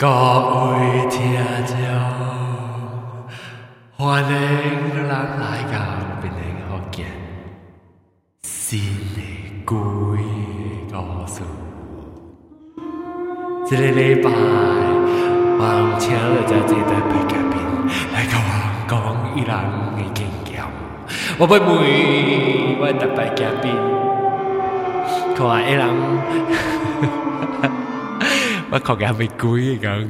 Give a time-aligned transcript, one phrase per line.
[0.00, 1.20] 各位听
[1.66, 1.76] 众，
[3.98, 4.30] 欢迎
[5.06, 5.76] 咱来到
[6.22, 7.04] 变成福建
[8.40, 8.80] 新
[9.14, 9.20] 的
[9.66, 9.76] 鬼
[10.90, 10.96] 故
[11.26, 11.42] 事。
[13.68, 14.30] 这个礼拜，
[15.58, 15.62] 我
[15.98, 17.54] 请了这这台白嘉宾
[18.14, 18.48] 来跟我
[18.88, 18.90] 讲
[19.36, 19.52] 伊人
[19.98, 20.18] 的经
[20.50, 20.64] 验。
[21.38, 21.60] 我要问
[22.80, 23.70] 我的白嘉宾，
[25.36, 25.38] 看
[25.70, 26.79] 伊人。
[28.71, 29.49] 我讲嘅系咪鬼
[29.79, 30.07] 咁？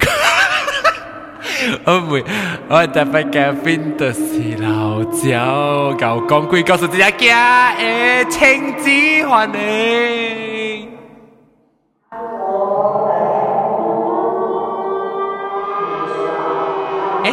[1.86, 2.24] 我唔会，
[2.68, 7.34] 我特别嘅边度是老鸟，旧讲鬼告诉自己嘅
[8.26, 8.90] 诶情之
[9.26, 10.90] 欢迎。
[17.24, 17.26] 诶，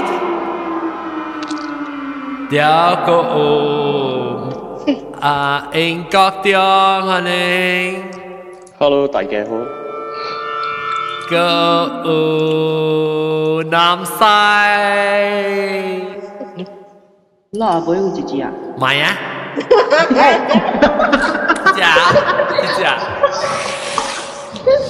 [2.49, 3.11] 第二个
[5.21, 8.05] 啊，英国的欢迎。
[8.79, 9.51] Hello，大家好。
[11.30, 14.78] cơ ừ, nam sai
[17.52, 19.16] là với ông chị chị à mày á
[21.78, 22.12] dạ
[22.80, 22.98] dạ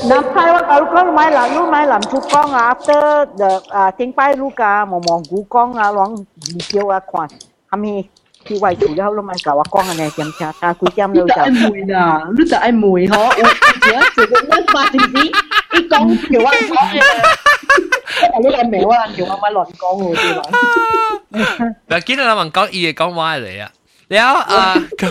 [0.09, 3.63] nam sai quá tao con mai là lúc mai làm chú con à after được
[3.69, 6.15] à tiếng bay lúc à mà mong cú con à loang
[6.53, 7.29] video à quan
[7.71, 8.03] hami
[8.47, 11.13] khi quay chủ đâu luôn mà cậu con này chậm chạp à, ta cứ chăm
[11.13, 11.55] đâu chậm.
[11.63, 11.95] mùi nè,
[12.37, 13.17] lúc ta anh mùi hả?
[13.17, 15.31] ủa chứ chứ cũng mất ba thì gì
[15.69, 20.15] cái con kiểu anh có lúc em mèo anh kiểu anh mà lọt con rồi
[20.23, 23.69] chứ bạn và kiến là mình có ý con mai này à
[24.13, 25.09] แล้วเอ่อก็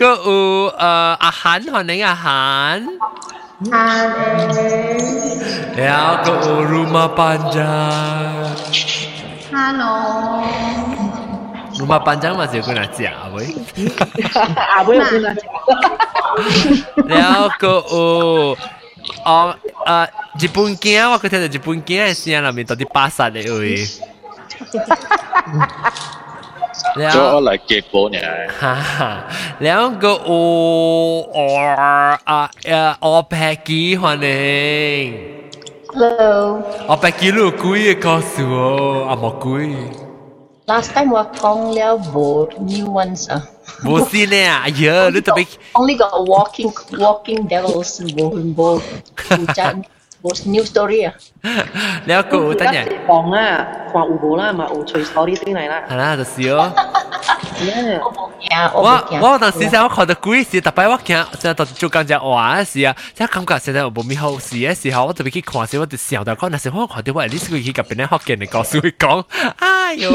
[0.00, 0.36] ก็อู
[0.78, 2.76] เอ่ออาหารหอนไหนอาหาร
[3.74, 4.48] อาหาร
[5.76, 7.72] แล้วก็อูรูมาปัญจา
[9.54, 9.84] ฮัลโหล
[11.84, 13.54] 嘛班长嘛就跟他讲阿伟，
[14.74, 18.56] 阿伟跟他讲，然后个哦。
[19.22, 19.54] 哦，
[19.84, 20.08] 啊，
[20.40, 23.86] 日本囝，我去听到日本囝的声内面到底巴萨的位。
[26.96, 28.18] 然后来结果呢？
[28.58, 29.24] 哈哈，
[29.58, 35.14] 两个哦哦啊呀，哦白鸡欢迎。
[35.88, 36.62] Hello。
[36.86, 39.68] 哦白鸡路贵的告诉我，阿莫贵。
[40.64, 43.44] Last time walkong liao bo new ones ah.
[43.84, 44.64] Bo sin eh ah.
[44.64, 45.44] Yeah, lu tapi
[45.76, 48.80] only got walking walking devils bo bo.
[50.24, 51.12] một new story à
[52.06, 55.54] nếu cụ tất nhỉ bóng à khoảng ủ bố là mà ủ chơi story tiếng
[55.54, 56.58] này là à là thật xíu
[58.74, 69.24] 我我当时在我看到鬼时，特别我惊，真到做感觉哇是啊，即感觉现在无咩好事嘅时候，我特别去看时，我就想到讲，但是我看到我呢次去甲边咧福建人告诉佢讲，
[69.58, 70.10] 哎哟，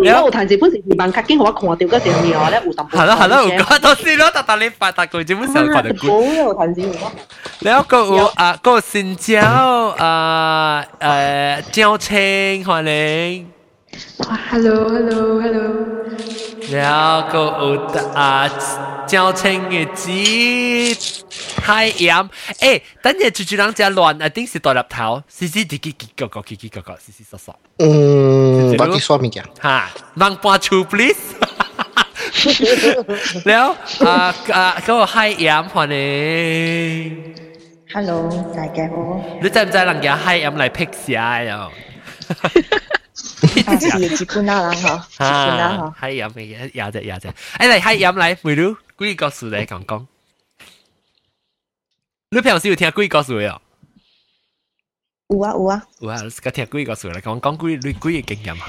[0.00, 2.98] 你有彈字本時萬卡經我看到嗰時候咧，有淡薄。
[2.98, 6.10] 係咯係咯，唔該，到時咯，特特你發達佢，基本上看到鬼。
[6.10, 6.82] 好有彈字，
[7.60, 9.16] 你一個啊個先。
[9.19, 9.53] อ่ะก็สินเจ้า
[10.03, 10.15] อ่า
[11.01, 11.13] เอ่
[11.49, 12.09] อเจ้าเช
[12.51, 12.93] งฮวันเอ
[13.29, 13.33] ง
[14.49, 15.67] Hello, hello, hello.
[16.71, 17.69] แล้วก็อู
[18.19, 18.31] อ่า
[19.09, 20.23] เจ้าเชง嘅จี
[21.63, 21.65] 太
[22.07, 22.13] 阳
[22.61, 24.97] 诶，等阵住住两只乱，一定是大粒头，
[25.37, 27.47] 丝丝啲啲啲个个啲啲个个，丝丝索索，
[27.83, 29.37] 嗯，我几说物件？
[29.63, 29.67] 吓，
[30.21, 31.23] 望半处 please
[33.47, 33.67] แล้ว
[34.07, 34.15] อ่า
[34.55, 37.48] อ่าก็ให้ยามพอนี่
[37.92, 39.20] Hello，大家好。
[39.42, 41.42] 你知唔知人家係咁嚟 pick 啊？
[41.42, 41.72] 又
[43.52, 46.00] 係基本啦啦嗬，基本啦嗬。
[46.00, 47.28] 係咁嘅，廿隻廿隻。
[47.28, 50.06] 誒嚟係咁嚟，梅魯鬼故事嚟講講。
[52.30, 53.60] 你平時有聽鬼故事未啊？
[55.28, 55.82] 有啊有啊。
[55.98, 58.64] 有啊，你係聽鬼故事嚟講講鬼你鬼嘅經驗嚇。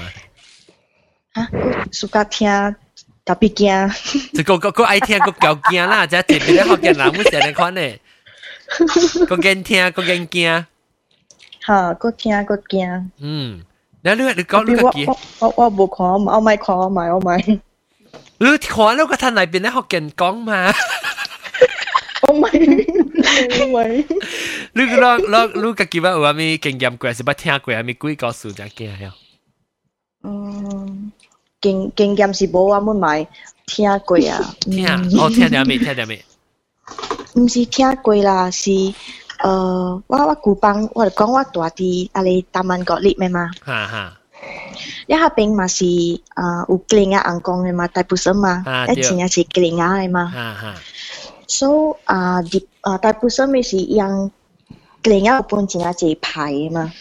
[1.34, 1.50] 嚇，
[1.92, 2.76] 暑假聽。
[3.24, 8.00] 特別驚，就個個個愛聽個夠驚啦，即係特別咧福建人唔成日款咧。
[9.26, 10.66] 个惊听，个惊惊。
[11.64, 13.10] 吓，个惊个惊。
[13.18, 13.62] 嗯，
[14.02, 15.06] 你你你讲你个惊。
[15.38, 17.60] 我我冇看，我咪看，我咪我咪。
[18.38, 20.72] 你看到个摊内边咧学人讲嘛？
[22.28, 22.48] 我咪
[23.60, 24.04] 我咪。
[24.72, 29.14] 你个你你个几把有阿咪经验过，是捌听过阿咪鬼故事才惊呀？
[30.24, 31.12] 嗯，
[31.60, 33.28] 经经验是无，我们咪
[33.66, 34.54] 听过啊。
[34.60, 34.86] 听，
[35.18, 35.78] 哦，听点咩？
[35.78, 36.24] 听点咩？
[37.34, 38.70] 毋是听过啦，是
[39.38, 43.50] 呃，我我古邦，我就講我大弟啊，里大曼国立面嘛？
[43.64, 44.18] 哈哈，
[45.06, 45.84] 一下边嘛是
[46.34, 50.26] 呃有吉林啊硬攻的嘛，大部分嘛啊，一對前也是吉林啊的嘛。
[50.26, 50.74] 哈哈，
[51.48, 54.30] 所以啊，啲啊大部分咪是用
[55.02, 56.92] 吉林啊有本钱啊一排的嘛，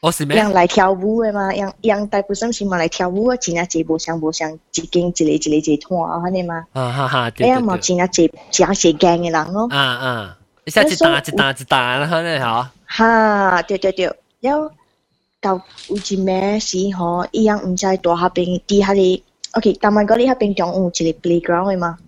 [0.00, 0.36] 我是咩？
[0.36, 6.64] 让来跳舞嘅嘛，让让大部分是嘛来跳舞啊，钱啊一无相无相，一间一个一个一个团啊，安尼嘛。
[6.74, 8.08] 啊哈哈，对哎呀，冇对对，钱啊一
[8.50, 9.68] 真系gang 嘅人咯。
[9.70, 14.70] 啊啊，一下一打一打一打啦，可能吓，哈，对对对，然后
[15.40, 15.54] 到
[15.88, 19.22] 有一暝时吼，伊样毋知大下边伫遐哩，
[19.52, 21.98] OK，但系嗰啲遐边仲有一个 playground 嘅嘛，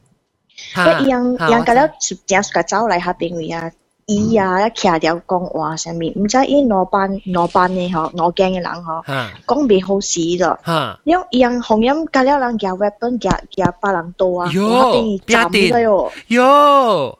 [0.75, 0.79] 伊
[1.11, 1.89] 样伊样甲了
[2.27, 3.71] 正甲走来遐边位啊，
[4.06, 9.04] 伊啊一徛條講話啥物，毋知伊哪班哪班嘅吼，兩間嘅人吼，
[9.46, 10.60] 講袂好死咯，
[11.04, 17.16] 因伊樣紅音甲了人夾 weapon 夾夾別人多啊，喲，斬咗喲，喲，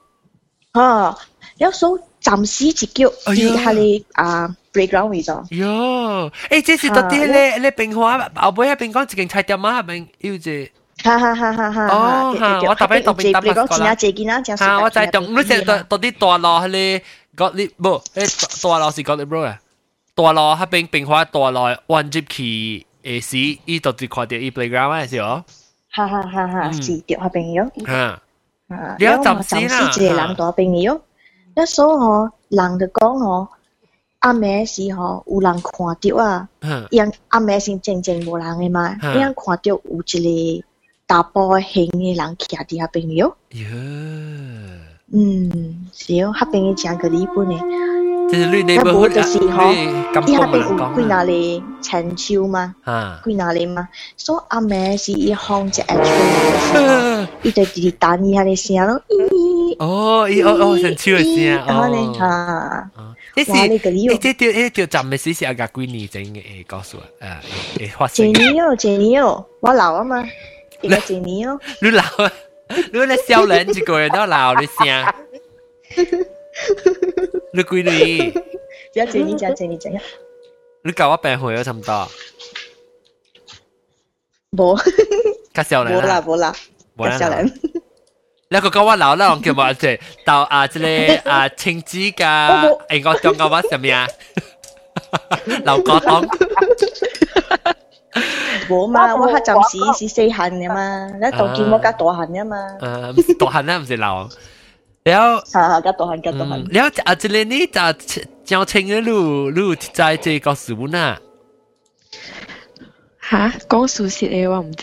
[0.74, 1.18] 嚇，
[1.60, 4.56] 了數暫時一腳佇遐哩啊。
[4.74, 5.34] playground 位咗。
[5.50, 10.50] 喲，誒，這是到底咧咧冰花後尾喺冰講一間菜店啊，係咪要住？
[11.05, 11.87] 哈哈哈哈哈！
[11.89, 17.01] 哦，哈，我特别特别特别讲钱啊，借钱啊，哈，我就懂，你成到到啲大路系你
[17.37, 19.61] 嗰啲唔，诶大路是嗰啲 bro 啊，
[20.15, 25.45] 大路喺冰冰花大路弯接去诶时，伊到啲看到伊 playground 啊，是哦。
[25.91, 27.87] 哈哈哈哈，是掉下边咗。
[27.87, 28.21] 哈，
[28.99, 31.01] 你有暂时啦，一个人大边咗，
[31.57, 33.49] 一所我人就讲我。
[34.21, 36.49] 阿妹时吼有人看到啊，
[36.91, 40.67] 因阿妹先静静无人嘅嘛，因看到有一个
[41.11, 43.37] 大波型嘅人徛伫遐边哟。
[45.13, 47.61] 嗯，是哦，遐边嘅正个日本嘅。
[48.29, 49.87] 就是你你冇就是吼，伊
[50.35, 52.75] 遐边有几哪里青椒嘛，
[53.25, 59.01] 几哪里嘛，所以阿妹是伊放只 X 伊就直直弹伊遐嘅声咯。
[59.79, 62.91] 哦，伊哦哦，青椒嘅声，哦，吓。
[63.37, 66.43] 你是你这条你条站嘅时是阿个几年整嘅？
[66.67, 67.27] 告诉我，
[67.79, 68.27] 诶诶发生。
[68.29, 70.25] 一年哦，一年哦，我老啊嘛，
[70.81, 71.61] 一个一年哦。
[71.81, 72.33] 你老啊？
[72.93, 75.15] 你咧少人一个人都老你声。
[77.53, 78.33] 你几年？
[78.93, 79.99] 只一年，只一年，只一。
[80.83, 82.09] 你教我病会有差唔多。
[84.53, 84.81] 冇。
[85.55, 85.97] 较少人。
[85.97, 86.55] 冇啦，冇啦。
[86.99, 87.53] 较少人。
[88.49, 92.15] 你个讲我老啦，叫乜即系到啊，即系啊青子㗎，
[92.89, 94.09] 诶我讲讲乜什么啊？
[95.65, 96.29] 刘国东。
[98.69, 100.79] 冇嘛，我系暂时是细汉嘅嘛，
[101.15, 102.57] 你当见我加大汉嘅嘛。
[102.81, 104.29] 诶，唔是大汉啦，唔是老。
[105.07, 105.25] แล้ว
[105.87, 107.85] ก็ตัวหันก็ตัวหันแล้วอาจจะเล่นนี่จะ
[108.47, 109.11] เจ้าเชง嘅路
[109.57, 109.61] 路
[109.99, 110.65] 在这个事
[110.97, 111.07] น่ะ
[113.29, 113.31] 吓
[113.71, 114.83] 讲数学嘅我唔知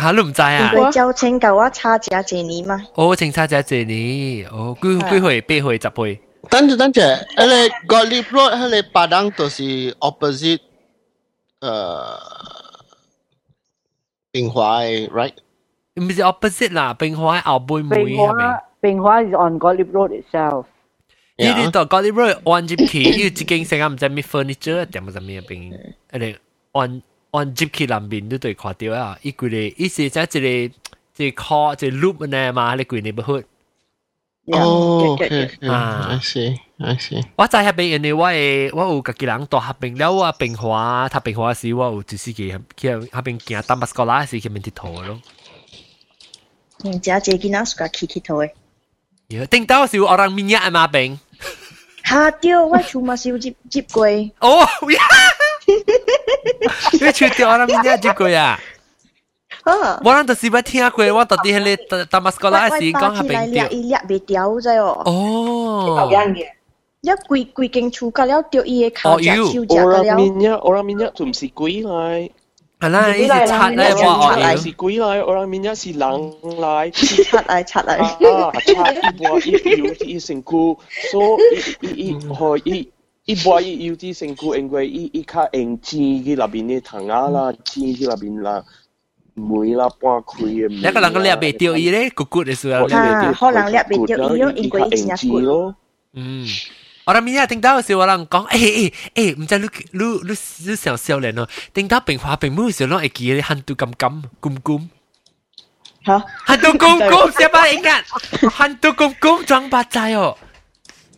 [0.00, 0.72] 吓你唔知啊？
[0.72, 2.82] 佢就请教我差只一年嘛。
[2.94, 5.40] 哦，请差只一年，哦，几几岁？
[5.42, 6.20] 八岁、十岁。
[6.50, 9.62] 等住等住，迄个 Gottlieb Road，迄个巴当就是
[10.00, 10.60] opposite，
[11.60, 12.18] 诶，
[14.34, 15.32] 平华嘅，right？
[15.94, 18.62] 唔系 opposite 啦，平华后背妹系咪？
[18.80, 20.64] 平华 is on Gottlieb Road itself。
[21.36, 26.36] 呢啲到 Gottlieb Road 按接起，要自己成日唔知咩 furniture 点乜乜边，诶你
[26.72, 27.02] 按。
[27.32, 29.16] 按接起南边都对看到啊！
[29.22, 30.74] 伊佢哋伊是即系一个
[31.24, 33.44] 一个 call 一个 loop 呢嘛，你佢 neighborhood。
[34.46, 36.18] 哦，OK，啊，I
[36.74, 37.24] see，I see。
[37.36, 45.20] 我在迄边，因为我诶我有家己人住迄边了，我变化，他变化时我有就是去去迄边行丹巴斯哥拉时去面佚佗咯。
[46.84, 48.50] 嗯，只只囡仔是个去佚佗
[49.28, 49.46] 诶。
[49.46, 51.18] 顶到是有人面呀嘛边。
[52.04, 52.30] 吓！
[52.32, 54.06] 对，我厝嘛是有接接过。
[54.40, 54.60] 哦，
[54.90, 55.00] 呀！
[56.92, 58.58] 你出掉我面一只句啊！
[60.02, 65.02] 我谂就是捌听过，我到底迄个大马斯哥拉时讲系边掉，伊掠袂掉啫哦。
[65.04, 66.10] 哦，
[67.04, 69.98] 一规规间厝甲了掉伊个头只手只甲了。
[69.98, 72.30] 我谂面一，我谂面一仲唔是鬼来。
[72.80, 76.90] 系啦，伊是贼嚟，我来是鬼来，我谂面一是人来。
[76.92, 78.32] 是贼嚟，贼嚟。
[78.34, 80.78] 啊，贼伊话伊有伊身躯，
[81.10, 81.38] 所
[81.82, 82.90] 以伊伊可以。
[83.26, 88.64] 伊播伊有啲身躯，因为伊伊较用钱去那边嘅糖啊啦，钱去那边啦，
[89.34, 90.68] 梅啦搬开嘅。
[90.88, 92.86] 一个人个掠袂掉伊咧，骨骨嘅时候。
[92.86, 95.74] 啊，可能掠袂掉伊咯，因为伊真骨咯。
[96.14, 96.46] 嗯。
[97.06, 104.88] 我哋明日听到时，我人讲，诶诶诶，唔知你你你你上少年咯，听到变化变冇时，攞会记咧，handle 咁咁咁咁。
[106.06, 106.24] 吓？
[106.46, 110.36] handle 咁咁，siapa ingat？handle 咁咁装八仔哦。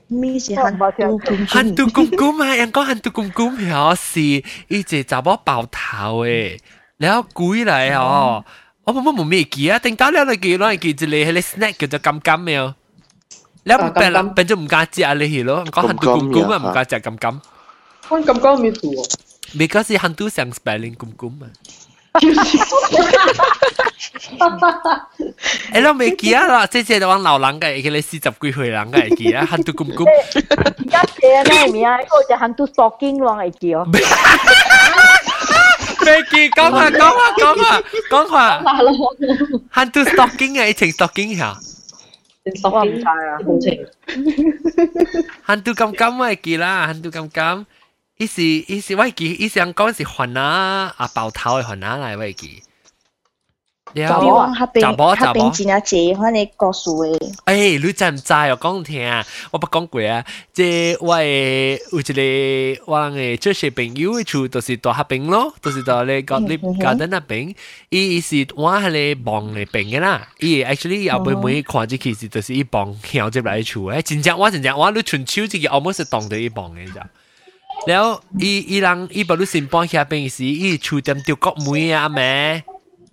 [0.08, 2.54] 咩是hantu kum hantu kum kum 啊？
[2.54, 4.20] 人讲 hantu kum kum 系是
[4.68, 6.58] 一只查某爆头诶，
[6.99, 8.44] 然后鬼嚟哦，
[8.84, 9.78] 我冇冇冇咩记啊？
[9.78, 12.61] 定到了你记攞嚟记一个迄个 snack 叫做金金咩？
[12.61, 12.75] แ
[13.67, 15.13] 你一病啦，病咗唔嫁接啊！
[15.15, 17.39] 你係咯，講行到咁咁啊，唔嫁接咁咁。
[18.09, 18.89] 我咁講咩做
[19.57, 21.47] ？Because 行到成 spelling 咁咁啊。
[25.71, 26.65] 哎，你未記啊啦？
[26.67, 30.05] 即係我老人家，佢哋四十幾歲人家記啊，行到咁咁。
[30.05, 31.97] 而家寫啊咩名啊？
[31.97, 33.86] 呢個就行到索經咯，係記哦。
[36.00, 38.63] Becky，講下講下講下講下。
[39.71, 41.57] 行到索經啊，一程索經嚇。
[42.64, 43.87] 我唔知啊，好情。
[45.42, 47.66] 喊到咁咁我系记啦，喊到咁咁。
[48.18, 52.62] 伊是伊是我记，伊想讲是环啊啊爆头嘅环啊嚟我记。
[53.96, 57.18] 了，你往那边那边真系借翻你故事嘅。
[57.44, 59.26] 诶，你知唔知我讲听啊？
[59.50, 60.25] 我不讲过啊。
[60.52, 67.54] 即我诶有一个我嘅做些朋友嘅厝，就是大下边咯，就是到咧个你 garden 那边，
[67.90, 70.26] 伊是我系咧帮嘅边嘅啦。
[70.38, 77.06] 伊 actually 又每每看即其实就是伊帮跳入来厝诶，真正我真正我你春秋即个 almost 当到伊帮嘅咋。
[77.88, 78.04] แล้ว
[78.42, 82.32] อีอีลังอีบรุสินปอนแค่เป็นสิอีชูเต็มเตียวก็มุยอ่ะแม่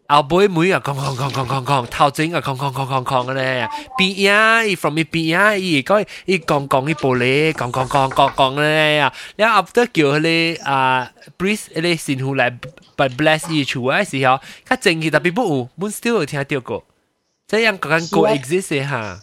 [0.06, 3.68] 后尾妹啊，講講講講講講，頭前啊，講講講講講嘅咧，
[3.98, 12.58] 邊啊，伊 from 伊邊啊，伊講伊講講伊玻璃，講講講講講咧啊，然後 after 叫佢哋啊，breathe 佢哋先好嚟
[12.96, 16.84] ，but bless 伊處嘅時候，佢正氣特別不有，我 still 有聽到過，
[17.48, 19.20] 即係樣講緊 coexist 嚇。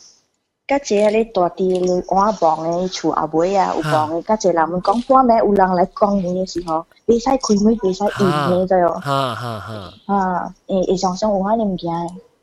[0.72, 3.82] các chị lấy tòa thì lấy hoa bóng ấy e chủ à bối à u
[3.92, 6.34] bóng ấy e, các chị làm mình con qua mẹ u lăng lại con như
[6.34, 9.80] như gì họ bị sai khui mới bị sai in như rồi ha ha ha.
[10.08, 10.22] Ha
[10.68, 11.90] e, ê ê trong trong u hoa làm gì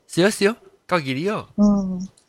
[0.09, 0.53] xíu xíu
[0.89, 1.65] cao gì đi ừ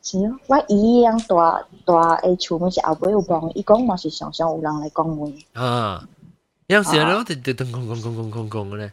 [0.04, 3.62] xíu quá ý ăn tòa tòa ấy chủ mới chỉ à bối u bóng ý
[3.62, 6.00] con mà chỉ trong trong u lăng lại con mình ha.
[6.68, 8.90] Nhưng xíu đó thì từ từ con con con con con con này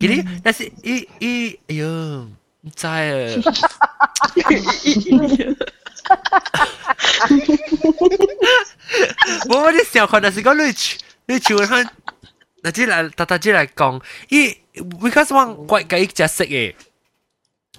[0.00, 2.26] cái đi là sẽ ý ý yêu
[2.74, 3.36] 在。
[7.29, 8.49] 伊，哎呦，唔知啊。
[9.49, 10.63] 我啲时候可能是讲你
[11.33, 11.87] 你潮佢，
[12.63, 16.75] 嗱即嚟特特即嚟讲，伊 because 我怪计只识嘅，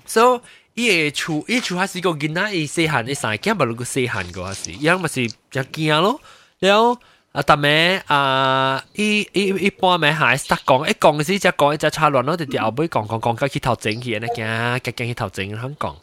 [0.06, 0.40] so
[0.74, 6.20] 伊嘅厝伊厝系是个囡仔，伊细汉伊生惊，不如个细汉个系是，样咪是只惊咯，
[6.60, 6.98] 然后。
[7.32, 8.84] 啊，但咩啊？
[8.92, 15.96] 伊伊伊般咩系实讲，一讲时只讲一只差乱咯，就掉后尾讲讲讲，佢去头整去，呢惊，惊惊去头整，香港。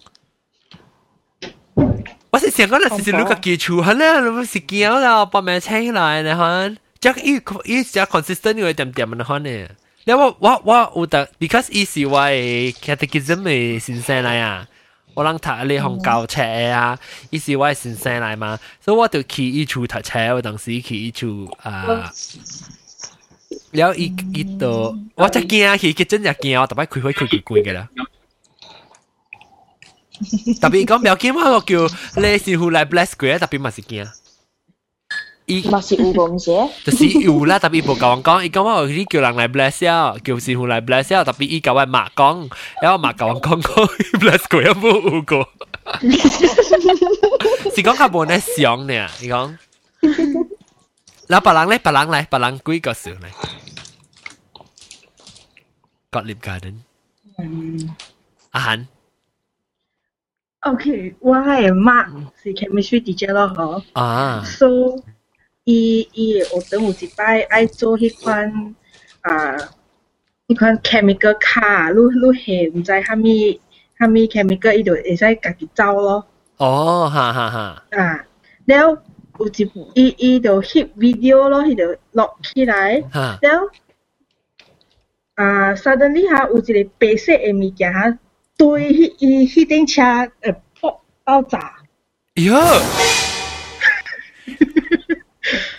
[2.34, 9.68] 我是想讲那是如果基础很咧，你是惊啦，把名请来呢看，即系伊伊只 consistent 有点点的看呢。
[10.06, 14.68] 然后我我有得，because 伊是我嘅 catechism 嘅先生嚟啊。
[15.16, 16.98] 我人读你红教车啊，
[17.32, 22.10] 伊是我先生嚟嘛，所以我就去伊厝读车，我当时去伊厝啊，
[23.72, 27.90] 然后伊伊度，我真惊去，佢真系惊，我特别开开开开开嘅啦。
[30.60, 34.08] 特别讲唔要惊，我叫你师傅嚟 bless 佢，特别嘛是惊。
[35.46, 36.52] 伊嘛是有个唔是？
[36.86, 42.50] 就是有啦，特别无甲我讲，伊讲我你叫人来 bless 呀，叫师傅来 bless 呀，特别伊甲我骂讲，
[42.82, 43.86] 然后骂甲我讲讲
[44.20, 45.50] bless 佢有冇有过？
[47.76, 49.58] 是讲较无呢想呢，伊讲。
[51.28, 53.30] 嗱，别人咧，别人嚟，别人几个数嚟？
[56.12, 56.76] Gottlieb Garden。
[58.52, 58.88] 阿涵。
[60.65, 62.09] Okay, why Mark
[62.43, 63.83] 是 chemistry teacher 咯，嗬。
[63.93, 64.43] 啊。
[64.47, 64.99] So，
[65.65, 68.75] 伊伊學堂有一擺愛做迄款
[69.21, 69.57] 啊，
[70.49, 73.61] 迄款 chemical car，你你係唔知蝦米
[73.99, 76.27] 蝦米 chemical，伊就會使家己走咯。
[76.57, 77.85] 哦，哈哈哈。
[77.91, 78.25] 啊，
[78.65, 78.97] 然後
[79.41, 83.05] 有一伊伊就翕 video 咯，伊就落起來，
[83.43, 83.69] 然後
[85.35, 88.19] 啊，suddenly 哈有一個白色嘅物件哈。
[88.58, 90.02] 对迄伊迄顶车
[90.42, 91.74] 诶爆爆炸。
[92.36, 92.56] 哟！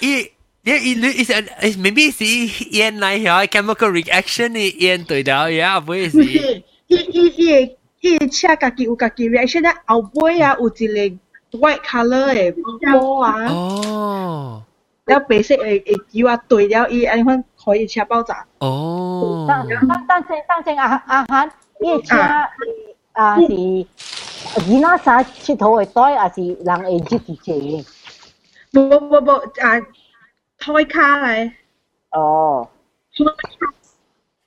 [0.00, 0.30] 伊
[0.62, 1.42] 你伊你伊是诶，
[1.78, 2.24] maybe 是
[2.70, 6.22] 烟来吓 chemical reaction 嘅烟对到呀，唔会是。
[6.24, 6.96] 伊伊
[7.36, 11.18] 伊伊车家己有家己 reaction，咧后尾啊有一
[11.50, 12.54] 个 white colour 嘅
[12.92, 13.46] 波啊。
[13.48, 14.62] 哦。
[15.06, 18.46] 然后白色嘅嘅油啊对了，伊安款可以车爆炸。
[18.58, 19.46] 哦。
[19.48, 19.66] 但
[20.06, 21.50] 但是但是阿阿涵，
[21.81, 22.49] 一家
[23.13, 27.85] 啊是囡仔啥佚佗会带，还是人会自己
[28.71, 28.81] 做？
[28.81, 29.81] 无无无啊，
[30.57, 31.53] 胎卡来。
[32.11, 32.69] 哦。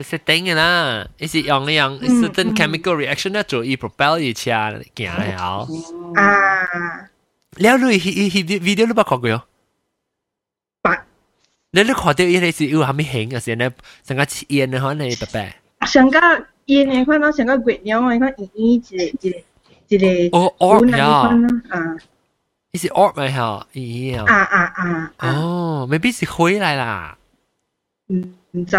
[0.00, 4.50] 是等嘅啦，一是用呢样，certain chemical reaction 咧做，伊 propel 伊车
[4.94, 5.66] 行了。
[6.14, 7.08] 啊！
[7.56, 9.42] 了你伊伊 video 你捌看过哦？
[10.82, 11.00] 捌。
[11.72, 13.40] 你你看到伊咧是有虾米型啊？
[13.40, 13.72] 是咧，
[14.04, 15.56] 成个烟啊，可能白白。
[15.86, 16.18] 成个。
[16.67, 19.37] 烟嘅款咯，上个月亮嘅款圆圆一个
[19.87, 20.37] 一个一个。
[20.37, 21.07] 哦，orb 呀。
[21.69, 21.97] 啊。
[22.71, 23.67] 伊是 orb 咪吓？
[23.73, 25.11] 咦啊啊啊！
[25.19, 27.15] 哦，maybe 是灰嚟啦。
[28.07, 28.15] 唔
[28.51, 28.75] 唔知。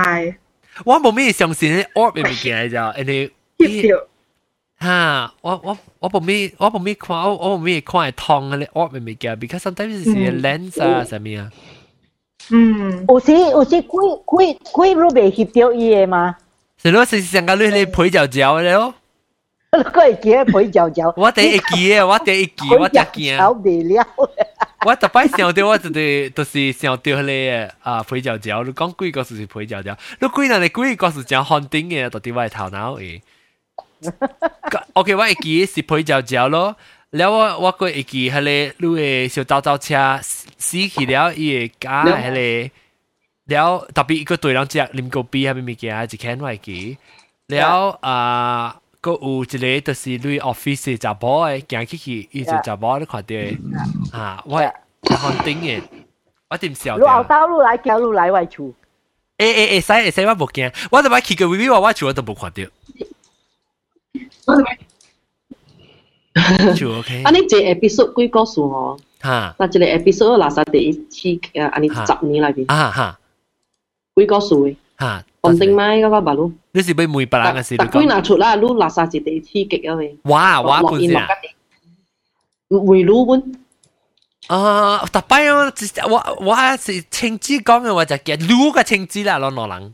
[0.84, 4.04] 我冇咩相信啲 orb 嘅物件咋，人哋翕
[4.80, 10.10] 哈，我我我冇咩我冇咩看，我我冇咩看系烫嗰啲 orb 嘅物件，because sometimes 是
[10.42, 11.52] lens 啊，什么啊。
[12.50, 13.04] 嗯。
[13.08, 16.34] 有时有时几几几路未翕到伊嘅嘛？
[16.82, 18.94] 是咯，是上个你你配嚼嚼咧咯。
[19.72, 21.12] 我会记得配嚼嚼。
[21.16, 23.36] 我第一记嘅，我第一记，我只记。
[23.36, 24.06] 搞未了。
[24.86, 33.20] 我特摆想到我就系就是想到迄个啊皮条条，你讲几个是皮条条，你几人你几个是讲汉顶嘅，到底我系头脑诶。
[34.92, 36.76] OK，我会记是皮条条咯。
[37.16, 38.50] แล้วว่าว่าก็อีกทีฮัลโหล
[38.82, 39.02] ลูเอ
[39.34, 39.88] 小刀刀车
[40.66, 41.86] 死去了伊个假
[42.26, 42.77] ฮัลโหลแล้ว
[43.49, 46.97] 了特別一個隊人只啉個啤係咪物件，一千外幾。
[47.47, 53.57] 了啊，個有一個就是類 office 查甫誒，行起去伊就查甫咧看到誒。
[54.11, 55.81] 啊，我看頂誒，
[56.49, 56.97] 我點笑。
[56.97, 58.65] 路後兜路來，行路來外厝。
[58.67, 58.71] 誒
[59.39, 62.63] 誒誒，使會使我無驚，我就擺去個 V V 話我厝我都無看到。
[64.45, 64.77] 我就擺。
[66.75, 67.23] 就 OK。
[67.23, 68.99] 啊，你這 episode 幾個數哦？
[69.23, 69.55] 嚇。
[69.57, 71.95] 那這個 episode 垃圾第一期，啊，你十
[72.27, 72.65] 年內邊。
[72.67, 73.19] 啊哈。
[74.19, 76.51] 幾個數嚇，唔定買嗰個白鷺。
[76.71, 77.75] 你是要梅白蘭嘅事？
[77.77, 80.17] 但佢拿出啦，攞垃圾是地黐極啊咪。
[80.23, 81.27] 哇哇，半先啊！
[82.67, 83.59] 梅鷺本。
[84.47, 85.71] 啊，特擺啊！
[86.09, 89.93] 我我係青枝講嘅話就叫鷺嘅青枝啦，攞攞人。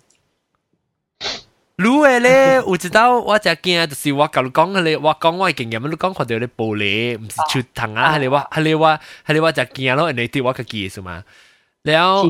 [1.77, 11.23] 鷺嘅咧，有一道我就驚，就是我甲你講嘅咧，我講我嘅經驗，你講看到你玻璃，唔是出糖啊，係你話係你話係你話就驚咯，人哋對我嘅記是嘛？
[11.83, 12.29] 然後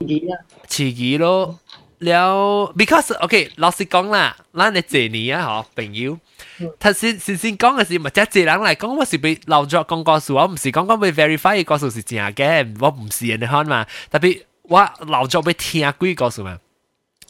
[0.67, 1.59] 刺激咯。
[1.99, 6.19] 了，because OK，老實講啦，咱嚟謝你啊，嗬，朋友。
[6.79, 13.85] 頭先先先講嘅是，咪即係謝人嚟講，我是俾留咗講故事，我唔是講講俾 verify 嘅故事是真嘅，我唔是人哋看嘛。
[14.11, 16.57] 特別我留咗俾聽鬼故事嘛。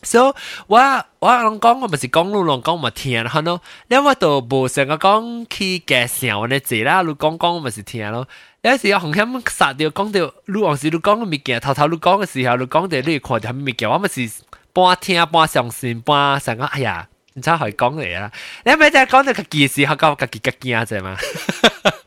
[0.05, 0.33] So
[0.67, 0.77] 我
[1.19, 8.27] 我攏講我咪是講路攏講咪听咯咯，因為我都無成個講去介紹呢字啦，你講講咪是听咯。
[8.61, 14.29] 有時有紅險殺掉讲到你往时你講嘅物件，頭頭你講嘅时候，你讲到你看到物件，我咪是
[14.73, 18.31] 半听半相信半成個哎呀，唔知係講嚟啦。
[18.63, 21.17] 你咪就係講到個件事，我講個件個驚啫嘛。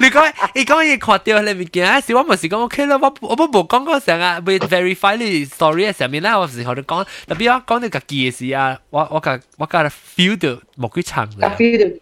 [0.00, 12.00] 你讲，你讲嘢看到你物件，是我咪是讲 OK 啦，我我冇冇讲过成日被 verify 你 story 嘅上面啦，我时候都讲，特别我讲到个件嘅事啊，我我个我个 feel 到冇几长嘅，feel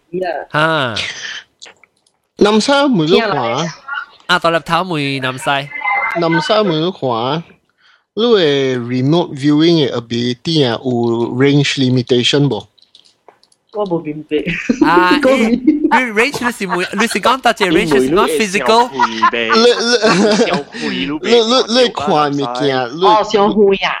[0.51, 0.95] 到啊。
[2.37, 3.31] 南沙每个看
[4.27, 5.49] 啊，独立头每南西，
[6.19, 7.43] 南沙每个看，
[8.15, 12.65] 你嘅 remote viewing 嘅 ability 啊，有 range limitation 冇？
[13.73, 14.37] 我冇明白。
[14.87, 15.21] 啊，你
[16.13, 18.89] range 你是每你是讲到只 range 是讲 physical，
[19.31, 19.39] 你
[21.29, 23.91] 你你你看物件，你哦，上会啊，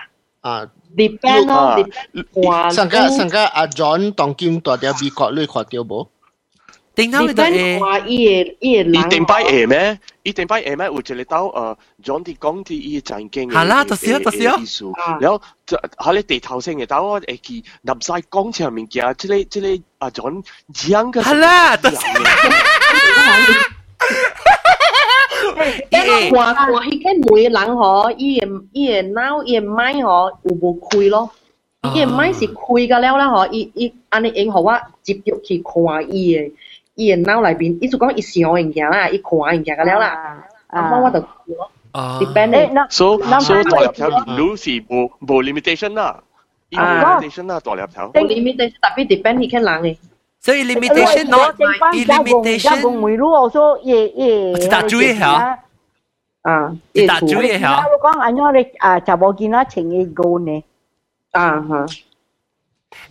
[0.41, 0.67] 啊。
[0.95, 1.75] depend 咯，
[2.13, 2.71] depend。
[2.73, 6.07] 上个上个阿 John 当今大条美国你看到冇？
[6.99, 9.99] 顶到你都诶，话伊个伊个人，伊定摆诶咩？
[10.23, 10.85] 伊定摆诶咩？
[10.87, 15.17] 有一个到诶，John 啲讲啲伊正经嘅，系啦，就是啊，就是啊。
[15.19, 20.43] 然后喺你地头先嘅，但我诶记南西讲前面嘅，即系即系阿 John
[20.73, 21.21] 样嘅。
[21.21, 21.97] 系啦，就是。
[25.89, 31.29] 因话话迄个每人嗬，伊个伊个脑伊个麦嗬有无开咯？
[31.93, 36.55] 伊个麦是开个了啦嗬，伊伊安尼用互我直接去看伊个。
[36.99, 41.71] 伊个脑内边，意思讲伊想物件啦，伊看物件个了啦，啊，我就咯。
[42.19, 42.89] depend。
[42.89, 46.21] 所所大粒条路是无无 limitation 啦，
[46.69, 48.09] 伊无 limitation 啦，大粒条。
[48.09, 49.97] 无 limitation，特别 depend 迄个人嘅。
[50.41, 52.81] 所以 limitation not limitation。
[52.81, 54.67] 讲每路我说也也。
[54.67, 55.59] 打注意下。
[56.41, 56.75] 啊，
[57.07, 57.83] 打注意下。
[57.87, 60.63] 我讲安样你啊，就冇见到情意高呢。
[61.31, 61.85] 啊哈。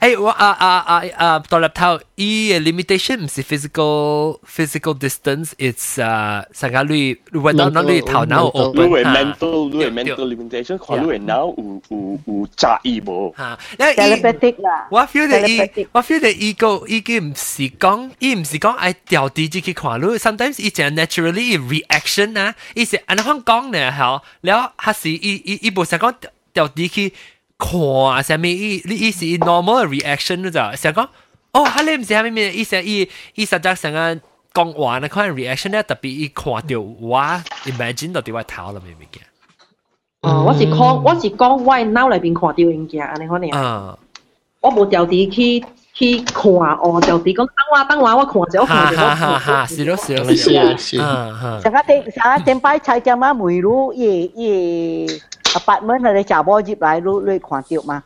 [0.02, 8.84] Hey, well, uh, uh, e limitation 唔是 physical physical distance, it's uh, 上個類，如果到那類頭腦 open.
[8.84, 13.34] 如果 mental 如果 mental limitation，可能會腦有有有差異無。
[13.38, 21.58] 嚇，因為 telepathic 啦，我 feel that e，我 feel that e 個 e 個唔是講，e 唔是講係調低自己看，如果 sometimes 以前 naturally
[21.58, 23.92] reaction 啊，以前安怎講呢？
[23.98, 26.14] 嚇，了，還是 e e e 無想講
[26.54, 27.14] 調低去。
[27.59, 31.07] 看啥物伊你伊是 normal reaction 你就想讲
[31.53, 32.53] 哦，哈你唔是啥物咩？
[32.53, 34.15] 伊成伊伊实际上啊
[34.53, 37.19] 讲话呢款 reaction 咧特别伊看到我
[37.65, 39.23] imagine 到底我头啦咩物件。
[40.23, 43.51] 哦，我是讲我是讲我脑里边看到物件，安尼可能。
[43.51, 43.97] 啊。
[44.61, 46.43] 我无调啲去去看
[46.83, 48.97] 哦，调啲讲等我等我我看者我看者。
[48.97, 49.67] 哈哈哈！
[49.67, 50.99] 是咯是咯是啊是。
[50.99, 51.61] 啊哈。
[51.63, 55.07] 成个点成个点摆菜只嘛梅路耶耶。
[55.58, 57.98] apartment อะไรจ่าบอยิบหลายรู้เลยขวานเตียวมา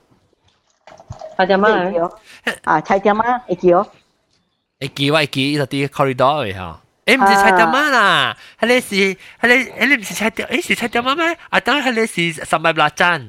[1.37, 2.07] อาจจมาเกียว
[2.67, 3.79] อ่าใช่จะมาไอเกียว
[4.79, 6.73] ไอเกีว่าไอเกีจะตีคอริดอร์เลยฮะ
[7.05, 8.07] เอ้ไม่ใช่ใช่จะมาล่ะ
[8.61, 8.99] ฮัลเลสี
[9.41, 13.19] ฮัลเลเอ้ไม่ใช่ใช่เอ้สิใช่จะมาไหมอาะต้องฮัลเลสีสมัยบลาจัน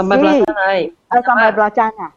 [0.00, 0.66] สมัยบลาจันไอ
[1.08, 2.10] ไอสมัยบลาจันอะ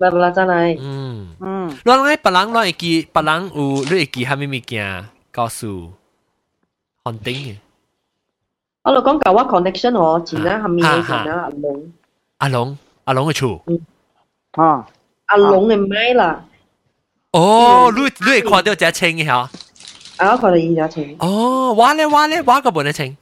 [0.00, 5.02] บลาจันไออืมอืมแล้วไงปลังแล้วไอเกียวบปลังอูหรือไอกียวมไม่มีเกียร์
[5.36, 5.72] กอสู
[7.04, 7.42] ฮันติง
[8.87, 11.93] 我就讲旧话 connection 哦，前啊下面嘅前啊阿龙。
[12.37, 13.63] 阿龙，阿龙嘅厝。
[14.51, 14.85] 啊，
[15.27, 16.43] 阿龙嘅买啦。
[17.31, 19.35] 哦，你你会看到只青嘅吓？
[20.17, 21.15] 啊，我看到伊只青。
[21.19, 23.15] 哦，我咧我咧我个冇得青。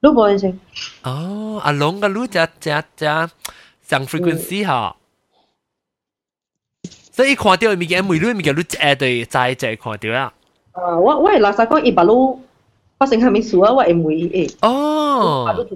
[0.00, 0.58] 你冇得青。
[1.04, 3.04] 哦，阿龙嘅你只只只
[3.82, 4.96] 上 frequency 吓。
[7.12, 10.32] 所以看到物件，每类物件你诶对在在看到啦。
[10.72, 12.42] 啊，我我系垃圾讲一百路。
[13.00, 13.72] 发生系咩事啊？
[13.72, 14.54] 我会每诶。
[14.62, 15.66] 哦。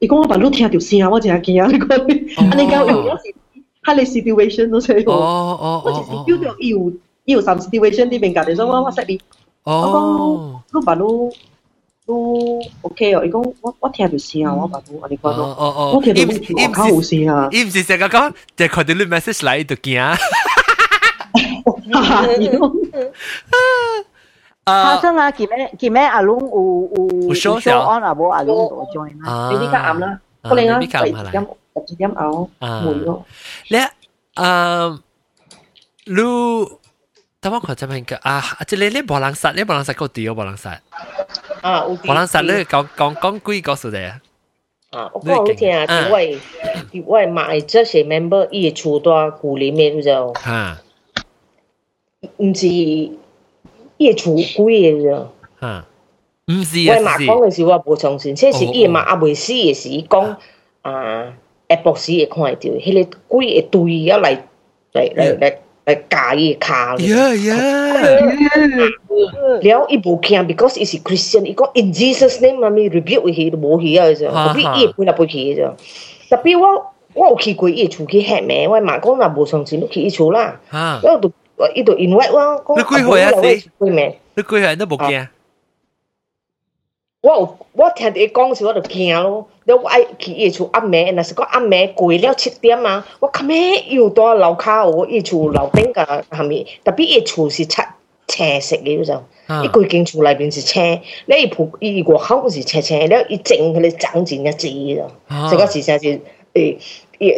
[0.00, 1.66] 伊讲我把路听到声，我真系惊啊！
[1.70, 3.34] 你讲，安尼讲有有时，
[3.84, 6.10] 喺你 situation 都吹哦哦我就是
[6.42, 6.92] 叫到有
[7.26, 9.20] 有 some situation 呢边隔离，所以我我识你。
[9.62, 11.32] 我讲路把路
[12.06, 13.24] 都 OK 哦。
[13.24, 15.44] 伊讲我我听到声，我把路安尼讲咯。
[15.58, 15.92] 哦哦。
[15.94, 17.48] 我听到路我靠好声啊！
[17.52, 20.16] 伊唔是成日讲，就看到你 message 嚟就惊。
[24.64, 25.30] 发生啊！
[25.30, 26.90] 见咩见咩阿龙有
[27.28, 29.50] 有 show on 啊，冇阿龙度 join 啦。
[29.52, 33.24] 你呢家暗啦，可能啊，十二点十二点后会咯。
[33.68, 33.90] 咧
[34.34, 34.98] 啊，
[36.06, 36.14] 你
[37.40, 40.80] 等我看这边个啊，即系你无人杀，你无人杀个屌无人杀。
[41.60, 44.12] 啊，无人杀你讲讲讲几个数嘅。
[44.92, 46.38] 啊，我讲好听啊，啲位
[46.90, 50.78] 啲位买这些 member 伊厝在古里面就，吓，
[52.38, 53.18] 唔是。
[53.98, 55.26] 伊厝贵嘅啫。
[55.60, 55.84] 吓，
[56.46, 56.96] 唔是啊。
[56.98, 60.36] 我妈讲嘅时我无相信，这是伊妈阿未死嘅时讲
[60.82, 61.32] 啊，
[61.68, 64.44] 下晡时会看到，迄个鬼会对啊来
[64.92, 66.96] 来来来来加伊卡。
[66.96, 67.94] 呀呀！
[69.62, 75.72] 了伊无惊，because 伊是 Christian，伊讲 in Jesus name 咪 rebuke 佢都无去啊啫，特别伊会背来背去嘅啫。
[76.30, 80.60] 特别我我有去过伊厝去吓咩，我妈讲若无相信，你去伊厝啦。
[81.02, 81.30] 我都。
[81.74, 83.30] 伊度 invite 我，你几岁啊？
[83.40, 84.18] 你几咩？
[84.34, 85.28] 你几岁都冇惊？
[87.20, 89.48] 我我听你讲时我就惊咯。
[89.64, 96.04] 你我爱去伊厝暗暝，若是讲暗暝过了七点啊，我靠咩又到楼骹哦，伊厝楼顶个
[96.36, 97.82] 下面，特别伊厝是漆
[98.26, 99.24] 青色嘅嗰种，
[99.64, 106.20] 伊规间厝内边是青，你伊铺伊外口是青青，了伊整佢哋长钱一枝啊，这个是真是
[106.52, 106.76] 诶。
[107.18, 107.32] 伊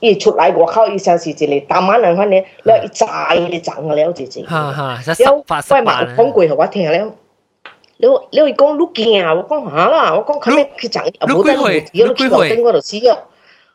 [0.00, 4.42] 伊出来外口，伊像是一个大马人款呢，了伊炸伊咧长了就就。
[4.44, 6.98] 哈哈，了我嘛讲过，互我听了。
[7.98, 13.08] 了了伊讲你惊，我讲吓啦，我讲后尾去长，无得你你去楼顶嗰度死咗。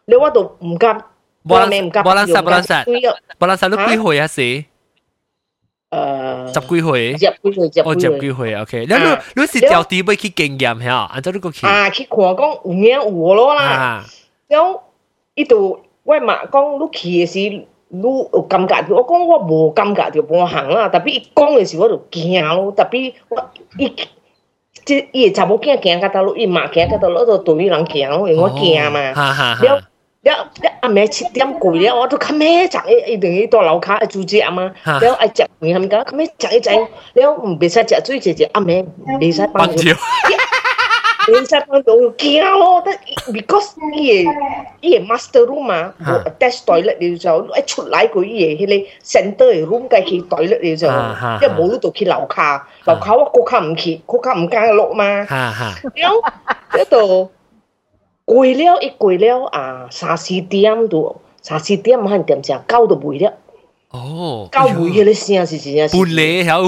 [0.05, 0.99] 了我都唔敢，
[1.45, 2.83] 冇人唔敢，冇人杀，冇人杀，
[3.39, 4.27] 冇人杀，你几岁啊？
[4.27, 4.41] 是？
[5.91, 7.11] 诶，十几岁。
[7.13, 8.85] 十几岁，哦，十几岁，OK。
[8.85, 11.09] 你你你是调啲要去经验系啊？
[11.13, 11.65] 按照你个去。
[11.65, 14.03] 啊，去看讲有影有咯啦。
[14.49, 14.83] 了。
[15.34, 17.38] 伊度我嘛讲你去诶时，
[17.88, 18.94] 你有感觉着？
[18.94, 23.92] 我讲我无感觉着半行啊，特别伊讲诶时我就惊咯，特别我伊
[24.84, 29.00] 即伊查某囝行到倒路，伊嘛行到倒路，就对伊人行咯，因为我惊嘛。
[29.62, 29.80] 了
[30.22, 38.86] 了了暗暝七點過了，我都看咩食伊，伊等於到楼骹愛煮食嘛，了爱食飯，他們講看咩食一食，了唔別使食水，食食暗暝
[39.18, 39.88] 別使幫住。
[41.24, 43.00] Then siapa tu kiao tak
[43.32, 44.28] because ye
[44.84, 46.20] ye master room ah, ha.
[46.28, 47.48] attached toilet dia zau.
[47.56, 50.92] Ai chut lai ko ye hele center room kai ki toilet dia zau.
[51.40, 52.68] Ye bo lu tu ki lau ka.
[52.84, 55.24] Lau ka wa ko ka m ki, ko ka m ka lo ma.
[55.24, 55.70] Ha ha.
[55.96, 56.20] Kiao.
[56.76, 57.28] Ye tu.
[58.28, 61.08] Liao i gui liao à, sa si diam tu.
[61.40, 63.32] Sa si diam han diam sia cao tu bui liao.
[63.96, 64.48] Oh.
[64.52, 65.88] Cao bui hele sia si sia.
[65.88, 66.60] Bun le ha.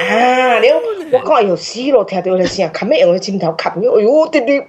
[0.00, 0.58] Ah.
[1.09, 4.65] 了，我讲哎呦死咯，听到你声，冚咩用佢枕头冚咗，哎呦啲啲，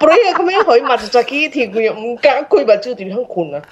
[0.00, 3.62] 不然咁样去嘛就再几条佢又唔敢开嘛，就点样困啊？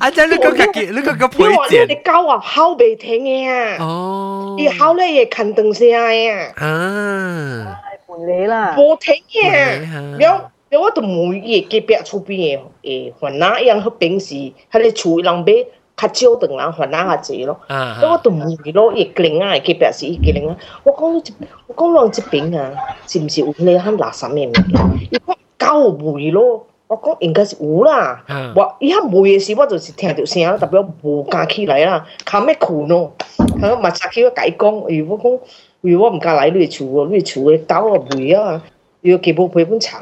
[0.00, 3.76] 阿仔，你个个你个个配件，你狗啊，口未停嘅啊！
[3.80, 6.52] 哦，你口咧也近顿声啊！
[6.56, 14.34] 啊，伴你啦，冇停嘅，了了我都每夜隔壁厝边嘅诶，云南一样去平时
[14.72, 15.66] 喺你厝人边。
[15.97, 21.23] 較少頓人還哪下濟咯，咁我都唔會咯，伊個啊，佢表示伊個靈啊，我講你
[21.67, 22.71] 我講讓這邊啊，
[23.07, 24.63] 是唔是有你喺垃圾咩物件？
[25.11, 28.23] 伊講夠會咯，我講應該是有啦，
[28.55, 33.13] 我伊遐會嘅時我就是聽到聲，特別我無敢起來啦，靠咩困咯，
[33.61, 35.39] 嚇嘛殺起我解講，如果講
[35.81, 38.61] 如果唔敢來你厝喎，你厝嘅狗啊會啊，
[39.01, 40.01] 要幾部陪本長。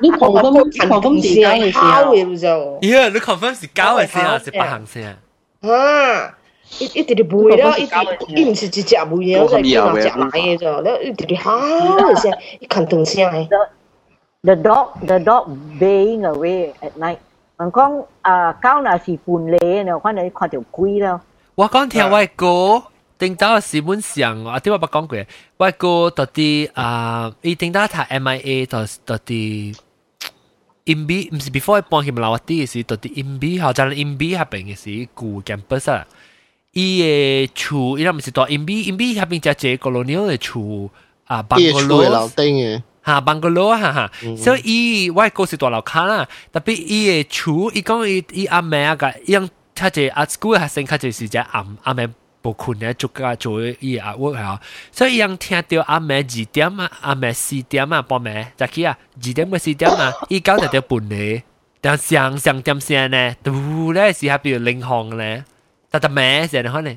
[0.00, 2.56] 你 confirm confirm 是交嘅事啊？
[2.80, 4.38] 咦，你 confirm 是交嘅事啊？
[4.38, 5.16] 是八行事啊？
[5.62, 6.34] 啊！
[6.80, 7.94] 一一直直背啦，一直
[8.28, 13.48] 一唔是直接背嘢，我係見人食奶嘅咋，你一直直嚇嘅聲，一近動聲係。
[14.42, 15.48] The dog the dog
[15.80, 17.16] baying away at night。
[17.58, 21.20] 人講啊，狗若是半夜呢，可能看到鬼啦。
[21.54, 22.82] 我講聽我哥。
[23.19, 25.25] 顶到是本上啊，啲我捌讲过，
[25.57, 29.75] 我个到啲啊，伊顶到睇 MIA 到到啲
[30.85, 36.05] IMB 唔是 before 搬去马来啲嘅时，到啲 IMB 后就系 IMB 下边嘅时旧 campus 啊，
[36.73, 40.89] 伊嘅厝伊唔是到 IMB，IMB 下边就系 colonial 嘅厝
[41.25, 42.81] 啊，bungalow 楼顶嘅。
[43.01, 52.07] 哈 bungalow 哈哈，所以伊我个是大楼卡啦，特别伊嘅厝，伊讲伊伊阿妹啊个，伊样睇住阿 school 学生睇住是只阿阿妹。
[52.42, 54.60] 無困咧，做家做伊阿 work 嚇，
[54.92, 61.42] 所以伊人聽到阿妹二點啊，阿妹四點啊，半暝，就去啊二點個四點啊，伊搞就條半咧，
[61.80, 65.44] 但上上點先咧，都咧是下邊領航咧，
[65.90, 66.96] 但但咩先咧可能，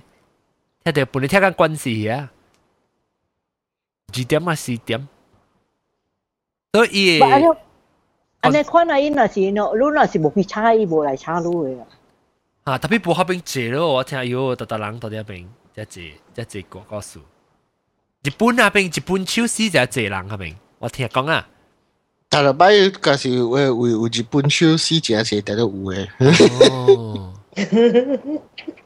[0.83, 2.29] 聽到半咧聽緊軍事啊，
[4.15, 5.07] 二點啊四點，
[6.73, 7.19] 所以，
[8.43, 11.89] อันนี้ข้อไหนน่ะสิเนาะรู้น่ะสิบุกพิชัยบุกอะไรช้ารู้เลยอะ
[12.63, 17.19] 啊，特别不好边借咯，我听哎呦，达达人到底阿边只借只借国歌数，
[18.23, 21.47] 日本那边日本手势只借人阿边，我听讲啊。
[22.29, 26.07] 但系摆嗰时有有有日本手势只借，但都有诶。
[26.69, 27.33] 哦，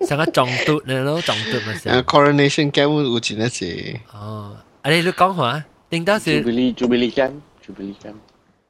[0.08, 2.02] 成个撞毒你咯，撞毒咪先。
[2.04, 4.00] Coronation Game 有钱一借。
[4.14, 6.42] 哦，啊你你讲话，定到时。
[6.42, 8.20] Jubilee Jubilee Game Jubilee Game。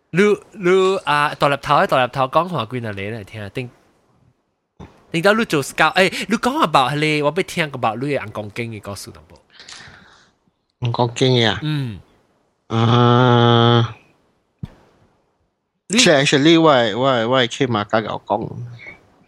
[0.10, 3.48] 你你啊，大粒头大粒头讲话，归哪里嚟听下？
[3.50, 3.70] 定。
[5.15, 10.91] 你到你做是搞诶，你讲下包咧，我要听个包你嘅公经嘅故事，好唔好？
[10.91, 11.60] 公经嘅啊？
[11.63, 11.99] 嗯，
[12.67, 13.95] 啊，
[15.88, 18.49] 即係 actually 我我我去馬家搞講。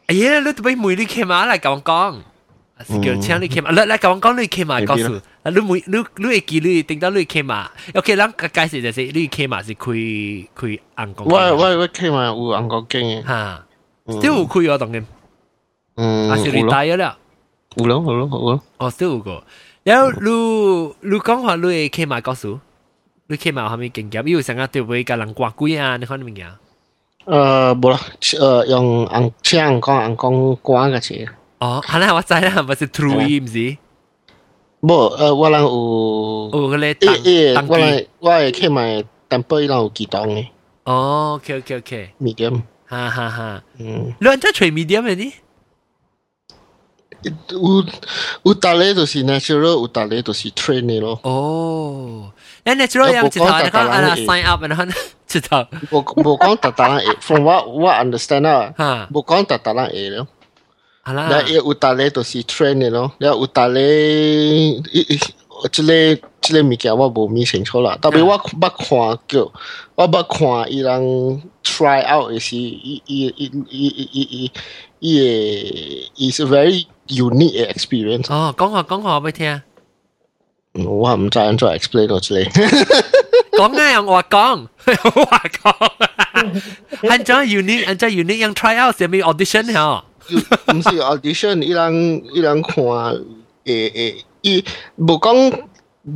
[0.08, 2.15] 哎呀，你特別每你去馬嚟講講。
[2.86, 3.71] 是叫請你 came 啊！
[3.71, 11.15] 你你講講你 came 啊，告訴啊，你每你你會記你定到你 came 啊？OK，咱解釋就是你 came 啊是開開銀行。
[11.26, 13.26] 我我我 came 啊有銀行經嘅。
[13.26, 13.65] 嚇，
[14.06, 15.04] 即係有開我當然。
[15.97, 16.31] うん。
[16.31, 17.17] あ、しリタイアだ。
[17.75, 18.62] 有咯，有咯，有咯。
[18.77, 19.43] 哦，都有个。
[19.83, 22.60] 然后你你讲话你会起码告诉，
[23.27, 24.23] 你起码有啥物经验？
[24.23, 25.03] 比如像啊，对不对？
[25.03, 26.47] 甲人挂鬼啊，你看你物件。
[27.25, 27.99] 呃，无啦，
[28.39, 31.27] 呃，用红请红讲红讲歌个是。
[31.60, 33.77] 哦，可能我知啦，不是 true 唔是？
[34.81, 36.49] 无，呃，我人有。
[36.53, 38.81] 有个咧，诶诶，我人我会起码
[39.27, 40.51] 淡薄伊人有激动诶。
[40.86, 42.10] 哦，OK OK OK。
[42.21, 42.62] medium。
[42.86, 43.63] 哈哈哈。
[43.79, 44.13] 嗯。
[44.19, 45.15] 你安怎揣 medium 诶？
[45.15, 45.33] 你？
[47.23, 47.86] 有
[48.43, 51.19] 有大咧就是 natural，有大咧就是 train 嘅咯。
[51.23, 52.32] 哦，
[52.65, 54.86] 你 natural 樣知道，你講啊 sign up 然後
[55.27, 55.67] 知道。
[55.91, 60.27] 無無講特特人會，from what what understand 啊，無講特特人會咯。
[61.01, 61.27] 好啦。
[61.30, 63.84] 那有大咧就是 train 嘅咯，然後有大咧，
[65.71, 67.97] 即個即個物件我無咪清楚啦。
[68.01, 69.51] 特別我捌看叫，
[69.95, 70.23] 我捌
[70.63, 74.51] 看伊人 try out 嘅時，伊伊伊伊伊伊
[74.99, 78.33] 伊伊是 very unique 嘅 experience。
[78.33, 79.61] 哦，讲下讲下我俾听。
[80.75, 82.48] 我唔知安怎 explain 到之类。
[83.59, 87.09] 讲啊，用我讲，我讲。
[87.09, 90.05] 安怎 unique，安怎 unique 用 try out 系咪 audition 吓？
[90.72, 93.25] 唔是 audition，伊人伊人看诶
[93.64, 94.64] 诶，伊
[94.96, 95.62] 无讲。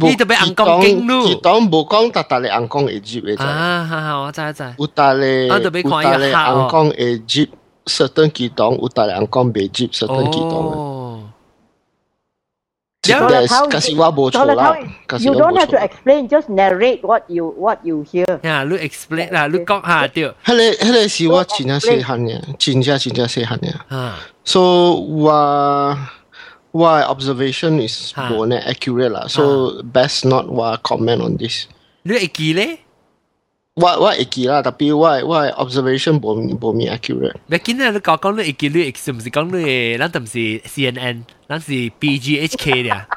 [0.00, 3.42] 伊特别硬讲经路，伊当无讲特特咧硬讲会接嘅啫。
[3.44, 4.74] 啊，哈哈，我知知。
[4.78, 7.48] 有特咧，我特别看伊硬讲会接。
[7.86, 11.22] certain 机动，有大人讲未接 certain 机动哦。
[13.70, 14.76] 可是我冇错啦。
[15.20, 18.26] You don't have to explain, just narrate what you what you hear.
[18.44, 20.24] 呀，你 explain 啦，你讲下对。
[20.44, 23.72] 迄个迄个是我真正细汉嘅，真正真正细汉嘅。
[23.94, 24.18] 啊。
[24.44, 24.60] So
[24.94, 25.96] 我
[26.72, 31.66] 我 observation is 冇呢 accurate 啦，so best not 我 comment on this。
[32.02, 32.78] 你会记咧？
[33.75, 37.39] what what icky lah tapi what what observation bom bom accurate.
[37.47, 42.65] Bakin ada kau kau ni icky lu eksem si kau ni nantam CNN nantam PGHK
[42.83, 43.07] dia.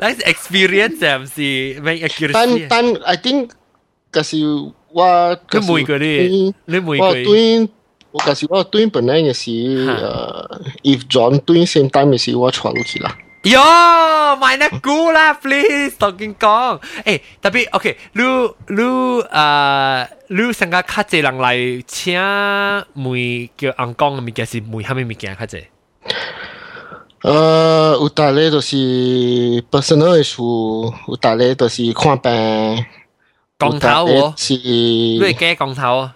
[0.00, 2.36] Nice experience eh si main accuracy.
[2.36, 3.52] Tan tan I think
[4.08, 4.40] kasi
[4.92, 7.12] wa kasi lu mui ko ni lu mui ko.
[7.12, 7.68] Twin
[8.24, 9.48] kasi wa twin 本来也是
[9.88, 10.44] uh,
[10.84, 13.12] if John twin same time 也是我传起啦。
[13.42, 13.58] Yo,
[14.38, 16.78] minus ku lah please Donkey Kong.
[17.02, 20.00] Eh, tapi okay, lu lu uh,
[20.30, 25.02] lu sangka kaje lang lai chia mui kyo ang kong mi kya si mui hami
[25.02, 25.66] mi kya kaje.
[27.26, 32.78] Uh, u ta le to si personal issue, u ta le to si kwan ban.
[33.58, 34.24] Gong tao wo.
[34.38, 34.54] Si.
[35.18, 36.14] Lu ke gong tao.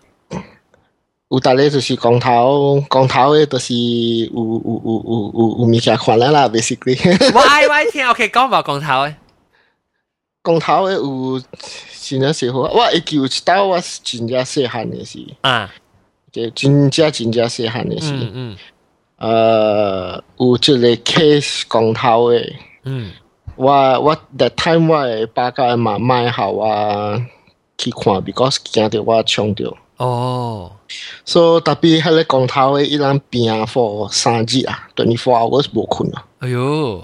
[1.29, 6.95] 有大咧就是光头，光头诶，就是有有有有有有物件看咧啦，basically。
[7.91, 9.17] 听 OK，讲无光头诶，
[10.41, 11.43] 光头诶有
[12.01, 15.69] 真正细汉，我一记有一刀，我是真正细汉诶是啊，
[16.31, 18.57] 就真正真正细汉诶是，嗯,嗯
[19.19, 23.11] 呃，有一个 case 光头诶，嗯，
[23.57, 25.51] 我我 that time 我八
[26.31, 27.21] 好啊，
[27.77, 29.77] 去看不过惊着我冲着。
[29.97, 30.73] 哦，
[31.25, 36.25] 所以特别迄个讲头诶，伊人拼 for 三日啊，twenty four hours 无困啊。
[36.41, 37.03] 哎哟，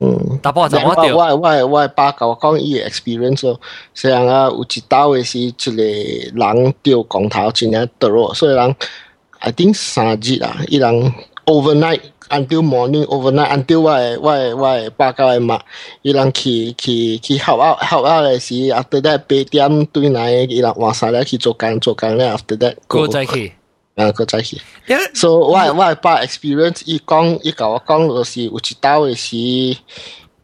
[0.00, 3.60] 嗯，大波就我我掉，我我我爸甲我讲伊嘅 experience 咯，
[3.94, 8.76] 虽然啊有一道嘅是一个人掉光头真係得落，所以人
[9.38, 11.14] I think 三日啊，伊人
[11.46, 15.60] overnight until morning overnight until 我嘅我嘅我嘅爸甲我媽，
[16.02, 23.52] 伊人去去去 help out help out 嘅時，after that 八点对内，伊人換晒咧去做工做工咧，after that 過再去，
[23.94, 24.60] 啊，佢再去。
[25.14, 29.36] so 我我係把 experience 伊讲，伊甲我讲就是有一道的是，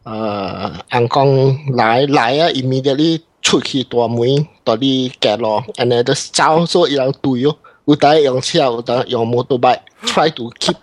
[0.03, 10.75] 呃，人講來來啊，immediately 出去大门，到你夾咯，and then 就走，所以伊人對哦，有得用车，有得用 motorbike，try to keep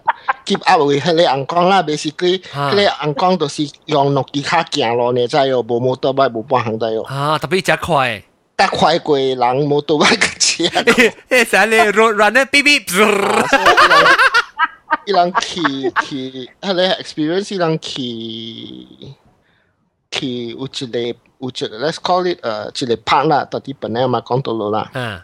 [0.45, 7.03] keep up with 迄个红光啦，basically，迄个红光都是用诺基卡行路呢，再有无摩托车，无半行的哟。
[7.03, 8.23] 啊，特别加快，
[8.57, 10.65] 加快过人摩托车个车。
[11.29, 12.83] 哎，啥嘞？run run 哔哔。
[15.05, 15.61] 一人去
[16.05, 17.97] 去，迄个 experience 一人去
[20.11, 20.99] 去有一个
[21.39, 24.91] 有一个 let's call it 呃一个 park 啦，到底本来嘛讲到落啦。
[24.95, 25.21] 嗯。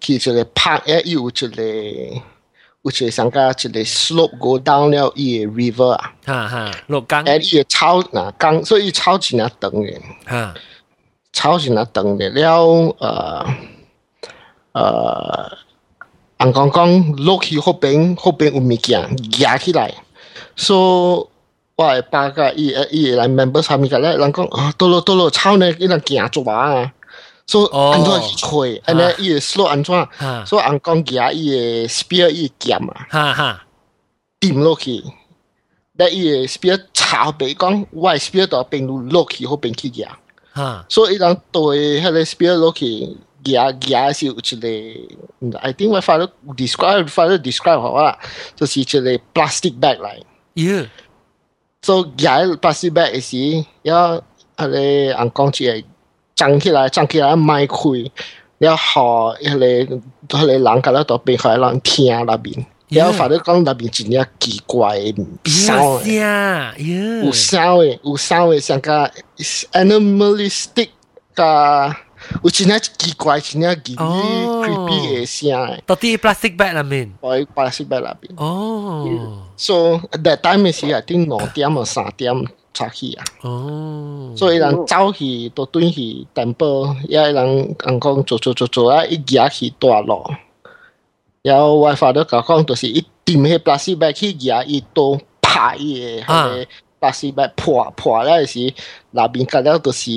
[0.00, 2.22] 去一个 park，也有一个。
[2.84, 10.54] 有一箇商家一个 slope go down 了一个 river 啊，哈哈，落江，迄个草，若江，所以伊级草是若长诶，哈，
[11.32, 13.46] 草是若长诶了，呃，
[14.72, 15.50] 呃，
[16.36, 19.94] 俺刚讲落去后边，后边有物件，掠起来，
[20.54, 21.30] 说
[21.76, 26.92] 我会个甲伊诶，伊诶来 member 啥味家咧，人讲，啊，倒落倒落草呢，伊人行做嘛。
[27.46, 33.64] 所以安怎去吹，安尼伊個 slow 安怎，所以人講夾伊個 spear 伊劍啊，哈哈，
[34.40, 35.02] 掂落去，
[35.96, 40.08] 但伊個 spear 抄白讲，我係 spear 到邊路落去嗰邊去夾，
[40.52, 43.16] 哈，所以人对迄个 spear 落去。
[43.44, 46.26] 夾夾是有一个，I think 我發咗
[46.56, 48.18] describe 發咗 describe 好啦，
[48.56, 49.00] 就是一個
[49.34, 50.22] plastic bag 嚟。
[50.54, 50.88] Yeah。
[51.82, 54.16] 所以夾 plastic bag 嘅時，要
[54.56, 55.84] 嗰個人講一
[56.33, 58.09] 个张起来，张起来卖开，
[58.59, 59.57] 要好嗰
[60.27, 62.65] 个嗰个人夹到度边，佢人听那边。
[62.89, 69.11] 然后发咗讲那边真系奇怪嘅声诶，有声嘅，有声嘅，像个
[69.73, 70.89] animalistic
[71.35, 71.95] 个。
[72.43, 75.79] 有真系奇怪，真系奇 creepy 嘅声诶。
[75.85, 77.13] 到底 plastic bag 入面？
[77.21, 78.35] 喺 plastic bag 入边。
[78.37, 79.43] 哦。
[79.55, 79.73] So
[80.11, 82.33] that time 嘅时系啲两点啊三点
[82.74, 83.24] 出去啊。
[83.40, 84.34] 哦。
[84.36, 90.22] 所以人走去都转去 temple，也人人讲做做做做啊，一夾去大路。
[91.40, 96.66] 然后我发到甲讲，就是一掂迄 plastic bag 去夾，伊都拍伊嘅迄個
[97.00, 98.74] plastic bag 破破了是，
[99.12, 100.10] 那邊隔了就是。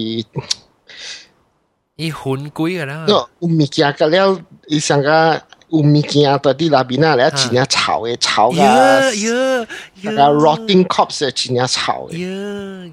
[1.95, 3.05] 伊混鬼个啦。
[3.07, 9.67] 有物件个了，伊上个有物件到啲那边啊，了真正臭嘅臭个，
[10.01, 12.91] 那个 rotting corpse 係真正臭嘅。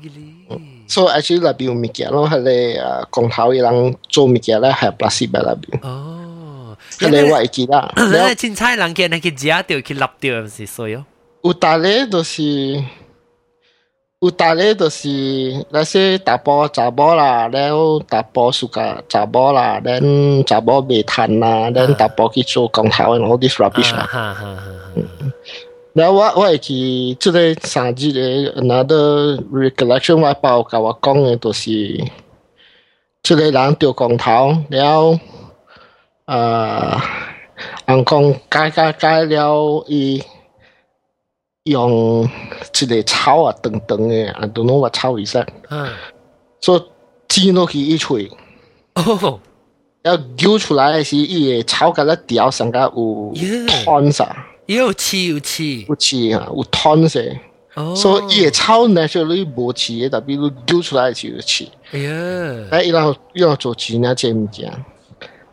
[0.86, 5.80] 所以 actually 那邊有物件咯，係你誒公頭嘅人做物件咧係 plastic 喺那边。
[5.82, 7.92] 哦，係你話記啦。
[7.96, 10.98] 你 青菜人見你去食掉去立掉，唔是所以。
[11.42, 12.82] 有大咧就是。
[14.23, 24.09] 有大咧就是那些大波查波啦，然后大波暑假查波啦，然后查波煤炭啦，然后大波去做工头 and all this rubbish 啦。
[25.93, 31.71] 然后我我系去即个三日嘅 another recollection，我爸甲我讲嘅就是，
[33.23, 35.17] 即个人掉工头，然后
[36.25, 37.01] 诶，
[37.85, 40.21] 人讲改改改了伊。
[41.64, 42.28] 用
[42.82, 45.44] 一个草啊，長長嘅，I don't know what 草意思。
[45.70, 45.88] 嗯。
[46.60, 46.82] 所以
[47.26, 48.30] 剪落去一錘。
[48.94, 49.40] 哦。
[50.02, 54.46] 要揪出來是伊個草甲咧條上甲有湯啥。
[54.66, 55.64] 有刺有刺。
[55.88, 57.40] 有刺啊，有湯些。
[57.72, 57.94] 哦。
[57.96, 61.66] 所以伊個草 naturally 無刺嘅，特別你揪出来就有刺。
[61.92, 62.68] 哎呀。
[62.72, 64.70] 哎，伊人伊人做錢啊，這物件。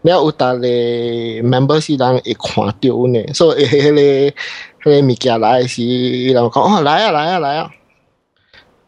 [0.03, 4.35] 了有逐個 member 是人会看到呢，所以迄個。
[4.82, 7.70] 迄个物件来时，伊人讲哦来啊来啊来啊，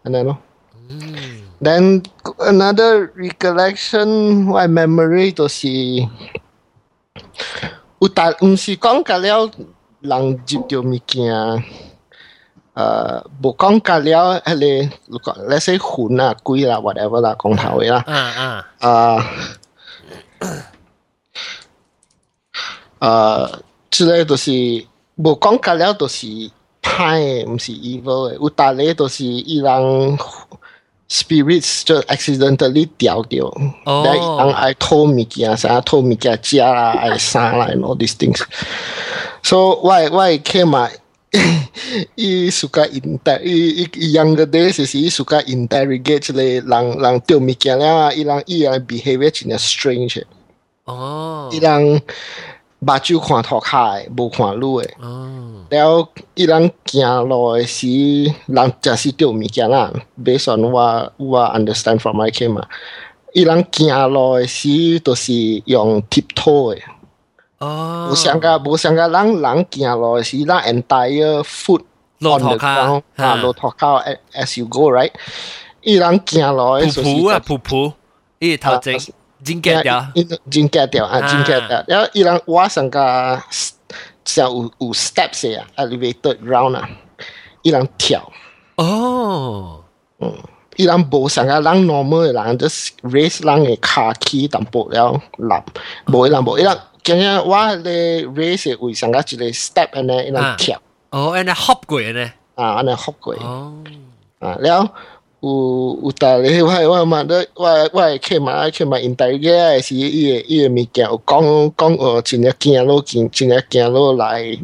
[0.05, 0.39] 安尼咯。
[1.61, 2.03] Then
[2.39, 5.69] another recollection, my memory 就是
[7.99, 9.51] 有但毋是讲甲了
[10.01, 11.25] 人接着物件，
[12.75, 14.91] 诶无讲甲了迄
[15.23, 18.05] 个，let's say 云啊、鬼啦、whatever 啦，讲头嘅啦。
[18.07, 18.65] 嗯嗯。
[18.79, 19.31] 啊。
[23.01, 23.61] 诶，
[23.91, 24.87] 之类就是。
[25.16, 26.28] 無講隔了都是
[26.82, 30.18] 歹嘅，唔是 evil 诶，有大咧都是伊人
[31.10, 33.54] spirits 就 accidentally 掉掉，
[33.86, 38.42] 伊人爱偷物件，啥偷物件食啦，愛生啦，and all these things。
[39.44, 40.90] So 我我起碼。
[42.14, 50.28] 伊 suka inter 伊伊伊 younger days 是伊 suka interrogate 咧人人掉物件了，伊人伊人 behavior 真係 strange 的。
[50.86, 52.00] 哦，伊人
[52.83, 54.89] 目睭看头卡诶，无看路诶。
[55.01, 59.93] 哦，了伊人行路诶时，人真是掉物件啦。
[60.23, 62.65] Based on 我我 understand from my case 嘛，
[63.33, 65.33] 伊人行路诶时，都是
[65.67, 66.83] 用 tiptoe 诶。
[67.59, 71.83] 哦，无像个无像个人人行路诶时，人 entire foot
[72.21, 74.05] 落 on 头 the 卡 ground 啊，啊落头卡
[74.35, 75.11] as you go right。
[75.83, 77.93] 伊人行路诶时，噗噗啊噗噗，
[78.39, 78.97] 伊头前
[79.44, 80.08] 真夾掉，
[80.50, 81.84] 真夾掉啊，啊真夾掉。
[81.88, 83.42] 然后伊人我上个
[84.26, 86.90] 像有有 steps 嘅啊，elevated round 啊，
[87.62, 88.32] 伊人跳。
[88.76, 89.84] 哦，
[90.20, 90.34] 嗯，
[90.78, 95.54] 伊人无上个人 normal 嘅人，just raise 人嘅骹起淡薄了立，
[96.12, 96.78] 无伊人无伊人。
[97.04, 100.82] 今日我咧 raise 嘅位上个一个 step 安尼，伊人跳。
[101.10, 102.32] 哦，安尼 hop 过呢？
[102.56, 103.34] 啊，安尼合过。
[103.36, 103.74] 哦，
[104.40, 104.90] 啊，了。
[105.43, 114.59] 有有大咧，我我嘛咧，我我去嘛去嘛 interview 时，伊个伊个物件有讲讲哦，真系惊咯，真真系惊咯来，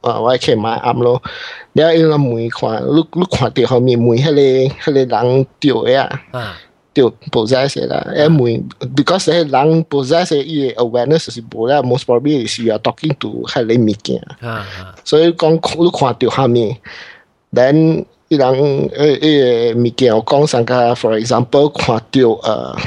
[0.00, 1.20] 啊，我去嘛暗咯。
[1.74, 4.40] 了伊个门看，你你看到后面门迄个
[4.90, 6.56] 迄个人掉嘅啊，啊，
[6.94, 8.66] 掉 possess 啦，诶门，
[8.96, 14.66] because 迄个人 possess 伊个 awareness 是无啦，most probably is you are talking to 迄个物件，啊
[15.04, 16.74] 所以讲你看到后面，
[17.52, 18.47] then 伊人
[18.89, 22.77] 誒誒物件有講上個，for example 看到誒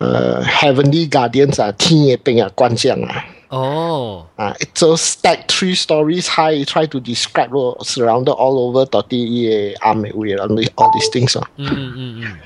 [0.00, 3.24] 誒 heavenly guardians 啊，天嘅兵啊，關將啊。
[3.50, 11.48] 哦，啊，it's a stack three stories high, try to describe 咯，surrounded all over 到啲嘢暗嘅位啦，all these things 啊。
[11.56, 12.38] 嗯嗯嗯嗯。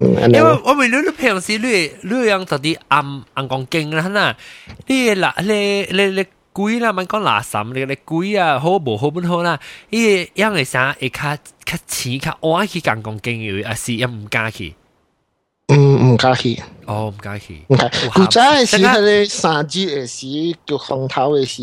[0.00, 1.68] 嗯，因為我咪你你平時你
[2.02, 4.34] 你樣就啲暗暗講經啦，嗱，
[4.88, 9.58] 你嗱你你你贵啦，咪讲垃圾嚟嘅，你贵啊，好无好本好啦。
[9.90, 10.96] 伊因为啥？
[11.00, 14.72] 会较较钱较爱去讲讲经营，啊，是又毋敢去。
[15.66, 16.62] 嗯，毋敢去。
[16.86, 17.64] 哦，毋敢去。
[17.68, 20.26] 古早嘅时，迄个三 G 的时，
[20.64, 21.62] 叫风头的时，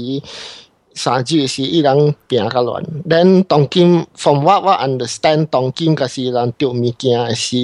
[0.93, 2.83] 三 G 的时，伊人拼较乱。
[3.05, 7.55] 连当今，from what I understand，当今嘅时人丢物件的时，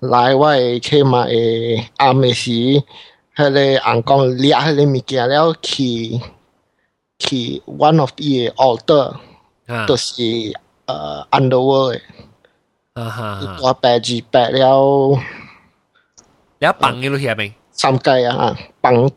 [0.00, 2.82] 来我诶，起码诶暗的时。
[3.36, 6.20] 迄个人講掠迄个物件了去
[7.18, 9.14] 去 one of the altar，
[9.86, 10.54] 都是誒
[11.30, 12.00] underworld 嘅。
[12.94, 15.18] 啊哈，大白字白了。
[16.58, 17.52] 了放嘅落去未？
[17.70, 19.10] 三界啊，放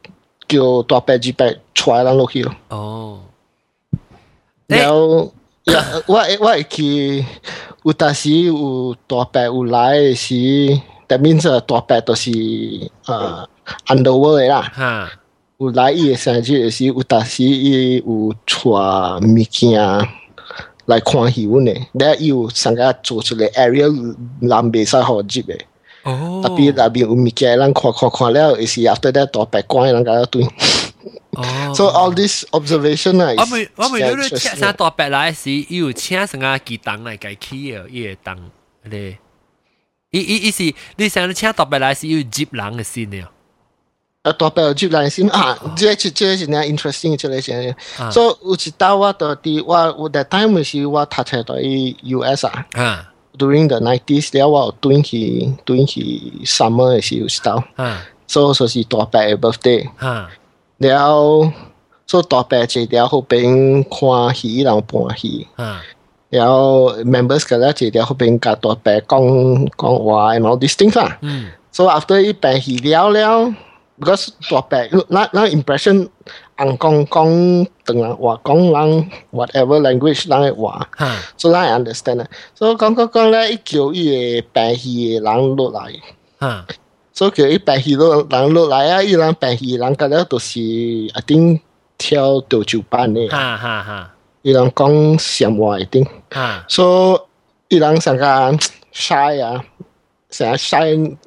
[0.49, 2.53] 叫大白字白出來人落去咯。
[2.67, 3.21] 哦。
[4.67, 4.93] 了，
[6.07, 7.25] 我我會去
[7.83, 10.35] 有當時有大白有來嘅時
[11.07, 12.89] ，that means 大白都是誒
[13.85, 14.61] 很多位啦。
[14.73, 15.09] 哈，
[15.57, 19.79] 有来伊诶山区诶时有，但时伊有带物件
[20.85, 21.73] 来看戏阮呢。
[21.93, 25.57] 咧伊有上个做出个 area 南北赛好接的。
[26.03, 30.43] 哦，特别特别有物件，咱看看看了，有是 after that 到白光，人家要对。
[31.31, 38.37] 哦、oh,，So all this observation 啊，我们我们有有请啥大白来时，伊有请啥个几档来改起哦，伊会档
[38.83, 39.19] 咧，
[40.11, 43.29] 伊伊伊是，你想请大白来时，伊有接人的先了。
[44.23, 47.75] 啊，大伯有接人先啊，這這這是呢 interesting 這個先。
[48.11, 52.65] 所以有一道我到啲我我 that time 是我讀冊到 US 啊。
[52.73, 53.05] 啊。
[53.37, 57.63] During the nineties 了，我對去對去 summer 嘅時候是到。
[57.77, 58.05] 啊。
[58.27, 59.87] 所以說是大伯嘅 birthday。
[59.97, 60.29] 啊。
[60.79, 61.53] 了，
[62.05, 65.47] 所以大白坐條後邊看戲，然後搬戲。
[65.55, 65.81] 啊。
[66.29, 71.17] 然後 members 嘅咧坐條後邊甲大伯講講話，and all these things 啊。
[71.21, 71.51] 嗯。
[71.71, 73.55] So after 一搬戲了了。
[73.99, 76.07] Because 大白，那那 impression，
[76.57, 80.87] 人講講等人話講人 whatever language 人嘅話，
[81.37, 82.27] 所以人 understand 啊。
[82.55, 85.93] 所以講講講咧，一叫伊個扮戲嘅人落來，
[87.13, 89.03] 所以叫伊白戲落人落來啊！
[89.03, 91.59] 伊人白戲人個咧都是一定
[91.97, 94.13] 跳潮州班嘅，哈哈哈！
[94.41, 96.07] 伊人講上話一定，
[96.69, 97.27] 所
[97.67, 98.25] 以伊人成個
[98.93, 99.63] shy 啊，
[100.29, 101.17] 成日 shy，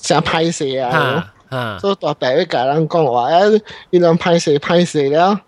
[0.00, 1.32] 成日歹勢啊。
[1.78, 5.40] 所以大白會甲人講話，誒，伊人歹勢歹勢了。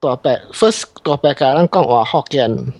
[0.00, 2.72] 大白 first 大白甲人講話福建，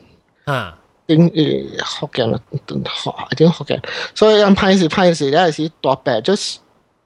[0.45, 3.83] 啊，應誒福建啦，學一定福建。
[4.15, 6.57] 所以人歹勢歹勢了，是大白 just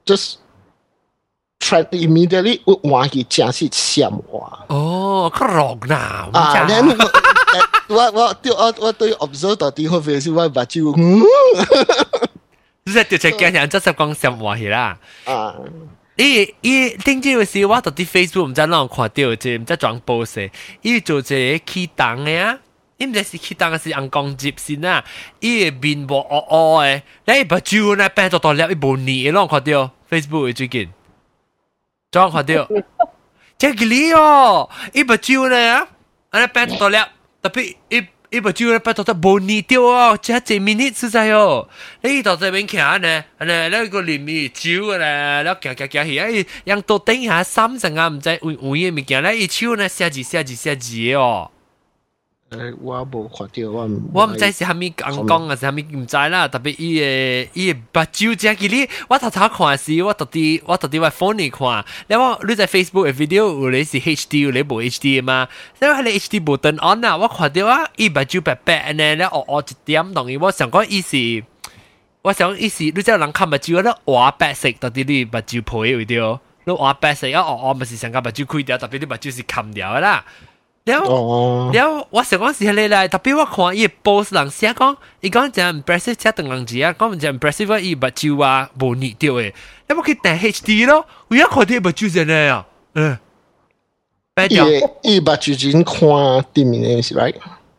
[0.05, 0.35] just
[1.59, 4.65] trend immediately 換去正是閃話。
[4.67, 5.95] 哦，佢落嗱，
[6.37, 6.73] 啊，你
[7.95, 10.91] 我 我對我我對 observe 到啲好 face 我把就
[12.84, 14.98] 嗯，即系条只镜人真系讲闪话去啦。
[15.24, 15.54] 啊。
[16.16, 20.50] 伊伊顶朝嘅时，我到啲 Facebook 唔知啷看到，即唔知装 post，
[20.82, 22.58] 伊做一个起档嘅啊。
[22.96, 25.04] 伊毋知是起档嘅是红光接先啊，
[25.38, 27.02] 伊嘅面无乌乌嘅，
[27.38, 30.88] 你把酒呢变到到了一部年，啷看到 Facebook 最近，
[32.10, 32.66] 装看到，
[33.56, 35.86] 即系你哦，伊把酒呢啊，
[36.30, 37.08] 安尼变到了，
[37.40, 38.04] 特别伊。
[38.33, 41.69] 伊未就咧，八到着无二掉哦，食一嘴面，迄个在哦，
[42.01, 51.51] 你到这边徛咧，安尼，咧个里面，酒 𠮶 咧，咧，行行行，迄个，让肚顶下，三十啊毋知，有有诶物件咧，伊树咧，写住写住写住诶哦。
[52.52, 56.48] 诶，我无看到，我我唔知是虾米讲讲啊，是虾米唔知啦。
[56.48, 65.46] 特别伊诶伊诶目睭只记哩，我头头看时，我特啲我特啲话 phone 嚟看，然后你在 Facebook 嘅 video 有你是 HD 有你无 HD 嘛？
[65.78, 71.44] 然后你 HD 无灯 on 啊，我看到啊，伊目睭白白呢，然后我一点同伊，我想讲伊是，
[72.22, 80.24] 我想伊是，你只人看目睭咧画白色，特啲你目睭配为掉，你画白色啊，我我咪是想讲目睭开掉，特别你目睭是冚掉啦。
[80.85, 89.53] 了了，我想讲是迄个啦，特别我看伊 boss 人写讲，伊讲真 impressive 车等人字啊，讲真 impressive 伊目睭啊无逆掉诶，
[89.87, 92.65] 要不去等 HD 咯，我要看啲目睭真诶啊，
[92.95, 93.17] 嗯，
[94.33, 94.67] 白掉，
[95.03, 97.33] 伊目睭真看对面诶是白，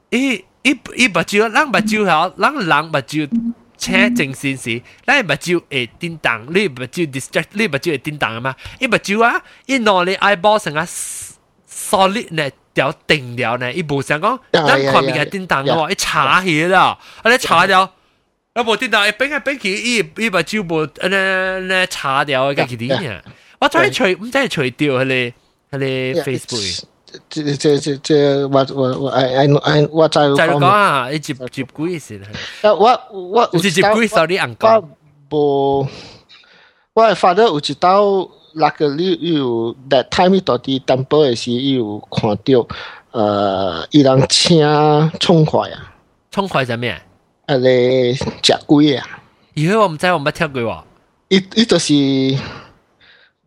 [0.08, 3.28] 伊伊伊目睭，咱目睭好，咱人目睭。
[3.76, 10.86] 车正先是，咱目睭会叮当，你目睭 distract，你目睭会叮当啊嘛，伊目睭啊，伊攞你 eyeball 成啊。
[11.73, 12.49] solid 呢。
[12.71, 17.81] 掉定了呢，伊无想讲，咱看物件叮当喎，伊查起啦，啊你查掉，
[18.53, 23.21] 啊无叮当，伊变下变去，伊伊把酒无，啊呢呢查掉，个几点呀？
[23.59, 25.33] 我再除，唔再除掉佢哋，
[25.71, 26.83] 佢哋 Facebook。
[27.27, 32.21] 这这这这，我我我哎哎哎，我再再讲啊，你接接几先？
[32.61, 34.85] 啊，我我有接接几手啲人讲，
[35.31, 35.87] 无，
[36.93, 38.29] 我发到有一道。
[38.54, 42.66] 那个你你有在泰米到底担保的时候，有看到
[43.10, 44.60] 呃，伊人请
[45.20, 45.94] 冲快啊？
[46.30, 46.86] 冲快什么？
[47.46, 49.06] 啊，咧食鬼啊！
[49.54, 50.84] 以为我们在我们跳鬼哇！
[51.28, 51.92] 伊伊就是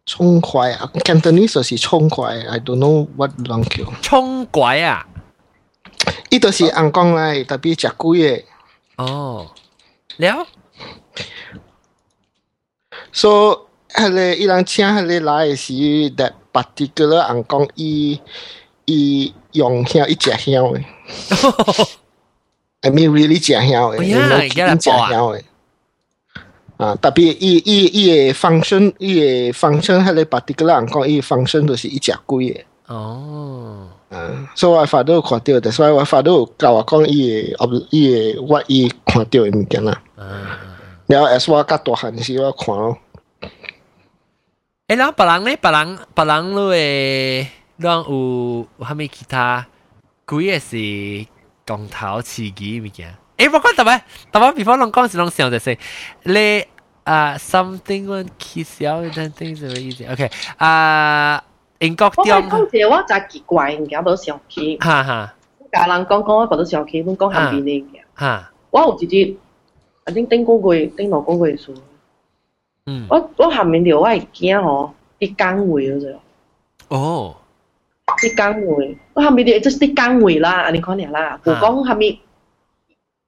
[0.05, 3.87] 冲快啊，Cantonese 就是冲快，I don't know what language。
[4.01, 5.05] 冲快啊！
[6.29, 8.43] 伊就是按讲来特别食鬼的
[8.97, 9.47] 哦，
[10.17, 10.47] 了。
[13.11, 15.73] So 迄个伊人请迄个来是
[16.15, 18.19] that particular 人讲伊
[18.85, 20.85] 伊用香伊食香诶。
[22.81, 24.11] I mean really 食香诶，伊
[24.79, 25.45] 食香诶。
[26.77, 32.65] 啊，特别伊伊伊诶 function 伊诶 function 迄个 particular 人讲伊 function 都是伊食贵诶。
[32.87, 33.87] 哦。
[34.09, 40.01] 嗯，所以我发到看到，所以我發到教我讲伊誒，伊诶，我伊看到诶物件啦。
[41.07, 42.97] 然后 as 我较大汉时我看咯。
[44.88, 47.48] 诶，然后别人咧，别人别人都会，
[47.78, 49.66] 让有有虾米其他，
[50.28, 51.26] 几个是
[51.66, 53.14] 公头刺激物件。
[53.38, 54.00] 诶，不过特别
[54.30, 55.78] 特别，before 拢讲是拢想就系
[56.24, 56.64] 你
[57.04, 60.04] 啊，something one kiss 了，then things 什么意思？
[60.12, 61.42] OK 啊，
[61.80, 62.24] 英国中。
[62.24, 64.76] 我讲者我真奇怪，唔惊到上去。
[64.78, 65.34] 哈哈。
[65.72, 68.00] 家人讲讲我觉得上去，阮讲下边呢嘅。
[68.14, 68.52] 哈。
[68.70, 69.34] 我有直接，
[70.04, 71.74] 啊，顶顶个月，顶两个月数。
[72.87, 76.07] 嗯，我我下面聊我会惊哦，一岗位了就。
[76.87, 77.35] 哦，
[78.23, 82.17] 一岗位，我下面聊即是一岗位啦，你看下啦，我讲下面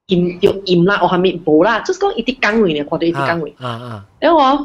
[0.07, 0.49] 阴就
[0.85, 3.53] 啦，我下面无啦，即是讲一啲岗位呢，看到一啲岗位。
[3.59, 4.05] 啊啊！
[4.21, 4.63] 因我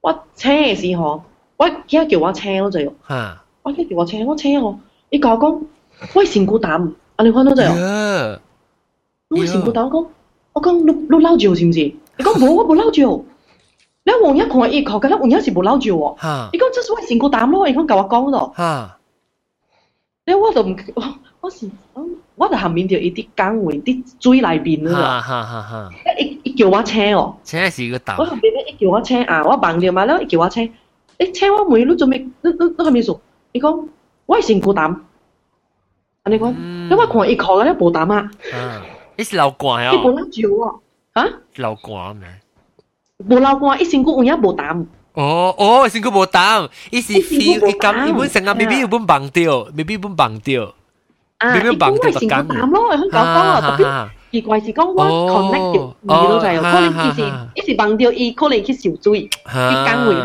[0.00, 1.22] 我请的时候，
[1.56, 2.92] 我惊叫我请我就。
[3.02, 4.76] 哈，我惊叫我请，我请哦，
[5.10, 5.62] 你讲讲，
[6.14, 6.72] 我辛苦打，
[7.14, 7.62] 啊你看到就。
[9.28, 10.06] 我辛孤打，我讲
[10.54, 11.78] 我讲你你老酒是不是？
[11.78, 13.24] 你讲无，我不老酒。
[14.04, 16.48] 你王一看伊靠，咁咧王一是冇撈住喎。
[16.52, 18.54] 伊講這是我成個膽咯，伊講甲我講咯。
[20.26, 20.76] 你我就唔，
[21.40, 21.68] 我是
[22.36, 25.20] 我就下面就一啲崗位啲水內邊啦。
[25.20, 25.90] 哈哈哈！
[26.18, 27.34] 一一叫我請哦。
[27.42, 28.16] 請是個膽。
[28.18, 30.64] 我下邊咧一叫我請啊，我忘掉嘛，咧一叫我請，
[31.18, 32.18] 一請我妹，你做咩？
[32.18, 33.20] 你你你係咪數？
[33.52, 33.86] 伊講
[34.26, 34.96] 我係成個膽。
[36.26, 36.54] 你講，
[36.88, 38.30] 你我看伊靠咧冇膽啊。
[38.54, 38.82] 啊，
[39.16, 39.90] 你是流汗啊？
[39.92, 40.78] 你冇撈住喎。
[41.14, 41.26] 啊？
[41.56, 42.28] 流汗咩？
[43.19, 44.85] 无流汗，一身骨有影无胆。
[45.13, 50.73] 哦哦，身骨无胆，伊是 feel 伊感伊本成啊，maybe 有本忘掉，maybe 本忘掉，
[51.39, 52.45] maybe 忘掉就感。
[52.47, 57.21] 胆咯，香港讲啊，特别奇怪是讲我 connect 掉伊咯就系，可能伊是
[57.55, 60.15] 伊是忘掉伊，可能去受罪，去岗位。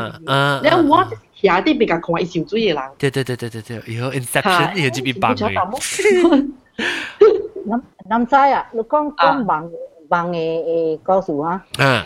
[0.65, 1.05] 然后我
[1.41, 2.83] 徛啲比较看伊游水嘅人。
[2.99, 5.53] 对对对对对对，以后 Inception 以后就变棒嘅。
[7.67, 9.71] 南南西啊，你讲讲棒
[10.09, 11.63] 棒嘅诶故事啊？
[11.79, 12.05] 啊。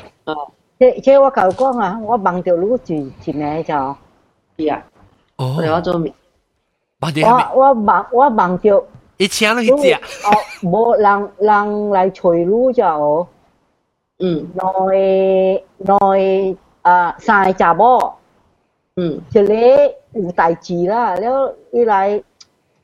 [0.80, 3.74] 即即我舅讲啊，我梦到女就住咩就，
[4.58, 4.82] 是啊，
[5.36, 6.14] 我哋话做咩？
[7.02, 8.82] 我我梦我梦到，
[9.18, 10.32] 一千都一只，哦，
[10.64, 12.22] 冇人 人来娶
[12.72, 13.28] 只哦，
[14.20, 14.48] 嗯，
[14.90, 18.14] 内内啊三个查某，
[18.96, 22.24] 嗯，就咧有志事啦，了伊来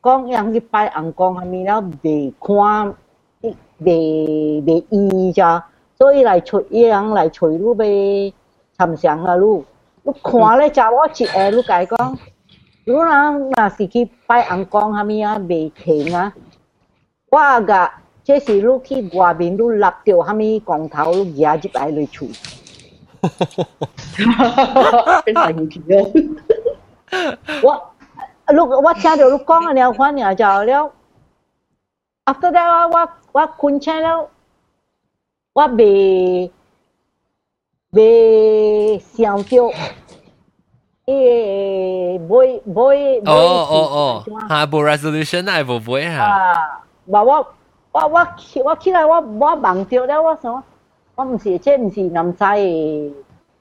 [0.04, 2.94] 讲样去拜红公，下面了未看，
[3.80, 5.42] 未未医只。
[5.98, 8.34] 所以来找一人来找路呗，
[8.78, 9.66] 参详个路。
[10.04, 12.18] 你看咧，查我一下，你家讲，
[12.86, 16.34] 如果人若是去拜红光，啥米啊，未停啊，
[17.32, 17.92] 我个
[18.24, 22.30] 这是你去外面，你立掉啥米光头， 你举一摆来取。
[23.22, 23.46] 哈哈
[24.54, 24.92] 哈！
[24.94, 25.24] 哈哈！
[27.64, 27.68] 我，
[28.82, 30.36] 我听着你讲个了，反正
[30.66, 30.92] 了。
[32.26, 33.48] After that，我我我
[34.02, 34.30] 了。
[35.56, 36.52] 我袂
[37.94, 39.72] 袂想着。
[41.06, 42.28] 诶，买
[42.66, 42.74] 买
[43.24, 46.26] 买哦哦哦，哈，无 resolution 那无买哈。
[46.26, 47.48] 啊，我我
[47.94, 50.62] 我我起我起来我我忘掉了，我想
[51.16, 53.14] 我唔是，这唔是南西诶，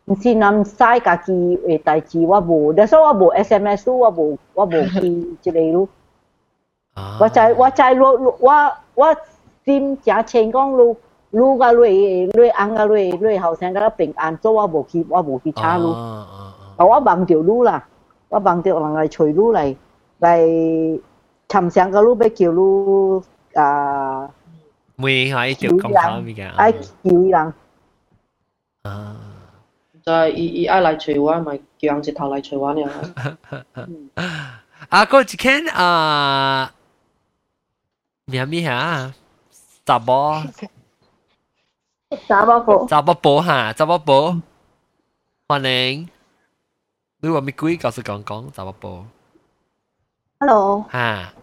[0.07, 5.87] 唔是南西家己诶代志，我无，但是我无 SMS 我无我无去之类咯。
[7.21, 9.17] 我在我在落我我
[9.65, 10.97] 心正清讲咯，
[11.34, 11.84] 路个路
[12.34, 15.90] 路安个路路后生个平安，做我无去我无去岔路。
[16.78, 17.86] 我忘掉路啦，
[18.30, 19.76] 我忘掉人嚟随路嚟
[20.20, 21.02] 嚟
[21.48, 24.30] 寻上个路要叫路啊。
[24.96, 26.56] 每下一叫咁跑咪㗎。
[26.56, 27.54] 爱叫人。
[28.84, 29.16] 啊。
[30.06, 32.90] 就系伊伊爱来找我，咪叫人一头来找我了。
[34.90, 36.72] 啊，嗰一间啊，
[38.26, 39.14] 咩咩吓？
[39.86, 40.42] 杂波，
[42.28, 44.42] 杂波波，杂波波吓，杂波波，
[45.48, 45.62] 欢
[45.94, 46.10] 迎。
[47.22, 47.78] 你话咩鬼？
[47.78, 49.06] 告诉讲讲杂波波。
[50.40, 50.86] Hello。
[50.92, 51.34] 吓。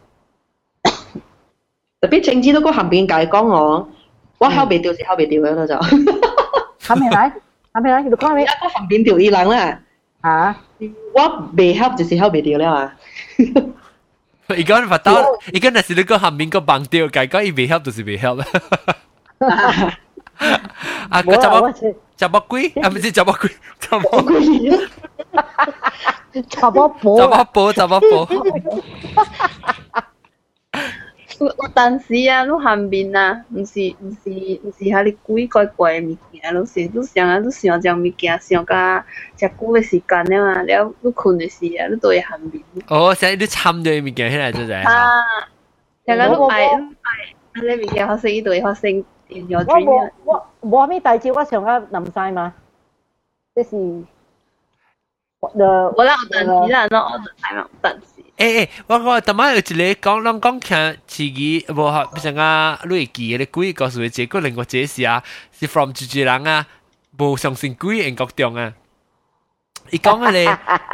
[2.01, 3.89] 特别政治都个后边解讲我，
[4.39, 5.77] 我后边掉是后边掉嘅咯就。
[5.77, 7.33] 后面嚟。
[7.73, 7.99] 系咪啊？
[8.01, 8.45] 你讲咩？
[8.45, 9.81] 一个旁边条伊人啦。
[10.23, 10.57] 吓！
[11.15, 12.97] 我未help 就是 help 未掉了啊。
[13.39, 18.43] 伊讲发到，伊讲若是你个后面个帮掉，计讲伊未 help 就是未 help。
[21.11, 21.73] 啊，个杂波
[22.17, 23.51] 杂波龟，啊唔是杂波龟，
[23.81, 24.89] 杂波龟。
[26.51, 27.21] 杂波波。
[27.21, 28.29] 杂波波，杂波波。
[31.39, 34.31] 有当时啊，你后面啊，毋是毋是
[34.63, 39.05] 毋是遐哩鬼怪怪嘅物件，都是你想啊，你想将物件想甲
[39.37, 42.63] 遮久嘅时间了嘛，了你困嘅时啊，你都会后面。
[42.89, 44.83] 哦，所以你参咗物件起来就系。
[44.83, 45.23] 啊，
[46.07, 49.87] 大家都爱爱，啊你物件发生，伊都会发生 in your dream。
[49.87, 52.55] 我我我咩大招，我上个临晒嘛，
[53.55, 53.77] 即是
[55.41, 55.51] 我
[55.97, 58.23] 我啦，有当时啦，我我系嘛，当时。
[58.37, 59.75] 诶诶，我我头晚有一个
[60.11, 66.67] 讲，啷讲听自己无学，变成啊，你会记嘅鬼告诉你，结果另外这是啊，是 from 住住人啊，
[67.19, 68.75] 无相信鬼英国中啊。
[69.91, 70.45] 伊讲嘅咧，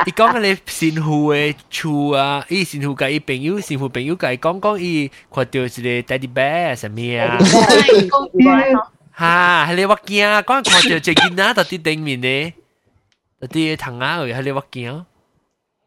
[0.06, 5.68] 伊讲嘅咧，神父嘅厝啊，伊神父甲伊朋友，神父朋友甲伊讲讲，伊看到一个
[6.14, 7.38] teddy bear 什么啊？
[9.14, 12.52] 哈，系你我惊，讲看到一个囡仔到底顶面咧，
[13.40, 15.04] 到底糖啊，系你我惊。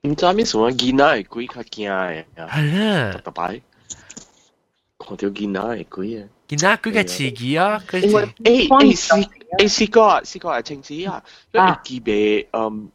[0.02, 3.62] 唔知咩什么囡仔系鬼较惊嘅，系啦，特别
[4.98, 6.28] 看到囡仔系鬼啊！
[6.48, 7.82] 囡仔鬼嘅刺激啊！
[7.94, 9.28] 因为诶诶试
[9.60, 11.24] 诶试过啊，试过系情子啊，
[11.54, 12.90] 因为记别嗯，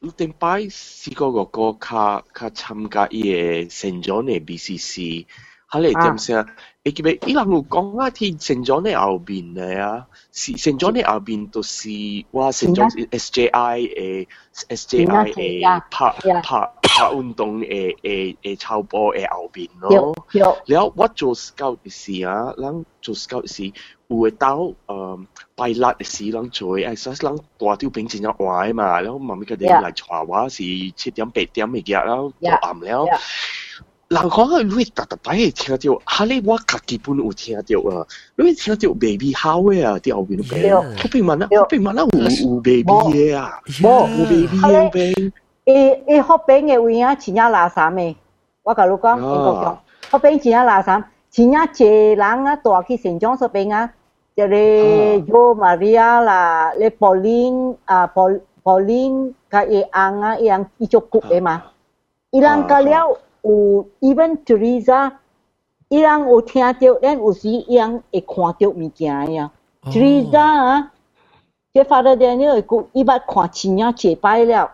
[0.00, 5.26] 你顶摆试过个个较较参加伊嘅成长嘅 BCC，
[5.70, 6.46] 喺嚟点先
[6.86, 6.86] 啊？
[6.86, 11.88] 诶记别伊人有讲啊，ที่成长嘅后边咧啊，是成长嘅后边就是
[12.32, 14.26] 话成长 SJI 诶
[14.68, 20.14] SJI 诶拍拍拍运动诶诶诶操波诶后边咯。
[20.66, 23.72] 然后我做 scout 嘅时啊，咱做 scout 时
[24.08, 24.56] 有会到
[24.88, 30.64] 诶拜六嘅时，咱做诶，所以咱大条兵真系坏嘛，然后慢慢佢哋嚟传话是
[30.96, 33.06] 七点八点嘅日，然后到暗了。
[34.09, 45.33] 人讲个你特特白听着，哈哩我家基本有听着啊，你听着 baby hour 啊，调边边，特别慢啊，特别慢啦，有有 baby 的啊，无有 baby 的边，
[45.65, 48.15] 伊伊好边个位啊，真正垃圾咩？
[48.63, 49.19] 我甲你讲，
[50.09, 53.91] 好边真正垃圾，真正济人啊，大去新疆说边啊，
[54.35, 58.31] 一个叫玛利亚啦，咧柏林啊，柏
[58.63, 61.61] 柏林甲伊翁啊，伊翁伊就古的嘛，
[62.31, 63.09] 伊人甲了。
[63.09, 65.12] 啊有 even Teresa，
[65.88, 69.50] 伊人有听到，咱有时伊人会看到物件呀。
[69.84, 70.92] Teresa 啊，
[71.72, 74.72] 这 Father Daniel 会讲，伊捌看亲眼结拜了。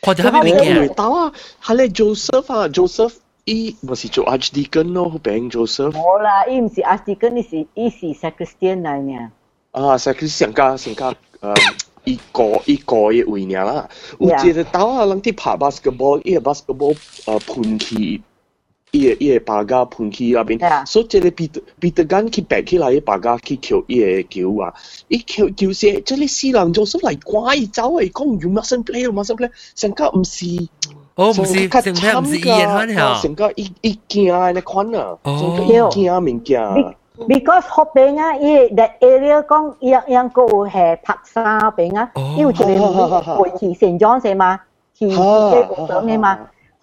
[0.00, 0.88] 看到咩物件？
[0.94, 1.32] 到啊，
[1.62, 3.16] 系咧 Joseph 啊，Joseph。
[3.44, 5.90] 伊唔是做 Archdeacon 咯，好病 Joseph。
[5.90, 9.32] 冇啦，伊唔是 Archdeacon，伊是伊是 Sacristan 嚟呢。
[9.72, 11.14] 啊，Sacristan 加成加诶。
[12.06, 13.88] 一个一个嘅位尔啦，
[14.18, 18.22] 有一个岛啊，人哋拍 basketball，伊个 basketball 诶喷气，
[18.90, 24.74] 伊个伊个把架喷气那边，所以即个彼得彼得间去白起来，伊把架去球伊个球啊，
[25.08, 30.46] 伊球球射，即个四人做出嚟怪走嚟讲要 mustn't play，要 mustn't play，成家唔是。
[31.14, 36.60] 哦，唔是，成家唔是伊个款吓，成家伊伊惊嘅款啊，成家伊惊物件。
[37.28, 44.58] because 学边啊，伊 that area 讲yang yang 个系拍沙边啊，因为佢哋 会去成长先嘛，
[44.98, 46.38] 去去个上面嘛，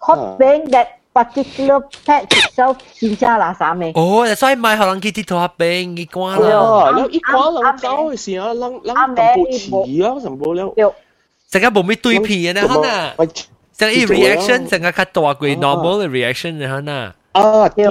[0.06, 3.92] 学边 that particular patch itself 先加拿啥咩？
[3.96, 10.94] 哦，所以买可能佢啲图学边佢关啦，有一关人走嘅时候，人人淡薄迟啊，什么了？
[11.50, 13.28] 成日冇咩对片嘅可能，
[13.76, 17.12] 成日 reaction 成日较大过 normal 嘅 reaction 嘅可能。
[17.32, 17.86] 啊，对。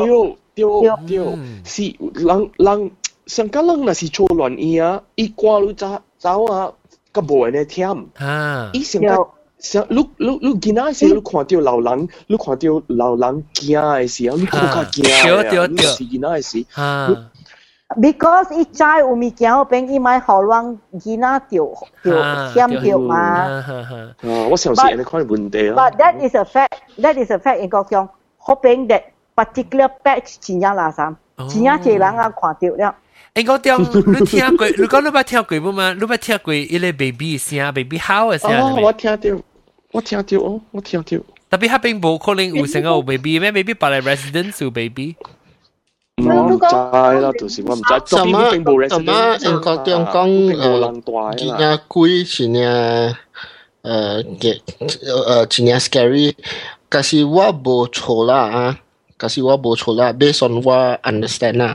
[0.55, 0.65] 对
[1.07, 1.17] 对，
[1.63, 2.91] 是人人
[3.25, 6.71] 上家人若是错乱伊啊，伊挂路走走啊，
[7.11, 9.17] 个无人听啊，伊上家
[9.59, 17.31] 上你你你今仔时你看到老人，你看到老人惊的时候，你更加惊啊，你是今仔时啊。
[17.95, 21.67] Because 伊知有物件好变，伊买好乱囡仔掉
[22.03, 23.17] 掉险掉嘛。
[23.17, 24.15] 啊，
[24.51, 25.75] 我相信你看问题啊。
[25.75, 26.77] But that is a fact.
[26.99, 27.59] That is a fact.
[27.59, 29.01] 应该讲，好变 that
[29.35, 31.15] particular batch 真正垃圾，
[31.53, 32.95] 真正济人啊看到了。
[33.35, 33.79] 应该点？
[33.79, 34.67] 你听过？
[34.67, 35.93] 你讲你捌听过冇嘛？
[35.93, 38.51] 你捌听过一个 baby 声，baby 喊嘅声？
[38.59, 39.29] 哦，我听到，
[39.91, 41.17] 我听到哦，我听到。
[41.51, 43.51] 特别迄边无可能有成个有 baby 咩？
[43.51, 45.15] baby 摆嚟 residence 有 baby。
[46.17, 48.15] 我唔知啦，就是我唔知。
[48.15, 48.49] 什么
[48.89, 49.37] 什么？
[49.37, 50.27] 英国点讲？
[50.53, 52.23] 诶，几年贵？
[52.37, 53.15] 几年？
[53.81, 56.33] 诶嘅诶几年 scary？
[56.89, 58.79] 但是我无错啦啊！
[59.18, 61.74] kasi wa bo chola based on wa understand na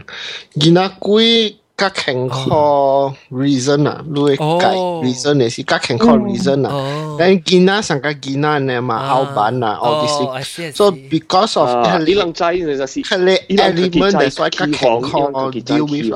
[0.57, 6.67] gina kui ka can call reason na lui kai reason is ka can call reason
[6.67, 6.69] na
[7.15, 11.55] then gina sang ka gina na ma ao ban na all this thing so because
[11.55, 16.11] of that lang chai is a si element that's why ka can call deal with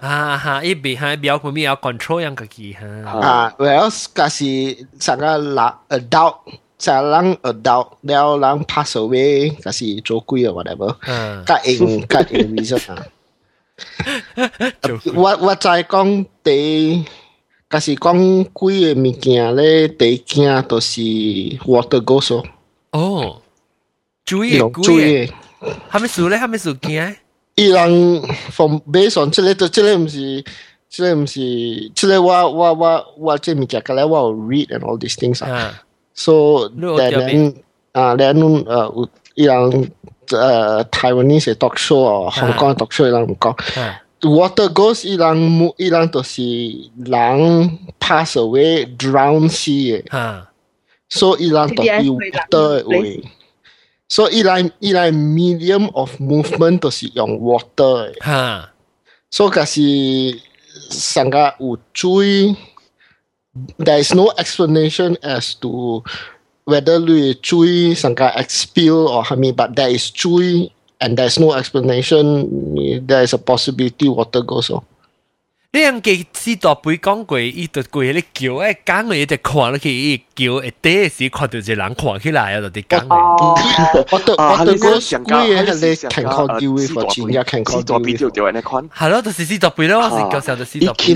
[0.00, 4.80] ha ha it behind biao ko mi control yang ka ki ha ah whereas kasi
[4.96, 5.36] sang ka
[5.92, 6.40] adult
[6.82, 13.06] 再让 adult，bell pass away, 那是做鬼啊！whatever，cut in，cut in reason 啊
[15.14, 16.26] 我我在講
[18.96, 21.00] me kiang 件咧 tei 都是
[24.24, 24.58] 注意，
[25.92, 27.14] 佢未熟咧，佢未熟嘅。
[27.54, 27.88] 一兩
[28.50, 30.44] from base on，即係都即係唔係，
[30.88, 35.80] 即係唔係，即係我我我我做物件，可能我 read and all these things 啊
[36.14, 37.20] So then, ada
[37.96, 38.64] ah then, nun
[39.36, 39.92] yang
[40.32, 43.56] uh, Taiwanese eh, talk show or Hong Kong talk show yang kau
[44.22, 50.04] water goes ilang mu ilang to si lang pass away drown si eh.
[51.10, 53.26] So ilang to si water away.
[54.06, 58.16] So ilang ilang medium of movement to si yang water eh.
[59.32, 60.38] So kasi
[60.92, 62.54] sangka ucui.
[63.78, 66.02] there is no explanation as to
[66.64, 72.74] whether Lui Chui Sangka expelled or Hami, but there is Chui and there's no explanation.
[73.06, 74.84] There is a possibility water goes off.
[75.72, 83.00] 两隻四朵背讲过，伊朵过咧叫诶，讲过伊就看了去，叫哎，第一时看到就冷看了来，有得讲。
[83.08, 83.56] 哦，
[84.12, 86.30] 我我对我想讲，我咧是想讲，
[86.76, 88.86] 四朵贝要讲，四朵贝丢丢咧款。
[88.92, 91.04] 哈喽，就是四朵贝咯，我是讲上就是四朵贝。
[91.04, 91.14] 伊其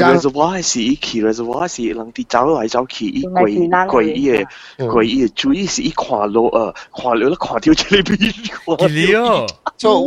[0.62, 0.96] 是？
[1.02, 1.68] 其他是啥？
[1.68, 9.46] 是人哋找来找去，伊鬼鬼伊个鬼伊个注意是伊垮落，哎，垮落了垮掉就嚟变，就嚟哦。
[9.76, 10.00] 所以，我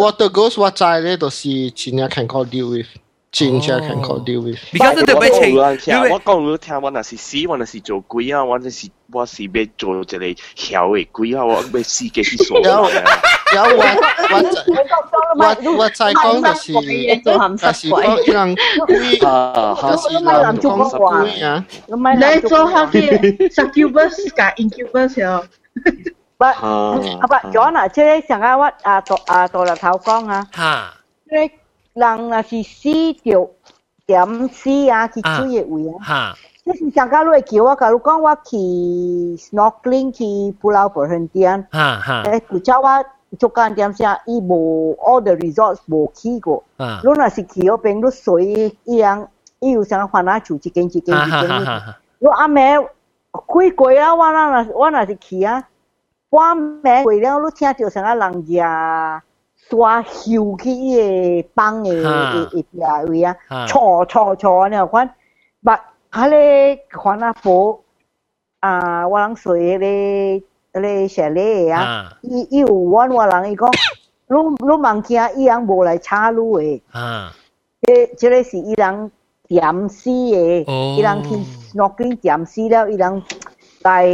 [0.00, 2.88] 我对我想讲，我咧就是尽量 can deal with。
[3.31, 4.57] 真正can call deal with。
[4.73, 5.55] 而家都特别情，
[6.09, 12.57] 我讲你听，我若是死，我若是做鬼啊，我就是我是要做一个晓嘅鬼啊，我要死嘅去做。
[12.59, 13.83] 有有我
[14.31, 14.35] 我
[15.35, 16.71] 我我再讲就是，
[17.21, 17.31] 就
[17.73, 18.55] 是讲让
[18.85, 21.65] 鬼啊，就是让讲鬼啊。
[21.87, 25.45] 你做下啲 succubus 加 incubus 哦。
[26.37, 26.97] 不，啊
[27.27, 30.47] 不，John 啊，即系上个我啊杜啊杜立头讲啊。
[30.55, 30.93] 吓。
[31.94, 32.88] 人若是死
[33.24, 33.50] 着
[34.06, 36.34] 点死啊，去水嘅位啊，
[36.64, 38.56] 这是上家你會叫我甲你讲，我去
[39.36, 40.24] snorkeling 去
[40.60, 42.88] Pulau Perhentian，哈哈，誒，佢叫我
[43.38, 49.26] 做干点啥，伊无 all the resorts 无去过，啊，你若是去嗰邊，你水伊樣，
[49.60, 51.48] 伊有啥番仔樹一间一间一間，
[52.18, 52.76] 你阿妹
[53.32, 55.64] 開過啊，我那我那是去啊，
[56.30, 59.22] 我妹過了，你聽到啥人家。
[59.68, 62.64] 刷秀起伊个帮个一一
[63.08, 63.36] 位啊，
[63.66, 64.68] 错错错啊！
[64.68, 65.14] 你看，
[65.62, 67.82] 把阿嘞黄阿婆
[68.60, 70.42] 啊，我人水迄
[70.72, 73.70] 个迄个小丽啊，伊伊有问我人伊讲，
[74.28, 74.36] 你
[74.66, 76.82] 你忘记，伊人无来插路诶。
[76.90, 77.32] 啊，
[77.82, 79.10] 诶，即个是伊人
[79.48, 81.30] 点死诶，伊人去
[81.74, 83.22] 诺根点死了，伊人
[83.82, 84.06] 来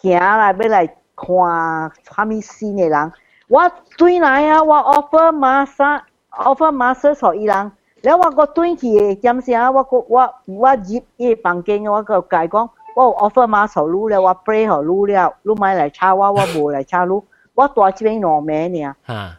[0.00, 3.12] 行来要来看啥米新诶人。
[3.52, 18.96] 我转来啊，我 offer 马三 offer 马四坐伊人，了我个转去诶，点时啊，我个我我入伊房间，我个解讲，我 offer 马坐路了，我 play 好路了，路买来吵我，我无来吵路，我住即边罗马尔。
[19.04, 19.38] 啊，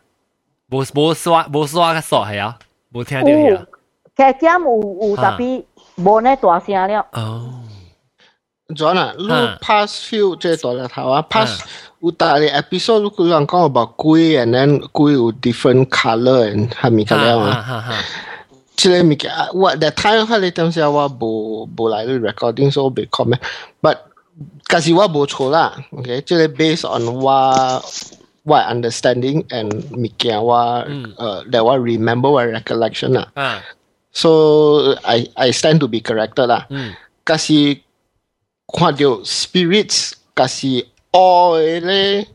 [0.70, 2.60] 无无刷无刷个锁系啊，
[2.94, 3.66] 无听到呀。
[4.16, 7.04] 开点有有特别无那大声了。
[7.14, 7.64] 哦，
[8.76, 11.66] 转啊，路 pass 就即个大头啊，pass。
[12.03, 17.95] 有大嘅 episode 你佢讲讲 about 龟，and then 龟有 different color and 系咪咁样啊？
[18.77, 23.99] 即系物件，我 that time 迄个当时我无无来你 recording，所以未 comment。But
[24.69, 27.83] 其实我冇错啦，OK，即系 based on 我
[28.45, 33.61] 我 understanding and 物件我诶，that 我 remember 我 recollection 啦。
[34.13, 36.67] So I I stand to be corrected 啦。
[37.27, 37.81] 其实
[38.73, 42.28] 看到 spirits 假是 愛咧，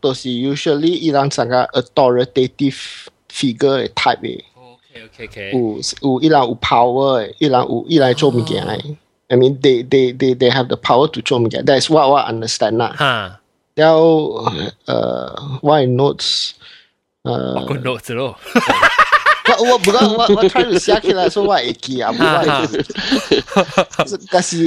[0.00, 4.40] 都是 usually 伊人成個 authoritative figure 嘅 type 嘅。
[4.56, 5.50] OK OK OK。
[5.52, 5.80] 有
[6.12, 8.96] 有伊人有 power 嘅，伊人有伊人做物件嘅。
[9.28, 11.64] I mean they they they they have the power to 做物件。
[11.64, 12.94] That's what what understand 啦。
[12.96, 13.40] 哈。
[13.74, 14.44] 然後
[14.86, 16.50] 誒，我 notes
[17.22, 17.60] 誒。
[17.60, 18.38] 我個 notes 咯。
[19.59, 22.85] 我我不过我我 try to 写起来，所以我会记啊，唔系。
[24.29, 24.57] 但是，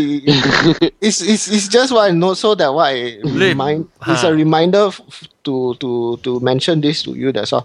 [1.00, 4.90] it's it's it's just what I know, so that what I remind it's a reminder
[5.44, 7.30] to to to mention this to you.
[7.32, 7.64] That's all.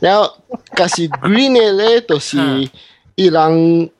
[0.00, 0.38] 然后，
[0.74, 2.38] 但是 green 嘅咧，就是
[3.14, 3.90] 伊人。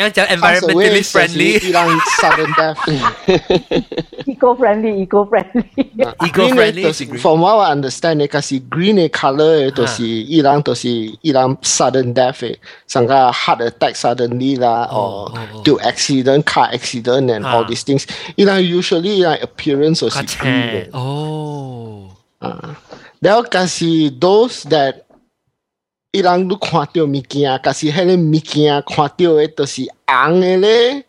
[0.00, 1.88] 要讲 environmentally friendly，伊人
[2.20, 2.76] sudden death。
[4.26, 5.64] eco friendly, eco friendly.
[6.26, 7.18] eco friendly.
[7.18, 14.60] From what I understand 咧，就是 green 嘅 color 咧，就是伊人就是伊人 sudden death 嘅，上个 heart attack suddenly
[14.60, 15.32] 啦，or
[15.64, 18.04] 就 accident car accident and all these things。
[18.34, 20.90] 伊人 usually 伊人 appearance 就是 green 嘅。
[20.92, 22.10] 哦。
[22.38, 22.76] 啊，
[23.20, 23.84] 然后就是
[24.20, 24.96] those that
[26.11, 31.05] 伊人都看到物件，但是迄个物件看到嘅都是紅嘅咧。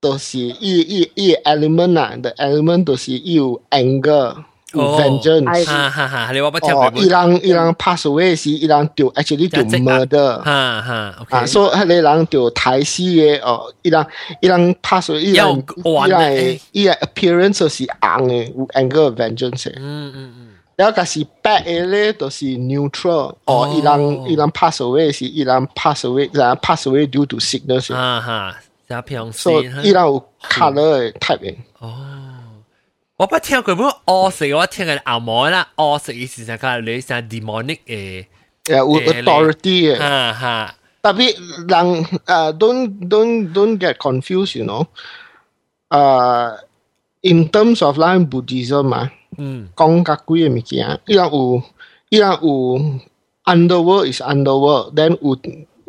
[0.00, 4.34] 都是伊伊伊 element 啊，the element 都是有 anger，
[4.72, 5.64] 有 vengeance。
[5.64, 10.38] 哈哈哈，你話不聽哦，伊人伊人 pass away 時，伊人就 actually 就 murder。
[10.42, 11.36] 哈哈，OK。
[11.36, 14.06] 啊，所以迄個人就睇死嘅哦，伊人
[14.40, 19.70] 伊人 pass away，伊人伊人伊個 appearance 就是紅嘅，有 anger vengeance。
[19.76, 20.48] 嗯嗯嗯。
[20.82, 23.36] 然後假是 bad 嘅咧，都是 neutral。
[23.44, 27.94] 哦，伊人伊人 pass away 是，伊人 pass away，然後 pass away due to sickness。
[27.94, 28.56] 哈哈。
[28.88, 31.56] 加平時，所以伊人有 colour 嘅 type 嘅。
[31.78, 31.94] 哦，
[33.16, 38.26] 我不聽過，不過惡食我聽嘅阿毛啦，惡食意思就係你成 demonic 嘅，
[38.64, 40.74] 誒有 authority 嘅，哈哈。
[41.00, 41.36] 特別
[41.68, 44.86] 人誒，don't don't don't get confused，you know，
[45.90, 46.58] 誒
[47.22, 51.63] ，in terms of like Buddhism 啊，嗯，讲甲几个物件，伊人有
[52.09, 52.81] 伊人有
[53.45, 55.37] underworld is underworld，then 有。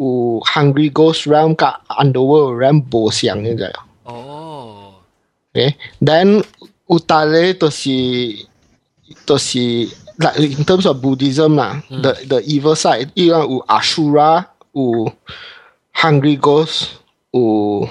[0.00, 3.68] 有 Hungry Ghost Realm 甲 Underworld Realm 无相嘅啫。
[4.04, 4.94] 哦。
[5.52, 6.44] 诶，then
[6.86, 7.90] 有大咧都是
[9.26, 9.58] 都是
[10.18, 15.12] like in terms of Buddhism 啦，the the evil side，伊个有 Ashura，有
[15.94, 16.84] Hungry Ghost，
[17.32, 17.88] 有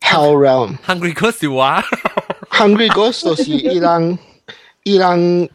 [0.00, 0.78] Hell Realm。
[0.86, 1.84] Hungry Ghost 有啊？
[2.52, 4.18] Hungry Ghost 就是伊人
[4.84, 5.50] 伊人。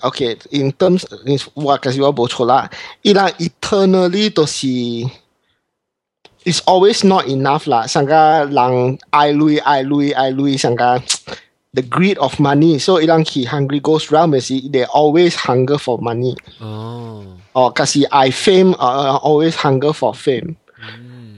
[0.00, 1.04] OK, in terms
[1.52, 2.70] 我其实我冇错啦，
[3.02, 10.98] 伊人 eternally 都是 it's always not enough 啦，上个人爱累爱累爱累，上个
[11.74, 16.34] the greed of money，所以伊人去 hungry ghost realm 嘅时，they always hunger for money。
[16.60, 20.54] 哦，哦，可是 I fame 啊、uh, always hunger for fame。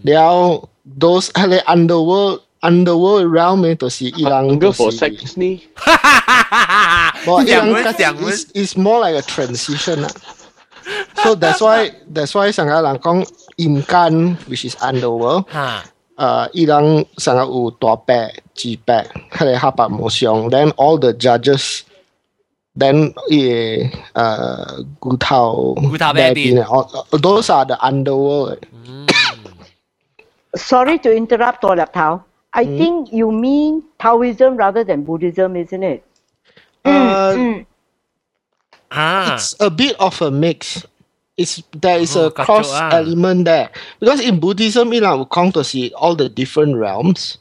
[0.04, 0.68] 然后
[1.00, 5.62] those 系你 underworld underworld realm 嘅，就是伊人 hunger for sex 呢？
[7.26, 10.06] Well, it's, it's more like a transition.
[11.22, 15.44] So that's why that's why 上个人讲阴间 which is underworld，
[16.16, 26.62] 呃，伊人成日有大白、紫白，迄个黑白无相，then all the judges。then yeah, uh, Gutao, Gutao Bedin.
[27.22, 28.58] Those are the underworld.
[28.86, 29.08] Mm.
[30.54, 32.22] Sorry to interrupt, Tolak Tao.
[32.53, 32.77] I mm.
[32.77, 36.03] think you mean Taoism rather than Buddhism, isn't it?
[36.83, 37.65] Uh, mm.
[38.91, 39.35] Ah.
[39.35, 40.85] It's a bit of a mix.
[41.37, 42.89] It's there is oh, a cross ah.
[42.91, 47.37] element there because in Buddhism, you know, we to see all the different realms.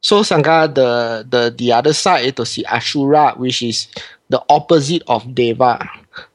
[0.00, 3.88] So sangka the the the other side to see Ashura, which is
[4.28, 5.78] the opposite of Deva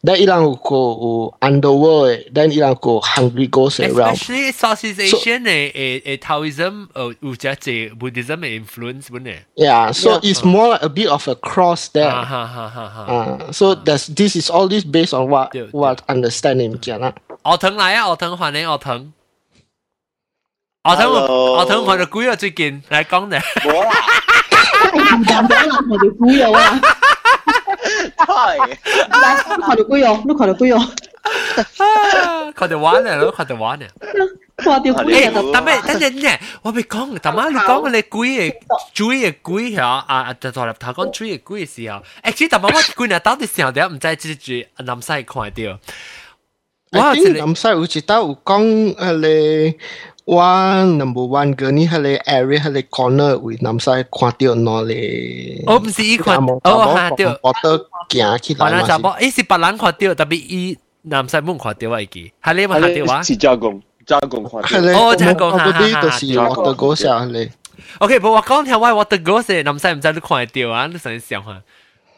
[0.03, 4.15] Then ilang ko underworld, then ilang ko hungry ghost realm.
[4.15, 10.31] Especially Southeast Asian so, eh, eh, Taoism or uh, Buddhism influence, wouldn't Yeah, so yeah.
[10.31, 12.09] it's more like a bit of a cross there.
[12.09, 13.03] Uh, ha, ha, ha, ha.
[13.05, 17.15] Uh, so that's this is all this based on what 对 what understanding 讲啦。
[17.43, 19.13] 敖腾来啊，敖腾欢迎敖腾。
[20.83, 23.39] 敖腾，敖腾看到鬼啊，最近来讲嘅。
[23.63, 23.91] 冇啦，
[25.17, 26.81] 唔敢讲啦，我哋鬼啊。
[28.26, 28.78] 係，
[29.62, 30.80] 看到鬼哦，你看到鬼哦。
[32.56, 33.88] 看到玩啊，看到玩啊。
[34.56, 35.32] 看到鬼啊！
[35.54, 38.54] 但係等陣咧，我咪講，但係你講你鬼嘅
[38.94, 40.34] 追嘅鬼嚇啊！
[40.40, 45.80] 就在入頭講追嘅鬼嘅時候，actually 但係我鬼啊到底時候點唔知接住南西看到。
[46.92, 49.78] 我南西有一道有講誒你。
[50.25, 50.43] 我
[50.85, 55.63] number one 个你喺你 area 喺你 corner 会南西看到喏咧。
[55.67, 56.61] 我唔是伊看，哦
[56.95, 57.39] 看到。
[57.43, 57.79] 我都
[58.11, 58.83] 行起来嘛。
[58.83, 63.23] 查某，伊是别人看到，特别伊南西冇看到我记，系你冇看到啊？
[63.23, 65.01] 是加工，加工看到。
[65.01, 66.03] 哦，加工，哈哈哈。
[66.03, 67.51] 都是我的嗰时候咧。
[68.01, 70.87] OK，不过我讲条话，我的嗰时南西唔知你看到啊？
[70.93, 71.63] 你想想下。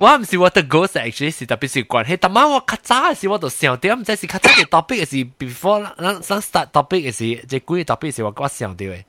[0.04, 9.04] 我唔是我的 ghost actually 是特别是关系，但系我较早嘅时我就想到，唔知是较早嘅 topic 嘅是 before 咱咱 start topic 嘅是，即几个 topic 是我我想到嘅。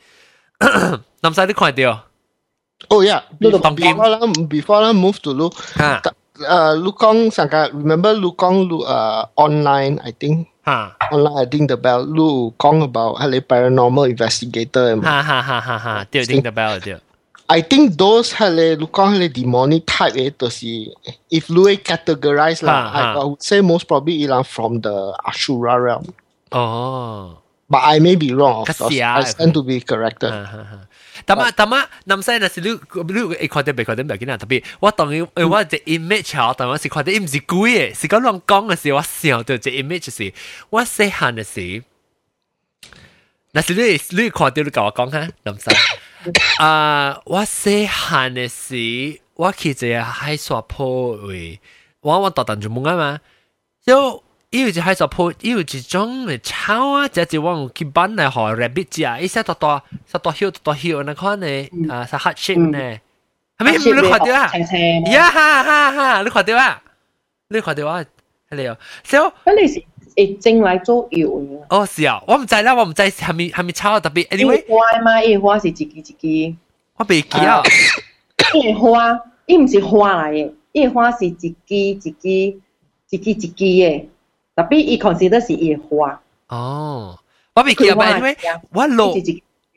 [1.21, 2.07] 南西你看到？
[2.89, 4.17] Oh yeah, before 啦，
[4.49, 5.53] before 啦，move to 路。
[5.77, 6.01] 啊，
[6.35, 10.45] 诶，路讲上个 remember 路讲路诶 online I think。
[10.63, 16.97] 哈，online I think the bell 路讲 about 系你 paranormal investigator 哈哈哈哈哈，对，think the bell 对。
[17.47, 20.65] I think those 系你，如果系你 demonic type 嘅，就是
[21.29, 26.05] if 你 categorize 啦，I would say most probably 伊朗 from the Ashura realm。
[26.51, 27.37] 哦。
[27.67, 28.67] But I may be wrong.
[28.67, 29.01] Of course.
[29.01, 30.29] I stand to be corrected.
[31.25, 34.63] 但系但系，南西那是你你你看到未看到唔系几难特别。
[34.81, 40.33] 我当然诶，我只 image 啊，当我是看到，唔是鬼嘅，是讲乱讲嘅时，我想到只 image 是，
[40.69, 41.83] 我细汉嘅时，
[43.53, 45.69] 那是你你看到你跟我讲下，南西。
[46.59, 47.19] 啊！
[47.25, 51.59] 我细汉嘅时，我去一个海沙坡位，
[52.01, 53.19] 我我特登做梦啊嘛。
[53.83, 62.99] 就伊有一海沙坡，伊有一种嘅草啊，即系我去班嚟学 rabbit 食，伊些多多，些多晓多晓那款嘅啊，是 heart shape 呢。
[63.57, 64.51] 系咪你看到啊？
[65.11, 66.21] 呀哈哈哈！
[66.23, 66.81] 你看到啊？
[67.47, 68.03] 你看到啊？
[68.49, 68.77] 系你啊？
[69.03, 69.83] 所以你是。
[70.16, 71.60] 會整來做油嘅。
[71.68, 74.26] 哦，是啊，我唔知啦，我唔知係咪係咪炒特別。
[74.28, 76.56] anyway，花嘛，伊花是一支一支。
[76.96, 77.62] 我未記啊。
[78.54, 84.06] 伊花，伊唔是花嚟嘅，伊花是一支一支一支一支嘅，
[84.54, 86.20] 特别伊 consider 是伊花。
[86.48, 87.18] 哦，
[87.54, 88.36] 我未记啊，anyway，
[88.72, 89.14] 我落。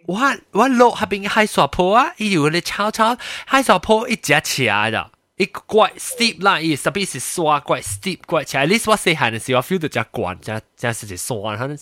[0.06, 0.20] 我
[0.54, 3.16] 我落下邊海沙坡啊，伊有咧炒炒
[3.46, 4.90] 海沙坡一隻起來
[5.39, 5.39] 的。
[5.39, 8.69] 一怪 steep 啦，伊特别是刷怪 steep 怪起来。
[8.69, 11.77] at least 我细汉嘅时候 feel 到只惯，只只是只刷，可能。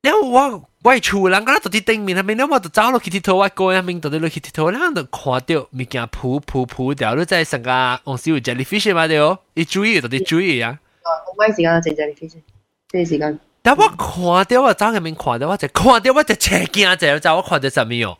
[0.00, 2.34] 然后我我系厝人，嗰度啲顶面，系咪？
[2.36, 10.78] 然后我就走落去佚佗，我个人面到啲落去佚佗，然后就看到物件噗噗噗掉，你在成个红烧 jellyfish 嘛对哦，你注意到啲注意啊。
[11.04, 12.40] 我买时间整 jellyfish，
[12.88, 13.38] 这时间。
[13.60, 18.18] 但我看到我走入面看到，我就看到我就车惊就就我看到什么哦。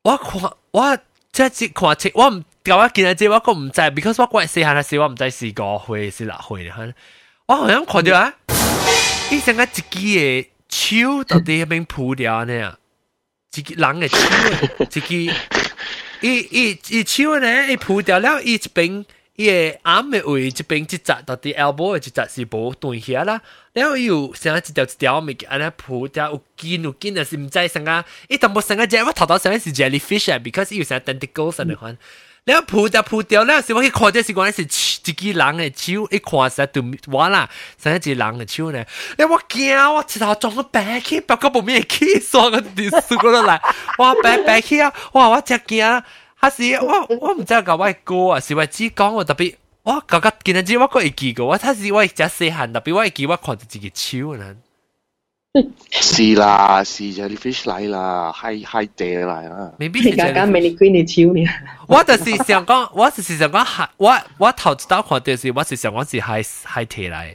[0.00, 0.98] 我看我。
[1.32, 6.94] 即系看清，我唔搞我见到这我个唔知，because 我嗰日细汉嘅时我唔知是五岁是六岁咧，
[7.46, 8.32] 我好像看到啊，
[9.30, 12.76] 伊成个一支嘅手到底喺边铺掉呢？
[13.54, 14.18] 一支人嘅手，
[14.78, 15.00] 一支
[16.22, 19.04] 伊伊伊手呢，伊铺掉了，伊一边
[19.37, 31.97] 伊个暗的位即边即只到底 elbow 只是无断起啦，然后又像一条一条物件安尼铺，只有筋有筋的是毋知生啊，伊淡薄生个只，我头头想的是 jellyfish 啊，because 伊有啥 tentacles 啊，你看，
[32.43, 37.49] 然后铺只铺掉啦，是我去看只是讲是一只人的手，一看是都完啦，
[37.81, 38.83] 生一只人的手呢，
[39.17, 43.61] 然后我惊我一头撞个白去，不过不免气爽个，你输过来，
[43.97, 46.03] 哇白白去啊，哇我真惊。
[46.40, 49.54] 还是我我唔知讲我哥啊，是我只讲我特别。
[49.82, 54.56] 我觉得见到只我个会记个，我睇是我只细汉，特别我会记我看到自己手呢。
[55.90, 59.72] 是啦，是 jellyfish 嚟啦，系系地嚟啦。
[59.78, 61.46] 未必是家家 mannequin 嘅超呢？
[61.86, 67.34] 我就是想讲，我就是想讲系我我头一道看到是，我是想讲是系系地嚟，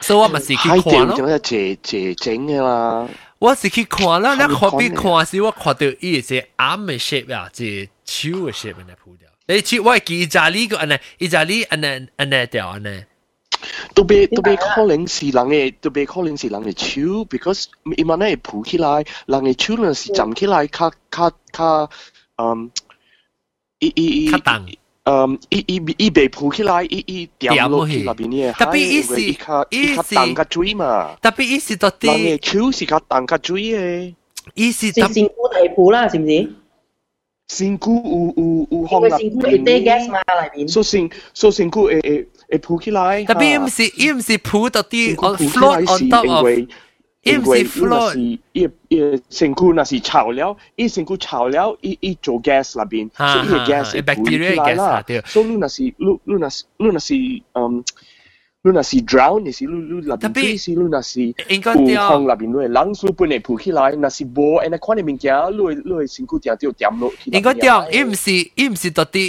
[0.00, 1.16] 所以我咪是去看咯。
[1.18, 3.08] 系地斜斜整嘅啦。
[3.40, 9.28] 我是去看啦，你看边看时我看到伊只眼嘅 shape 啊，只 手嘅 shape 嚟铺掉。
[9.46, 11.86] 你似我记意大利个安尼，意大利安尼
[12.16, 13.04] 安尼掉安尼。
[13.92, 17.64] 都被都被可能是人嘅，都被可能是人嘅手，because
[17.96, 21.90] 伊万咧抱起来，人嘅手呢是站起来，较较较，
[22.36, 22.70] 嗯，
[23.80, 24.66] 伊伊伊，较重，
[25.04, 29.20] 嗯，伊伊伊被抱起来，伊伊掉落去那边嘅，特别伊是
[29.70, 34.14] 伊是重较水嘛，特别伊是到底，人嘅手是较重较水嘅，
[34.54, 36.52] 伊是是身躯大抱啦，是唔是？
[37.47, 39.19] Cinco o u u Hong Lap.
[39.19, 40.67] Cinco e te gas ma lai bin.
[40.67, 43.25] So sing so cinco e e e pu ki lai.
[43.25, 46.47] Tapi im si im si pu to ti float on top of.
[47.25, 48.15] Im si float.
[48.55, 52.75] E e cinco na si chao liao, e cinco chao liao e e jo gas
[52.75, 53.11] la bin.
[53.15, 55.03] So à, e à, gas à, e, e bacteria gas la.
[55.25, 57.83] So lu na si lu lu na lu na si um
[58.63, 62.35] lu nasi drown nasi lu lu la tapi si lu nasi engkau tiang là la
[62.39, 65.69] bin lu lang su pun pu khi lai nasi bo and kwan min kia lu
[65.83, 69.25] lu sin ku tiang tiu tiam lu engkau tiang im si im si toti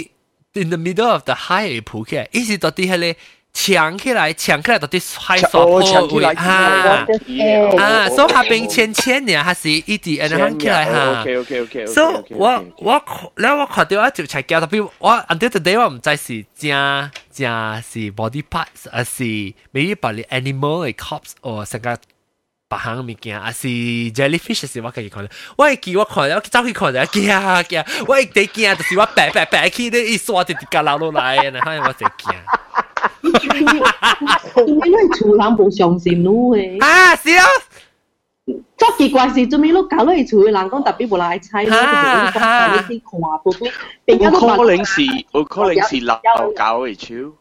[0.55, 3.11] in the middle of the high pu kia i si toti là
[3.57, 7.07] 抢起来，抢起来到底海所破位哈
[7.79, 8.09] 啊！
[8.09, 11.23] 所以下边千千年还是一直安尼喊起来哈。
[11.87, 13.01] 所以我我
[13.37, 14.91] 了我看到我就才叫特别我
[15.29, 17.49] until today 我唔知是真真
[17.81, 19.23] 是 body parts 还是
[19.73, 21.97] maybe 把你 animal 嘅 corpse or 成個
[22.67, 25.31] 白行物件，還是 jellyfish 是我可以看到。
[25.55, 32.35] 我記我看到，我走去看到，驚驚，我一直驚就是我白白白去，你一刷就掉落落來，然後我就驚。
[34.67, 36.27] 因為你厝人無相信你
[36.57, 36.77] 诶。
[36.79, 37.43] 啊，是啊。
[38.77, 39.83] 作奇怪是做咩咯？
[39.89, 45.01] 搞落去厝嘅人講特別無來猜咯，就係講你啲看到啲，有可能是
[45.31, 46.15] 有可能是流
[46.55, 47.33] 搞嘅手。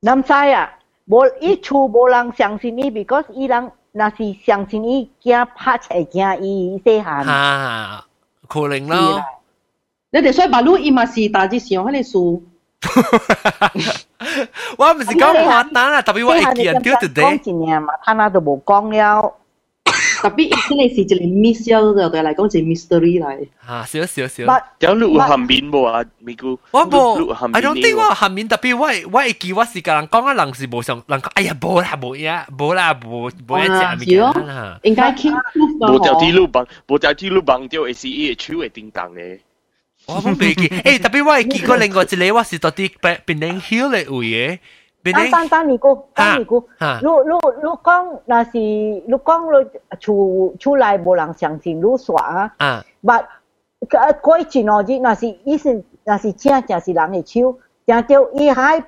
[0.00, 0.72] 南西啊，
[1.06, 3.72] 無伊厝無人相信你，because 伊人。
[3.98, 7.26] 那是相信伊驚拍出驚伊細漢。
[7.26, 8.04] 啊，
[8.46, 9.24] 可能咯。
[10.10, 12.44] 你哋所以把路伊嘛是大致上迄個數。
[14.77, 17.39] 我唔是讲简单啦，特别我会见到 today。
[17.39, 19.33] 讲一年嘛，他那都冇讲了。
[20.21, 23.47] 特别真系是一个 miss 咗，对对嚟讲系 mystery 嚟。
[23.67, 24.43] 吓，少少少。
[24.79, 26.03] 有录下面无啊？
[26.19, 34.79] 咪估我无，I don't think 我下面特别我我会记我是个人讲啊，人是无上人讲，哎呀无啦无呀无啦无无一只物件啦。
[34.83, 35.31] 应该倾
[35.91, 39.39] 无条啲路bằng，无条啲路bằng 掉 A C E 嘅手会叮当嘅。
[40.07, 44.59] 我冇未记，诶特别我会记过另外一个，我是到啲 Penang Hill 嘅位嘅。
[45.13, 49.69] 啊，等等你估，等你估，你你你讲那是你讲你
[49.99, 53.25] 厝厝内无人相信你说啊，啊，但
[54.21, 57.57] 过一前哦日那是意思那是真正是人嘅手，
[57.87, 58.79] 正到伊还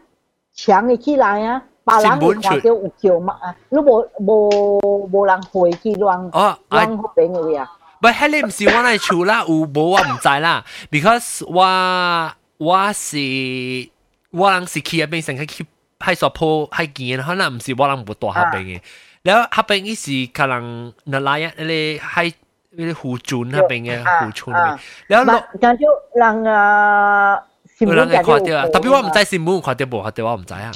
[0.56, 7.70] 抢嘅起来啊，别人会看到有叫嘛啊，你无无无人回去乱乱嗰边嘅呀。
[8.01, 13.89] but 迄个唔是我嚟厝啦，有無我唔知啦，because 我我是
[14.31, 15.67] 我人是去入邊成日去
[15.99, 18.81] 喺索鋪喺見，可能唔是我人冇帶下邊嘅，
[19.23, 22.33] 然後下邊伊是可能那拉一咧喺
[22.71, 27.43] 咧湖村那邊嘅湖村嗰邊，然後但就人啊，
[27.79, 30.71] 有人嘅看到啊，特別我唔知新聞看到冇，看到我唔知啊，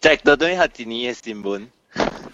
[0.00, 1.66] 即係到底係啲嘢新聞。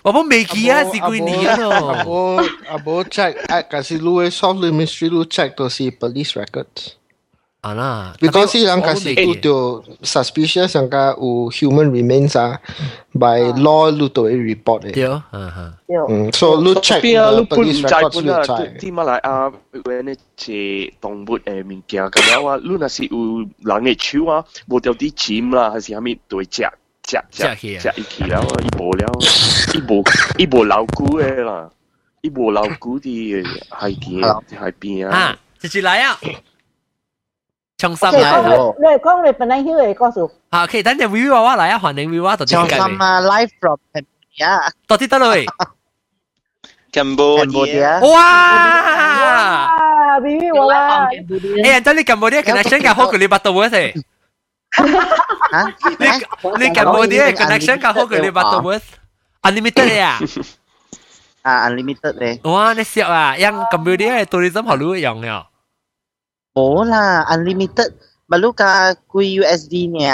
[0.07, 2.37] Vamos meio que si assim com o abo
[2.69, 3.35] Abô, check.
[3.69, 6.95] Kasi lu eh, solve the mystery lu check tu si police records.
[7.67, 8.15] Ana.
[8.23, 9.57] Because si lang kasi tu tu
[10.07, 12.63] suspicious yang ka u human remains ah
[13.11, 13.59] by ah.
[13.59, 14.95] law lu tu report eh.
[14.95, 15.27] Yeah.
[15.91, 18.79] Mm, so lu check the police records lu check.
[18.79, 19.51] Ti malai ah
[19.83, 24.95] when it si tongbut eh minkia kaya wa lu nasi u langit chiu ah botel
[24.95, 26.86] di chim lah hasi hamit tu eh, check.
[27.06, 29.08] 掉啲尖啦，还是虾米都会食食食食一起了，伊无了，
[29.74, 30.04] 伊无
[30.38, 31.68] 伊无老骨嘅啦，
[32.22, 34.24] 伊无老骨啲海边
[34.60, 35.18] 海边啊。
[35.18, 36.20] 啊，直接来啊！
[37.78, 38.76] 重新嚟喎。
[38.80, 40.32] 你系讲你本来晓嘅歌数。
[40.52, 44.70] 好，OK，等阵 V V 娃娃嚟啊，欢迎 V V 娃到啲重新啊，live from Cambodia。
[44.86, 45.48] 到啲得啦喂。
[46.92, 48.08] Cambodia。
[48.12, 50.20] 哇！
[50.20, 51.08] V V 娃娃。
[51.64, 53.94] 哎呀，等你 Cambodia connection 嘅好过你八度嘅
[56.59, 58.99] Nick, I'm on the connection ka ho kali Butterworth.
[59.45, 60.19] Unlimited ya.
[61.47, 62.39] À unlimited đấy.
[62.43, 63.37] Wow, nó xịn à.
[63.39, 65.43] Yang Cambodia tourism họ lưu yang nhở.
[66.55, 66.85] Bố
[67.37, 67.87] unlimited.
[68.29, 70.13] Bà lúc cả quy USD nè.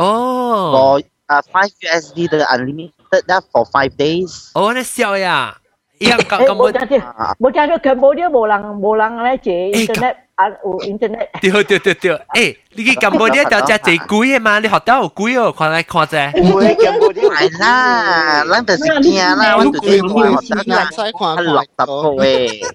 [0.00, 1.00] Oh.
[1.38, 4.50] Uh, 5 USD the unlimited that for 5 days.
[4.58, 5.54] Oh, nó xịn à.
[6.00, 6.80] Yang Cambodia.
[7.16, 7.34] À.
[7.38, 11.28] Bố cha nó Cambodia bố lăng bố lăng đấy chị internet à, ừ, internet.
[11.40, 12.16] Tiêu tiêu tiêu tiêu.
[12.34, 16.41] Eh, 你去 Cambodia 就只最贵嘅嘛，你学到有贵哦，看来看啫。
[16.41, 22.65] 唔会 Cambodia 系啦，咱就是惊啦，我就是惊学得啦，系六十个诶。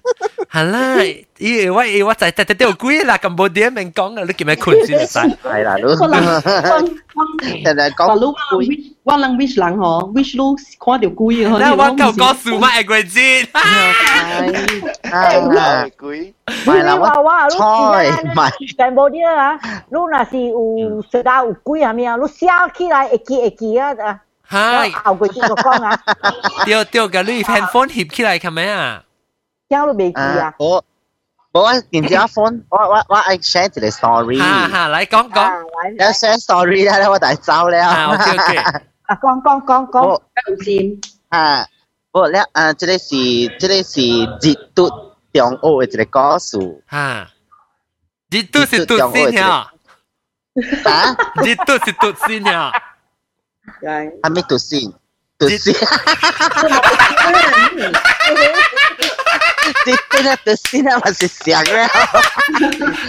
[0.51, 1.03] 系啦，
[1.39, 5.19] 伊我伊我就特特都有贵啦，Cambodia 明讲啊，你叫咩困先使？
[5.43, 5.95] 系啦，都。
[7.65, 8.35] 但系讲，我
[9.03, 13.47] 我谂 which 人嗬，which 路看到贵啊，那我够讲数码会贵先。
[15.11, 16.33] 啊，贵。
[16.65, 17.05] 系啦，我
[17.49, 18.75] 菜唔系。
[18.77, 19.59] Cambodia 啊，
[19.93, 22.15] 你若是有食到有贵系咪啊？
[22.17, 24.19] 你写起来会记会记啊啊！
[24.49, 24.91] 系。
[25.03, 25.99] 后句先个讲啊。
[26.65, 29.03] 掉掉个你 handphone 翕起来系咪啊？
[29.69, 30.53] 听都未记啊。
[30.59, 30.83] 我
[31.51, 34.37] 我电话 phone，我我我爱 share 一个 story。
[34.37, 35.91] 吓吓，嚟讲讲。
[35.91, 37.83] 有 share story 啦，我大走了。
[37.85, 38.57] 啊，OK OK。
[38.57, 40.63] 啊，讲讲讲讲。
[40.63, 40.99] 先。
[41.29, 41.65] 啊，
[42.11, 44.01] 我咧啊，这个是这个是
[44.41, 44.89] 日督
[45.33, 46.83] 中学嘅一个故事。
[46.89, 47.27] 吓。
[48.31, 49.47] 日督是督先呀。
[49.49, 49.72] 啊？
[50.54, 51.18] Ha?
[51.42, 52.70] Jitu si tutsinya.
[53.82, 54.14] Kan.
[54.22, 54.86] Kami tutsi.
[55.34, 55.74] Tutsi.
[59.82, 61.90] Jitu na tutsi na masih siang lah.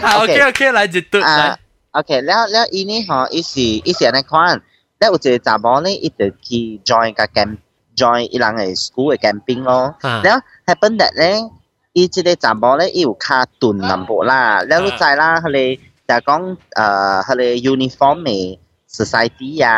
[0.01, 1.53] ah, okay, okay, 来 Jitu 来。
[1.93, 4.59] OK，了了，伊呢吼，伊是伊是安尼看，
[4.97, 7.57] 咧有一个查某呢，伊就去 join 个 camp
[7.95, 9.95] join 伊人诶 school 诶 camping 咯。
[10.01, 11.47] 了，喺本日咧，
[11.93, 15.79] 伊即个查某咧，伊有卡顿淡薄啦，了你知啦，佢哋。
[16.08, 17.42] 就讲诶佢哋
[17.72, 18.58] uniform 嘅
[18.98, 19.70] society 啊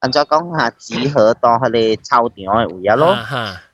[0.00, 3.14] 按照讲下集合到迄个操场诶位啊咯，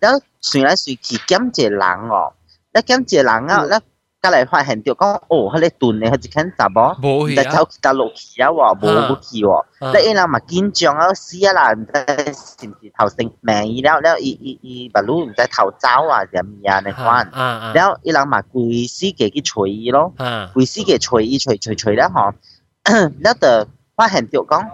[0.00, 2.32] 然后随来随去检一个人哦，
[2.72, 3.82] 那检个人啊，那、嗯。
[4.22, 6.96] 家嚟發現到講，哦，佢哋斷嘅佢隻肯查波，
[7.34, 9.64] 但係佢就落去啊喎，冇落去喎。
[10.04, 11.92] 你依家咪緊張啊，死啊啦，唔知
[12.32, 17.28] 是唔是頭先病醫了了，伊伊伊白魯唔知頭走啊，點樣嚟款？
[17.74, 20.12] 然後伊人咪攰死嘅去捶伊咯，
[20.54, 22.32] 攰死嘅捶伊捶捶捶咧嗬，
[23.20, 24.64] 那就發現到講，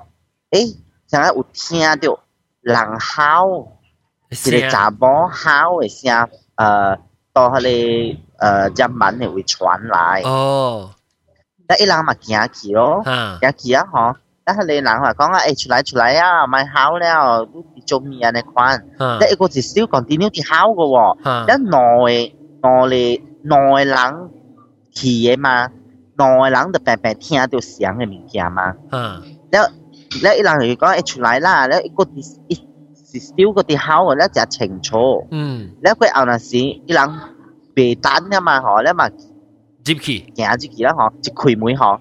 [0.50, 0.76] 誒，
[1.08, 2.18] 陣間有聽到
[2.60, 3.68] 人哮，
[4.28, 6.98] 一個查某哮嘅聲，誒，
[7.32, 8.18] 到佢哋。
[8.39, 10.21] 诶日文系会传来。
[10.25, 10.91] 哦。
[11.67, 13.01] แล้ว一人嘛行去咯，
[13.41, 14.15] 行去啊嗬，
[14.45, 18.31] แล้ว佢哋人话讲啊，诶出来出来啊，咪吼了，你做咩啊？
[18.31, 18.81] 你款，
[19.19, 21.17] แล้ว一个是少 continue 去吼嘅喎，
[21.47, 24.29] แล้ว内内内人
[24.91, 25.69] 去嘅嘛。
[26.15, 28.75] 内人就平平听到声嘅物件嘛。
[29.51, 29.63] แล้ว
[30.21, 32.17] แล้วอีหลัง佢讲诶出来啦，แล้ว个啲
[32.49, 32.55] 一
[33.09, 35.25] 是少个啲口แล้ว就清楚。
[35.81, 36.49] แล้ว佢后阵时
[36.85, 36.99] อีห
[37.78, 39.08] 未等了嘛吼咧嘛
[39.84, 40.30] 进去？
[40.36, 41.98] 行进去啦吼一开门吼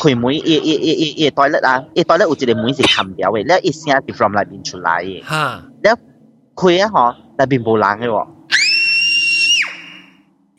[0.00, 5.24] 开门一一一一一大粒啊一大粒有一个门是开不了的那一声就从那边出来的。
[5.82, 5.94] 那
[6.54, 8.26] 开啊吼那边无人的哦。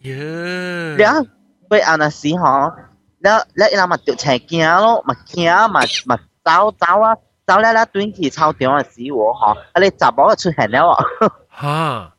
[0.03, 1.27] 嗯然后
[1.69, 2.71] 被按时吼
[3.19, 10.95] 咧，咧那人嘛就惊咯嘛惊嘛嘛走走啊走咧咧转去操场啊死我吼啊那查某出现了哦。
[11.49, 12.13] 哈。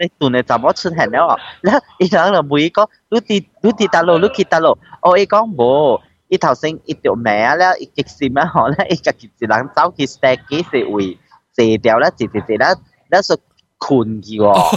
[0.00, 1.38] 你斷你怎麼出現了？
[1.62, 8.68] 然後伊人就每個你滴你滴大路，你去大路，哦，伊講無，伊頭先伊條命啊，了伊極是咩吼？
[8.68, 11.18] 咧伊家己一人走去 stack 幾時位
[11.52, 12.66] 坐掉咧，坐坐坐咧，
[13.10, 13.36] 咧說
[13.78, 14.76] 困去喎。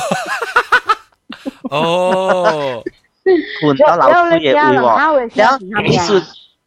[1.71, 2.83] 哦，
[3.61, 6.21] 困到老師嘅位喎，然後伊說，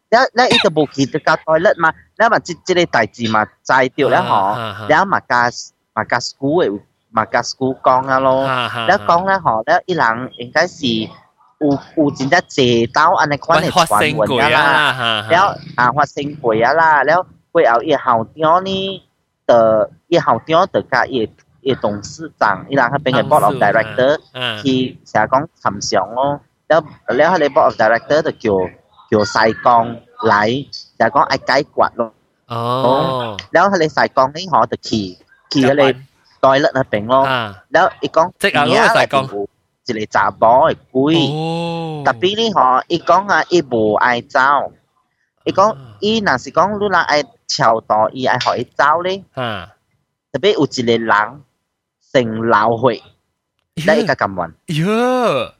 [0.09, 4.55] 然後咧伊就無去到交代咧嘛，咧嘛即即個代志嘛，知掉咧吼，
[4.87, 5.49] 然後嘛加
[5.93, 6.81] 嘛加 school 嘅。
[7.13, 8.41] 马加斯古讲啊咯，
[8.87, 19.03] 咧讲咧吼，咧伊人应该是有有真正借刀安尼关嚟传闻噶啦，然后啊发生鬼啊啦，然后过后一校长呢，
[19.45, 21.29] 的一校长的家也
[21.61, 24.17] 也董事长，伊人迄边嘅部 of director，
[24.63, 28.69] 去成讲参详咯，然后然后你 of director 就叫
[29.11, 29.23] 叫
[30.23, 30.47] 来，
[30.97, 31.63] 成日爱解
[31.95, 32.11] 咯，
[32.47, 35.17] 哦，然后你西江呢吼就去
[35.51, 35.95] 去嗰啲。
[36.42, 37.24] 哋 toilet 那边咯。
[37.72, 39.46] แล้วอีก讲即系嗰个细钢。
[39.88, 40.36] 一个查甫
[40.68, 41.14] 嘅鬼，
[42.04, 44.38] 特别你吼，伊讲啊，伊无爱走，
[45.44, 49.24] 伊讲伊若是讲你若爱超度，伊爱互伊走咧，
[50.30, 51.42] 特别有一个人
[52.12, 53.02] 成流血，
[53.86, 55.52] 咧伊个咁运，哟，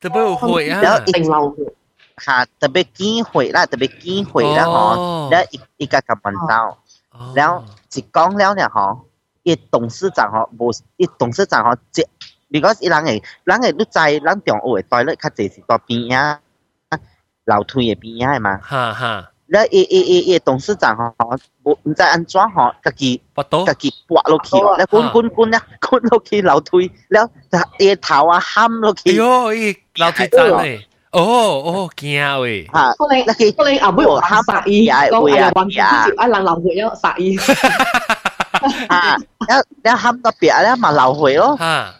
[0.00, 1.74] 特别有血啊，成流血。
[2.18, 6.78] 吓，特别见血啦，特别见血啦，嗬，咧伊伊个咁运走，
[7.34, 8.98] 然后一讲了咧，嗬。
[9.47, 12.05] 伊董事长吼无，伊董事长吼即，
[12.49, 16.39] 如果伊人会，人诶都知，咱中学诶，带了较侪是在边啊，
[17.45, 18.57] 楼梯诶边啊嘛。
[18.57, 19.31] 哈哈。
[19.49, 21.15] 那伊伊伊伊董事长吼，
[21.63, 23.21] 无毋知安怎吼，家己
[23.65, 27.29] 家己拨落去，那滚滚滚啊，滚落去楼梯，了
[27.79, 29.11] 伊头啊喊落去。
[29.11, 30.85] 哎哟，伊楼梯真诶。
[31.11, 32.67] 哦哦，惊喂！
[32.73, 34.71] 啊，过来，过来，阿妹，我喊法，讲哎
[35.39, 37.37] 呀，王姐，啊，人老妹要法医。
[38.89, 41.57] 啊，一一冚到別咧，咪流血咯。
[41.57, 41.93] 嚇！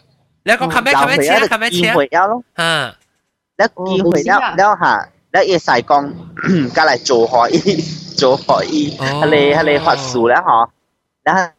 [0.44, 1.46] 你講冚咩冚咩錢啊？
[1.46, 1.94] 冚咩錢啊？
[1.96, 2.44] 回休咯。
[2.56, 2.94] 嚇！
[3.58, 3.64] 你
[3.96, 6.12] 見回休，你嚇，你嘢細講，
[6.74, 7.58] 隔嚟做可以
[8.16, 8.96] 做可以，
[9.30, 10.68] 你你發數咧嗬，
[11.24, 11.50] 你係。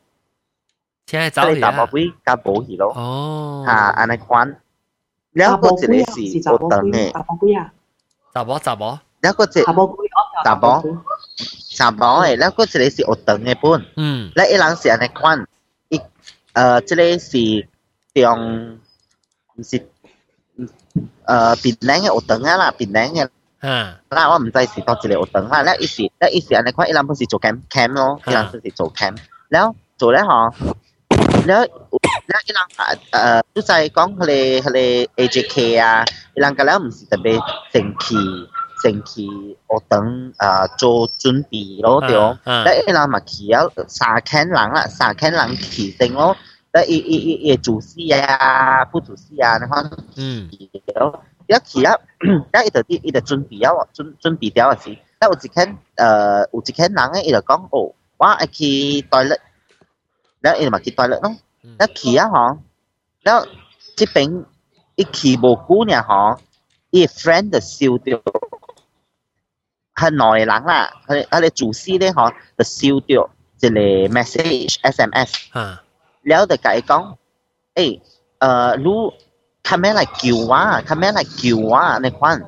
[1.05, 2.93] 請你走嚟打保杯加保險咯。
[2.95, 3.63] 哦。
[3.65, 3.71] 嚇！
[3.73, 4.55] 安尼關，
[5.31, 6.11] 你一個一個
[6.41, 7.09] 是我等你。
[7.11, 7.71] 打保杯啊！
[8.33, 8.99] 打保打保。
[9.21, 9.63] 一個一。
[9.63, 9.93] 打保杯，
[10.43, 10.83] 打保。
[11.79, 13.79] สามร้อย一ล้วก็เฉลี่ยสี่อดตั个ไงปุ้น
[14.35, 15.37] และอีห知是到เสียใ那ควัน
[15.91, 16.03] อีก
[16.55, 17.49] 一ออเฉลี่ยสี่
[18.11, 18.37] เตียง
[19.71, 19.83] สิบ
[21.27, 22.67] เอ่อปิดแรงไง呃ดตังไงล่
[35.17, 42.38] AJK 啊，一郎อีห是特别ก็ 先去学堂啊做准备咯，对哦。
[42.64, 46.36] 咧伊人嘛去啊，三千人啦，三千人去先咯。
[46.72, 50.50] 咧伊伊伊伊主事啊，副主事啊，你看，嗯，
[50.96, 51.22] 咯。
[51.46, 59.38] 一去啊，咧伊就啲伊就准备啊，准准备掉时，咧有一千呃有一千人咧，伊就讲哦，我爱去 toilet，
[60.40, 61.36] 咧伊就嘛去 toilet 咯。
[61.62, 62.58] 咧去啊嗬，
[63.22, 63.32] 咧
[63.96, 64.44] 即边
[64.96, 66.38] 伊去无久呢嗬，
[66.90, 68.20] 伊 friend 就笑掉。
[69.98, 73.28] 系内人啦，佢佢哋做师咧嗬，就收到一个
[74.14, 75.30] message SMS，
[76.24, 77.14] แล้ว就甲伊讲，
[77.74, 78.00] 诶，
[78.40, 78.84] 诶，你
[79.62, 82.42] 佢咩嚟叫我，佢咩嚟叫我你款，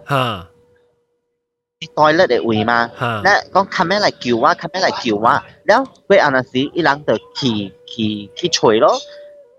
[1.95, 2.91] toilet 嘅位嘛，
[3.23, 8.99] 咧讲佢咩嚟叫我，佢咩嚟叫我，แล้ว佢อันนั้น时伊人就去去去吹咯，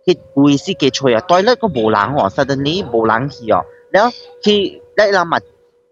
[0.05, 4.11] 去位是去吹啊，toilet 个无人喎，suddenly 无人去哦，แล้ว
[4.43, 5.39] 去咧人嘛。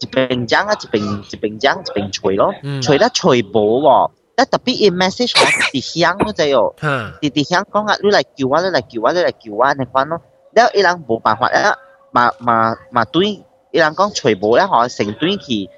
[0.00, 4.10] 一边讲啊，一边一边讲，一边吹咯，吹得吹薄喎。
[4.34, 10.20] 但特别 imessage 我直响嗰只嗯，直直响讲啊，你来救我，你来救我，你来救我，你款咯。
[10.54, 11.76] 然后伊人冇办法啊，
[12.10, 13.26] 嘛嘛嘛对，
[13.70, 15.68] 伊人讲吹薄咧，吼，成对去，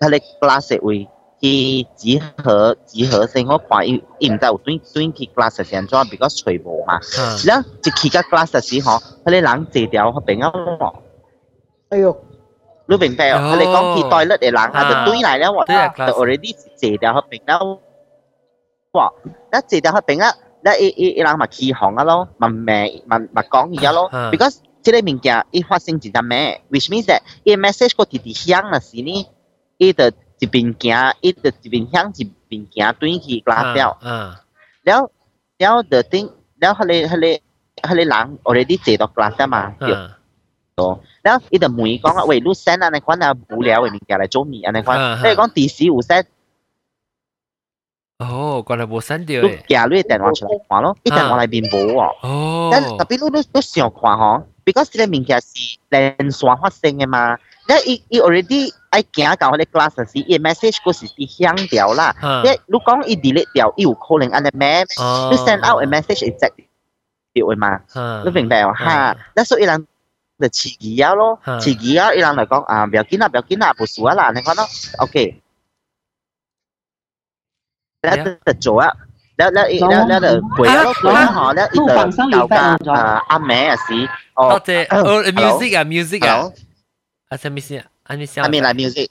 [0.00, 1.06] 他咧 glass 位
[1.38, 6.98] 去集合集合先，我怀疑伊唔知有对对去 glass 做，比较吹薄嘛。
[7.44, 10.50] 然后一去个 glass 时吼，他咧人坐掉，他变啊，
[11.90, 12.16] 哎呦！
[12.88, 13.38] 你明白哦？
[13.52, 17.58] 佢哋講去 toilet 嘅人，佢就對嚟咧，我就 already 坐掉去邊啦。
[18.92, 19.12] 哇！
[19.50, 24.08] 那坐掉去邊啦，那一一一人咪起哄啊咯，咪咩咪咪講嘢咯。
[24.30, 29.26] because 即個物件一發生一陣咩，which means that 一 message 個直直響啊時呢，
[29.78, 30.06] 伊就
[30.38, 33.98] 一邊行，伊就一邊響，一邊行轉去拉掉。
[34.00, 34.34] 嗯。
[34.84, 35.10] 了
[35.58, 36.30] 了，the thing，
[36.60, 37.40] 了佢哋佢哋
[37.82, 39.74] 佢哋人 already 坐到拉掉嘛。
[39.80, 40.10] 嗯。
[40.76, 41.00] 哦。
[41.22, 45.18] 然后伊就问讲啊，喂，你生安尼款啊无聊诶物件来做咩啊尼款？
[45.18, 46.24] 所以讲第时有生。
[48.18, 49.58] 哦，原来无删掉你。
[49.68, 52.14] 假你电话出来看咯，伊电话里面无哦。
[52.22, 52.68] 哦。
[52.72, 57.36] 但特别你你你想看吼，because 个是连续发生诶嘛。
[57.68, 62.14] 那伊伊 already 爱惊搞迄个 glass 时，message 嗰时是响掉啦。
[62.44, 64.82] 即你讲伊 delete 掉，伊有可能安尼咩？
[64.82, 66.66] 你 send out a message exactly
[67.34, 67.80] 掉嘛？
[68.24, 68.72] 你明白哦？
[68.72, 69.86] 哈，那所以人。
[70.39, 74.65] 就迟疑啊咯，迟疑啊，伊人嚟讲啊，唔要紧啊，唔要紧啊，无事啊啦，你看咯，
[74.99, 75.41] OK，
[78.01, 78.89] แล้วจะ做啊，
[79.37, 80.27] แล้วแล้วแล้วแล้ว就
[80.57, 81.77] 攰啊咯，攰啊嗬，แล้วอี
[82.31, 83.93] 就教教啊阿妹啊是，
[84.33, 86.51] 哦，即系哦 music 啊 music 啊，
[87.29, 87.85] 啊什么事啊？
[88.03, 88.43] 啊你想？
[88.43, 89.09] I mean like music。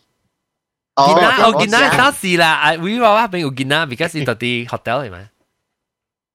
[0.97, 5.27] 见啦，我见啦，当时啦，啊，we 话话俾我见啦，because 喺度啲 hotel 系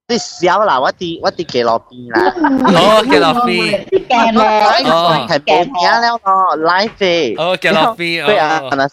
[0.10, 0.16] 咪？
[0.16, 2.32] 啲少啦，我啲我啲记落边啦。
[2.36, 3.86] 哦，记落边。
[3.90, 7.42] 啲镜咧，哦，系报名了咯，live 嘅。
[7.42, 8.26] 哦，记落边。
[8.26, 8.88] 对啊，可能。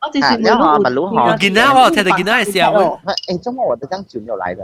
[0.00, 0.82] 我之前没录。
[0.82, 1.32] 不如哈。
[1.32, 2.72] 我见到我听到见到系笑。
[2.72, 4.62] 诶，中国我都这样久没有来的，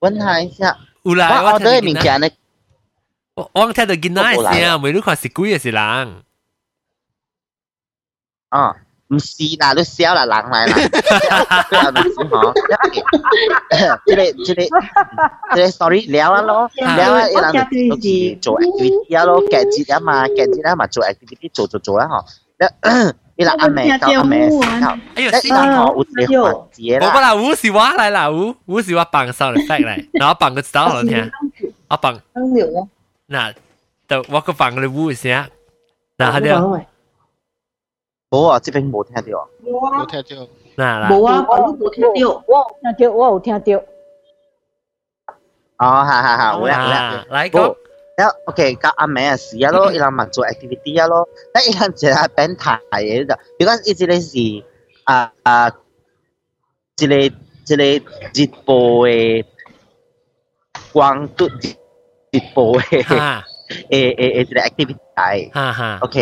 [0.00, 0.76] 问他一下。
[1.02, 2.30] 有来，我都系明显的。
[3.34, 6.22] 我我听到见那声，每路看是鬼嘅是人。
[8.50, 8.76] 哦。
[9.08, 10.74] 唔是啦，你笑啦，人嚟啦，
[11.68, 12.52] 佢又唔是嗬。
[14.06, 14.56] 即系即系
[15.54, 17.42] 即系，sorry，聊啊咯，聊啊，一人
[17.90, 22.24] 都系做 activity 啊咯，夹节啊嘛，夹节啊嘛，做 activity 做做做啦嗬。
[23.34, 27.12] 一人阿妹到阿妹时候，哎呦，一人我有啲环节啦。
[27.14, 31.30] 我啦，吴是我嚟啦，吴吴是我绑上嚟 fact 嚟，然后绑个手嚟听，
[31.88, 32.20] 我绑。
[33.28, 33.54] 嗱，
[34.08, 35.44] 就我个绑个吴先，
[36.16, 36.80] 嗱，系啲。
[38.30, 39.48] 冇啊，这边冇听到。
[39.64, 40.48] 冇听到。
[40.76, 41.04] 嗱嗱。
[41.10, 42.08] 冇啊，我都冇听到。
[42.46, 43.82] 我有听到，我有听到。
[45.78, 47.26] 哦，系系系，好啦好啦。
[47.30, 47.76] 嚟讲。
[48.16, 51.14] แล้วโอเคก็อาแม่สิอะ咯อีหลังมัน做 activity อะ咯
[51.50, 54.46] แล้วอีหลังจะเป็นถ่ายเด้อ because อีจิเลสิ
[55.08, 55.16] อ่า
[55.46, 55.66] อ่า
[56.98, 57.14] จิเล
[57.68, 57.82] จิเล
[58.36, 58.68] จิตโป
[59.02, 59.08] เอ
[60.94, 62.92] กวางตุจิตโปเอ
[63.90, 64.96] เอเอเอจิเล activity
[65.56, 66.18] ฮ่าฮ่าโอเค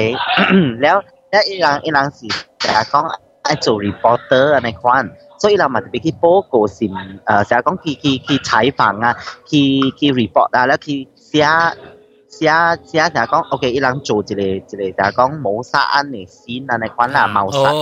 [0.82, 0.96] แล้ว
[1.34, 2.28] แล้วอีหลังอีหลังสิ
[2.62, 2.94] จะ讲
[3.46, 5.10] 爱做 reporter 啊，那款，
[5.40, 9.16] 所以啦嘛特别去报告是诶，成日讲去去去采访啊，
[9.48, 9.56] 去
[9.98, 11.46] 去 report 啊，แล้ว去写
[12.28, 12.46] 写
[12.84, 17.72] 写成日讲，OK，伊人做一个一个就系讲谋杀案嘅线啊，那款啦，谋杀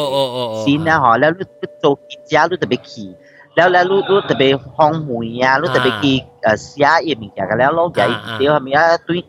[0.65, 1.45] 线啊，嗬，แล้ว你
[1.83, 3.17] 做记者你特别去，
[3.57, 8.97] แล้วแล้ว你你特别访问啊，你特别去诶写嘢物件嘅，แล้ว攞嘢屌系咪啊？
[8.99, 9.25] 对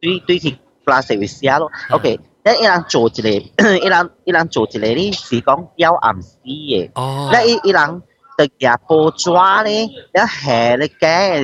[0.00, 0.56] 对对去
[0.86, 2.18] class 会写咯，OK。
[2.43, 3.29] 那一人做一个，
[3.79, 6.91] 一人一人做一个呢，是讲要暗死的。
[6.95, 7.29] 哦。
[7.31, 8.01] 那一一人
[8.37, 9.69] 的牙包抓呢，
[10.13, 11.39] 要下你假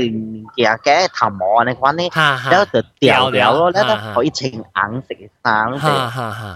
[0.58, 2.04] 假假头毛那款呢，
[2.52, 5.72] 要得掉掉咯，那个可以成红色的衫，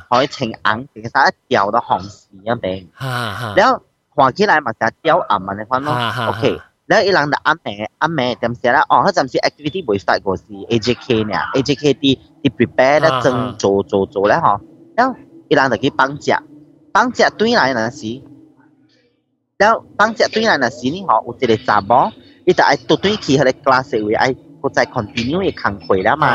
[0.10, 2.86] 可以成红色的衫，掉到红色一边。
[3.56, 3.82] 然后
[4.16, 5.94] 看起来嘛，就雕暗嘛那款咯。
[6.30, 6.60] OK。
[6.86, 14.60] 然後伊人就暗暝暗暝點寫啦，哦，迄陣時 activity 未 start 過是 AJK 呢，AJK 啲啲 prepare 咧整做做做咧吼，
[14.96, 15.16] 然後
[15.50, 16.44] 伊人就去綁架，
[16.92, 18.22] 綁架對來那時，
[19.58, 22.12] 然後綁架對來那時呢吼，有一個查某，
[22.46, 26.28] 伊就愛倒轉去迄個 class 位，愛擱再 continue 嘅工課啦嘛，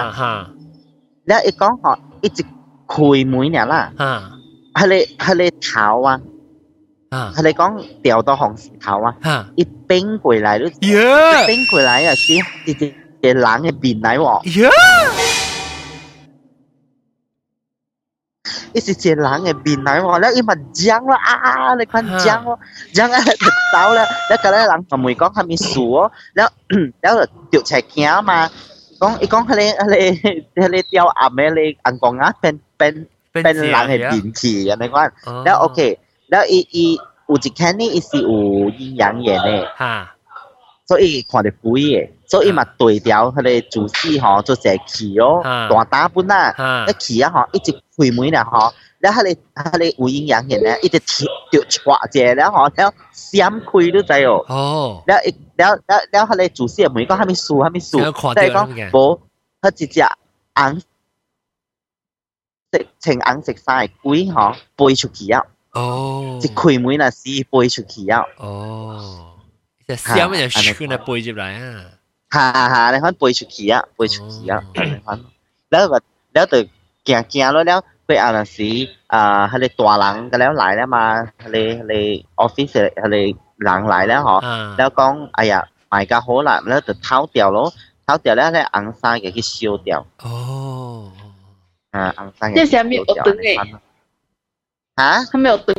[1.25, 2.45] 然後伊講吼，伊一
[2.87, 3.93] 開門了啦，
[4.75, 4.95] 迄個
[5.25, 6.20] 迄個頭啊。
[7.10, 9.14] 啊，佢哋講掉到紅頭啊，
[9.56, 10.66] 一冰回來都，
[11.43, 12.35] 一冰回來啊，是
[12.66, 14.43] 直接嘅冷嘅變嚟喎，
[18.74, 22.59] 一直接冷嘅變嚟喎，咧一問漿咯啊，你看漿咯，
[22.93, 23.35] 漿啊跌
[23.72, 24.02] 倒咧，
[24.32, 26.52] 一個咧冷同梅講係咪樹喎，然後
[27.01, 28.51] 然後掉斜鏡啊嘛，
[29.01, 35.10] 講一講佢哋佢哋佢哋掉暗嘅，你硬講啊變變變冷嘅變字，人哋講，
[35.44, 35.98] 然後 OK。
[36.30, 36.31] โอเค。
[36.31, 38.30] แล้วอีอี有一间呢，伊是有
[38.72, 40.15] 阴阳眼嘅，哈，
[40.88, 46.53] 所以看得鬼嘅，所以嘛对调佢哋主师吼做只气哦，大打本啊，
[46.90, 57.99] 一气啊吼一直开门啦吼，แล้ว佢哋佢哋有阴阳眼咧，一直跳跳错只แล้ว吼แล้ว闪开都知哦，哦，แล้วอีแล้วแล้วแล้ว佢哋主师嘅门讲系咪数系咪数，
[58.35, 59.19] 即系讲冇，
[59.61, 60.06] 佢直接
[60.60, 60.81] 硬
[62.72, 65.45] 食呈硬食晒鬼吼背出去啊。
[65.72, 68.23] 哦，即开门啊，是背出去啊。
[68.38, 69.34] 哦，
[69.88, 71.85] 即系闪人穿啊背入嚟啊。
[72.30, 75.19] 系系系，你看背出去啊，背出去啊，你看。
[75.72, 75.98] แล้วก็
[76.34, 76.56] แล้ว就
[77.06, 78.69] 行行咯，แล้วไปอ่านสิ
[79.14, 81.03] อ่า佢哋大人ก็แล้วหลายแล้วมา
[81.41, 81.94] 佢哋佢哋
[82.44, 82.73] office
[83.03, 84.38] 佢哋หลังหลายแล้วเหรอ
[84.77, 85.02] แล้ว讲
[85.38, 85.53] 哎呀
[85.91, 87.72] 卖家好啦，แล้ว就偷掉咯，
[88.06, 90.06] 偷掉咧咧硬晒嘅去烧掉。
[90.23, 91.11] 哦。
[91.91, 92.53] 啊，硬晒嘅。
[92.56, 93.49] 即系上面有灯嘅。
[94.98, 95.26] 哈？
[95.31, 95.76] 他没有灯，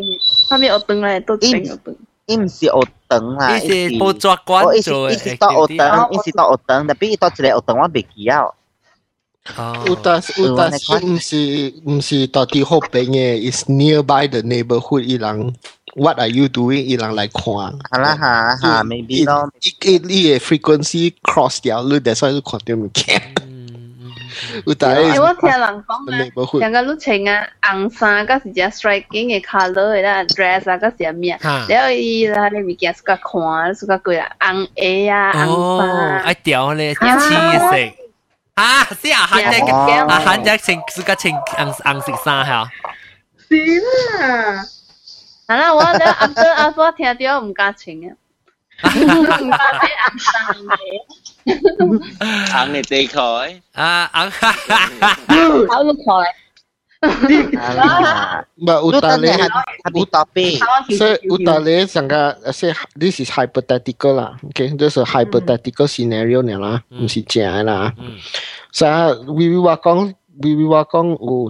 [0.48, 1.94] 他没有灯咧，都整有灯。
[2.26, 2.70] 伊唔是学
[3.08, 5.14] 灯啦，伊是报抓关做嘅。
[5.14, 8.44] 伊是到学灯，伊是到学灯，但比伊到一个学灯我袂记啊。
[9.84, 15.54] 有但是有但是唔是唔是到底好边嘅，is nearby the neighborhood 伊人。
[15.96, 16.82] What are you doing？
[16.82, 17.44] 伊人来看。
[17.44, 19.50] 系啦系系，maybe 咯。
[19.60, 23.22] 伊伊伊嘅 frequency cross 掉，你 that's why 你看到物件。
[24.66, 31.66] 有但系我听人讲啊，人家你穿啊红衫，嗰是只 striking 嘅 color 嘅啦，dress 啊，嗰是咩啊？
[31.68, 36.30] 然后伊啦，你物件是个看，是个贵啊，红鞋啊，红衫。
[36.30, 37.94] 一条咧，一黐色。
[38.54, 42.70] 啊，是啊，韩只嘅，啊韩只穿是个穿红红色衫系啊。
[43.48, 43.56] 是
[44.22, 44.64] 啊。
[45.46, 48.14] 系啦，我咧阿哥阿哥听到唔敢穿啊。
[52.51, 54.29] ăn này tì khỏi à ẩn
[55.69, 56.25] ăn luôn khỏi
[58.57, 59.37] mà utale
[60.01, 60.51] utape
[60.99, 66.79] so utale sangka say this is hypothetical lah okay this a hypothetical scenario nè lah
[66.89, 67.91] không phải giả là
[68.71, 70.11] sa vì vì wa kong
[70.43, 71.49] vì vì wa kong u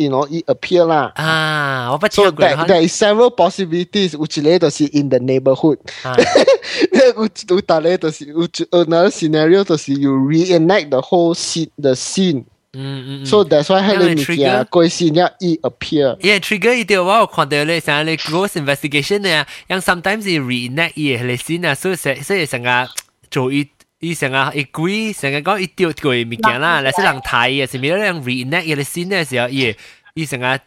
[0.00, 1.12] you know it appear 啦。
[1.14, 5.78] 啊，我不 so there there is several possibilities，有一个就是 in the neighborhood。
[7.16, 12.44] 有有大咧就是有有那 scenario 就是有 reenact the whole scene the scene。
[12.78, 16.16] 嗯嗯 So that's why 迄个物件过先要伊 appear。
[16.20, 22.88] 因为 trigger 一条我有看到咧，像咧 ghost investigation 咧，让 sometimes 伊 reenact 伊嘅scene啊，所以所以成个
[23.30, 23.66] 做伊。
[24.00, 29.74] 伊成日一鬼，成日讲一丢过物件啦，来是人睇嘅，是咪咧人 reenact 嘅先嘅时候，伊
[30.14, 30.60] 伊成日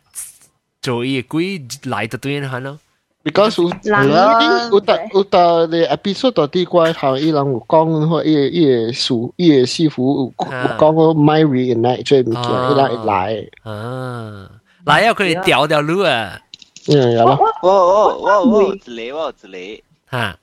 [0.81, 2.79] 做伊鬼来到对人看咯。
[3.21, 13.47] because 有有有搭有搭嘅 episode 到啲怪头，伊人有讲或伊伊嘅师伊嘅师傅有有讲个 my reenact 即系物件，伊人来。
[13.63, 14.49] 啊，
[14.85, 15.13] 来啊！
[15.13, 16.39] 佢哋调调路啊！
[16.87, 17.37] 嗯，有啦。
[17.61, 20.37] 我我我我有一个我有一个吓，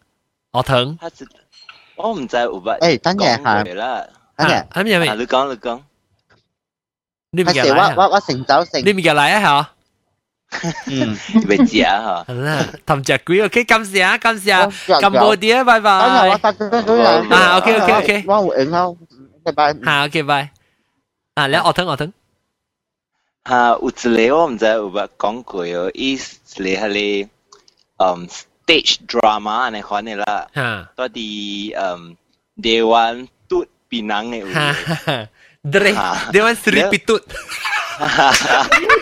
[0.55, 0.99] 学堂。
[2.01, 2.79] 我唔知有乜。
[2.81, 4.07] 诶，等阵吓，啦。
[4.37, 5.15] 等阵，系咪咪？
[5.17, 5.81] 你讲你讲。
[7.31, 7.95] 你咪嚟啊！
[7.97, 8.83] 我我我成走成。
[8.85, 9.71] 你咪嚟啊吓！
[10.87, 11.17] 嗯，
[11.49, 12.25] 未食吓。
[12.27, 16.01] 好啦，氹只鬼，OK，感谢感谢，咁多啲，拜拜。
[16.01, 17.35] 等阵我发咗咗嚟。
[17.35, 18.25] 啊，OK OK OK。
[18.27, 18.97] 我会影咯，
[19.45, 19.75] 拜拜。
[19.75, 20.51] 吓，OK 拜。
[21.35, 22.13] 啊，你学堂学堂。
[23.49, 27.29] 吓，有一个我唔知有冇讲过哦，伊是嚟系
[27.99, 28.29] 嗯。
[28.72, 30.48] stage drama này khoản này là
[30.98, 32.16] đó thì um
[32.64, 33.26] they want
[33.92, 34.42] pinang này
[35.64, 35.94] Dre,
[36.34, 37.22] they want seri pitut.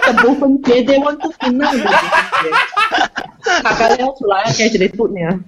[0.06, 1.78] Tebuk pencet, they want tut pinang.
[3.64, 5.40] Kakak lewat sulaya kayak jadi tut nih.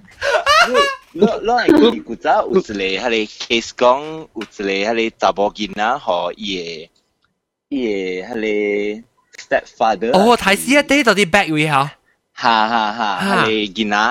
[1.14, 6.88] Lo lo lagi kita utle hari case gong utle hari tabogina ho ye
[7.68, 9.02] ye hari
[9.36, 10.14] stepfather.
[10.14, 11.88] Oh, thấy xí đấy, đó đi back với hả?
[12.42, 12.56] ha
[12.98, 14.02] ha hale gina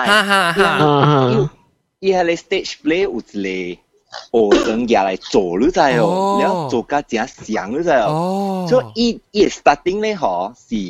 [2.06, 3.58] i hale stage play ut le
[4.38, 6.08] o zeng ya lai zo lu zai yo
[6.40, 8.10] le zo ga jia xiang lu zai yo
[8.70, 9.06] so i
[9.40, 10.34] i starting le ho
[10.66, 10.82] si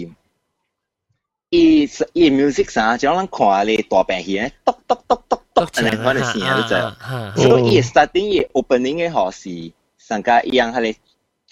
[1.62, 1.64] i
[2.22, 4.34] i music sa jiao lang kwa le da ban hi
[4.66, 6.82] tok tok tok tok tok an kwa le xiang lu zai
[7.42, 9.56] so i starting i opening le ho si
[10.08, 10.90] sang ga i yang hale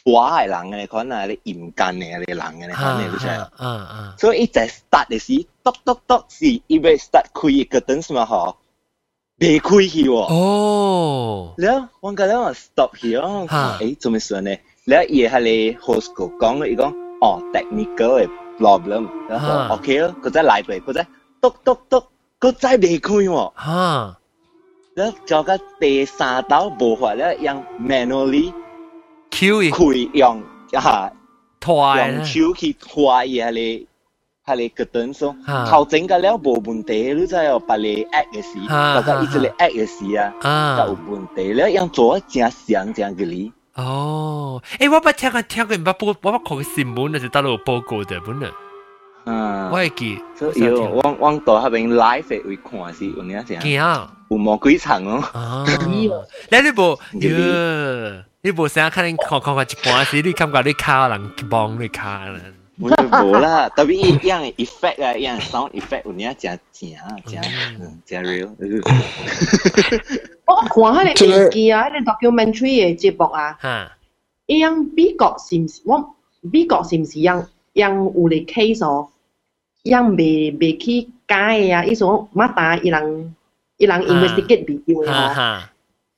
[0.04, 0.12] 咧。
[0.12, 3.26] 我係人嘅，可能係你嚴謹嘅，你人嘅，你可能你知。
[3.58, 4.14] 嗯嗯。
[4.18, 8.54] 所以一直 start 嘅時，篤篤篤是因為 start 開個燈什麼嗬，
[9.40, 10.14] 未開去喎。
[10.34, 11.54] 哦。
[11.58, 14.56] 然後我覺得我 stop 去，我看誒做咩算呢？
[14.84, 18.28] 然後伊係你 host 講嘅，伊講哦 technical 嘅
[18.58, 21.06] problem，然後 OK 咯，佢再來對，佢再
[21.42, 22.04] 篤篤篤，
[22.40, 23.52] 佢再未開喎。
[23.64, 24.16] 嚇。
[24.94, 28.52] 然後就個第三道無法咧，用 manually。
[29.31, 31.11] Q 佢用吓
[31.59, 33.87] 拖用手去拖伊系你
[34.45, 35.35] 系你个灯数，
[35.67, 43.51] 头整个了冇问题，你再有把你 act 嘅事，或者一直嚟 act 嘅事啊，就有问题了，用做正像正嘅你。
[43.73, 48.51] 哦，诶，我不听过听过，唔不我不看新闻，就是大陆有报告的本啊。
[49.25, 53.59] 嗯，我会记，所以往往到嗰边 live 会看是有咩声？
[53.59, 54.11] 惊啊！
[54.29, 55.23] 有魔鬼场咯。
[55.33, 56.07] 哦，你
[56.61, 58.23] 你部，哟。
[58.41, 62.39] 你无啥可能看看看一半时，你感觉你卡人帮你卡啦。
[62.77, 68.49] 冇冇啦，特别一样 effect 啊，一样 sound effect，有啲正正正正 real。
[70.45, 73.57] 我看下你电视啊，你 documentary 嘅节目啊，
[74.45, 75.81] 一样美国是唔是？
[75.85, 79.07] 我美国是唔是样样有嚟 case 哦？
[79.83, 83.35] 样未未去解啊，一种乜打伊人
[83.77, 85.61] 伊人 investigate video 嘅。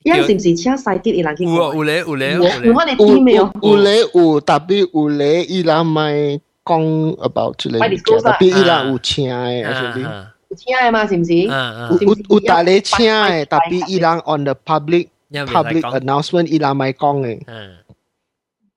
[0.04, 1.44] 有是唔是请细啲伊人去？
[1.44, 3.50] 有有咧有咧有有我哋知未有？
[3.62, 10.02] 有咧有，特别有咧伊人咪讲 about 之类嘅，特别伊人有请嘅，actually。
[10.48, 11.04] 有请嘅嘛？
[11.06, 11.34] 是唔是？
[11.34, 17.40] 有有大咧请嘅，特别伊人 on the public public announcement 伊人咪讲嘅。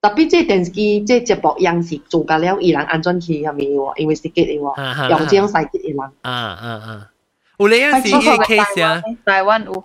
[0.02, 3.96] 特别即系电视机即系节目样是做紧了，伊人安全去系咪喎？
[3.98, 6.00] investigate 喎，用这样细啲伊人。
[6.22, 7.08] 啊啊啊！
[7.58, 9.00] 有咧样是呢个 case 啊？
[9.24, 9.84] 台湾有。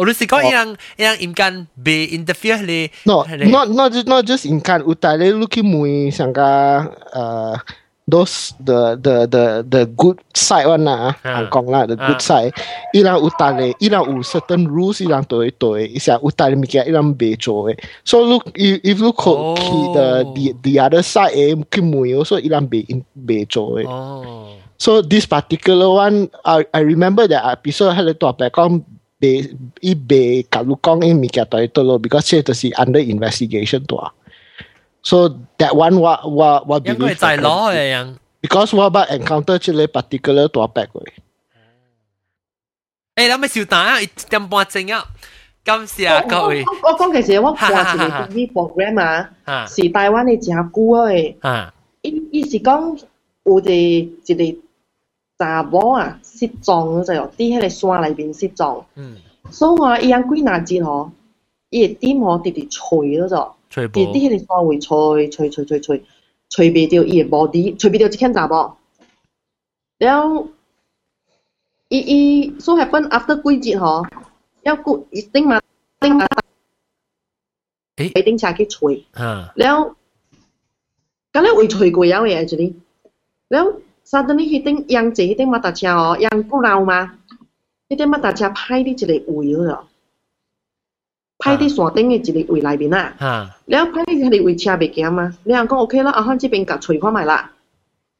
[0.01, 2.89] Or is it yang yang imkan be interfere le?
[3.05, 3.45] No, le.
[3.45, 7.61] not not just not just imkan utai le looking mui sangka uh
[8.09, 11.45] those the the the the good side one lah, ha.
[11.45, 12.09] Hong Kong lah the ha.
[12.09, 12.57] good side.
[12.97, 15.93] Ilang utai le, ilang u certain rules ilang toy toy.
[15.93, 17.77] Isya utai le mikir ilang be joy.
[18.09, 19.53] So look if, if look oh.
[19.93, 23.85] the the the other side eh looking mui oh, also ilang be in be joy.
[23.85, 24.57] Oh.
[24.81, 32.00] So this particular one, I I remember that episode had a topic on um, 讲袂伊袂甲你讲嘅物件对对咯
[32.02, 34.14] because 这就是 under investigation 多。
[35.04, 41.04] So that one 我我我 believe 因为在攞嘅人，because 我捌 encounter 即个 particular 大白嘅。
[43.16, 45.06] 诶，你咪小蛋啊，一点半钟啊！
[45.64, 46.64] 感谢各位。
[46.84, 51.72] 我讲其实我看一个 TV program 啊，是台湾嘅真久诶。
[52.02, 53.00] 伊伊是讲
[53.46, 54.60] 有啲一个
[55.40, 58.84] 查某啊 失踪就系喺迄个山里边失踪。
[58.96, 59.18] 嗯。
[59.52, 61.10] 所以话伊样几廿节嗬，
[61.70, 63.56] 伊个点嗬直直吹咗就。
[63.70, 66.04] 吹啲啲迄个会吹吹吹吹吹，
[66.50, 68.78] 吹袂着伊个 body，吹袂着一间查某。
[69.98, 70.48] 然后
[71.90, 74.08] 伊伊 so happen after 几节嗬，
[74.64, 75.62] 要顾伊顶嘛
[76.00, 76.26] 顶嘛，
[77.98, 79.06] 诶顶车去吹，
[79.56, 79.96] 然后
[81.34, 82.74] 咁咧会吹过咗嘅 actually，
[83.50, 83.74] 然后
[84.11, 87.13] 三顿你去顶养只一顶马达车哦，养不老吗？
[87.89, 89.87] 去顶马达车拍你一个位去咯，
[91.39, 93.15] 拍你山顶的一个位内面啊。
[93.21, 95.37] 啊，然后拍你一个位车袂惊吗？
[95.45, 97.53] 你讲讲 OK 啦，阿汉这边甲吹看卖啦，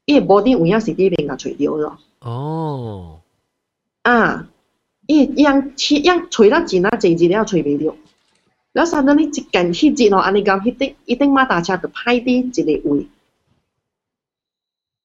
[0.05, 1.97] 伊无定位影是这边甲吹掉咯。
[2.21, 3.19] 哦，
[4.03, 4.47] 啊，
[5.07, 7.93] 伊养车养吹了钱啊，钱钱了吹袂掉。
[8.71, 13.07] 然后三顿你一间去接咯，安尼讲一顶一顶马达车就拍你一个位。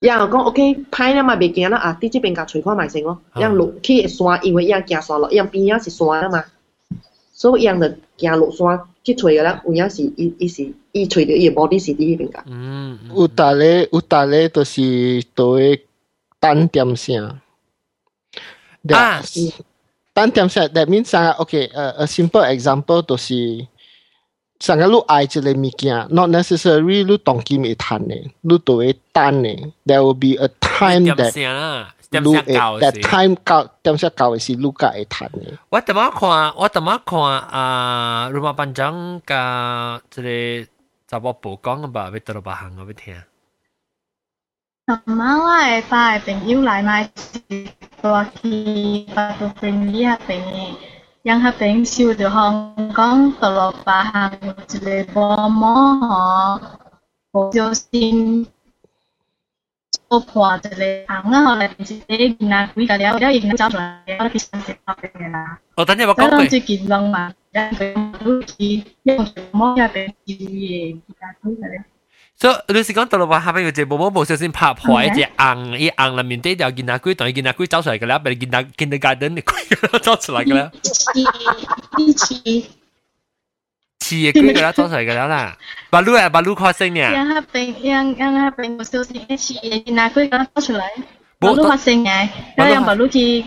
[0.01, 6.45] 然后讲 OK，歹了嘛袂行啦，啊，啲這邊甲吹看卖先咯，樣落去山，因为伊樣行山咯，樣邊啊是山啊嘛。
[7.33, 7.89] 所以伊人就
[8.29, 12.43] 行落山去吹个啦，有影是伊伊是伊吹着伊个 body 是伫迄边噶。
[12.47, 15.87] 嗯，有逐個有逐個就是都會
[16.41, 17.39] 單點聲。
[18.89, 19.23] 啊，
[20.13, 23.35] 單點聲，that means 啥？OK，呃，a simple example 就是
[24.60, 29.72] 上个你爱一个物件，not necessarily 你当今会弹嘅，你都会单嘅。
[29.86, 35.58] There will be a time that 路诶，that time 教点些教嘅是路家会弹嘅。
[35.70, 36.54] 我点样看？
[36.58, 38.30] 我点样看啊？
[38.32, 40.70] 罗马班长甲即个
[41.08, 42.94] 查某部讲嘅吧，要到六百行我要
[51.29, 52.55] ยังฮับเป็นชิวเดฮอง
[52.99, 54.33] กงตลอดปาหัง
[54.71, 55.27] จิเลบอ
[55.61, 56.23] มอหอ
[57.31, 58.19] โหโยซิน
[60.09, 65.45] โอพัวจิเลหังอ่ะอะไรเป็นจิเลกินนะวิกาเลียวเดียวอีกนะจับแล้วพิชันเสร็จแล้วเป็นไงล่ะ
[65.75, 67.25] โอ้ตอนนี้บอกก็ต้องจะกินลองมา
[67.55, 67.93] ได้เป็น
[68.25, 68.71] รู้ที่
[69.09, 69.21] ยัง
[69.61, 70.81] มองอยากเป็นจิวเย่
[71.41, 71.75] กินอะไร
[72.38, 80.72] 所以你是讲到落话下边有只宝宝无小心拍破一只硬，伊硬里面啲条囡仔龟，当伊囡仔龟走出嚟嘅啦，俾囡仔囡仔 garden 嘅龟走出嚟嘅啦。
[81.98, 82.70] 一起。
[84.04, 85.56] 似嘅龟嘅啦，走出嚟嘅啦啦。
[85.92, 87.12] 巴鲁啊，巴鲁开声嘅。
[87.12, 90.82] 让佢并让让佢并无小心一似嘅，嗱佢讲走出嚟。
[91.40, 92.28] 巴鲁发声嘅，
[92.58, 93.46] 然后让巴鲁去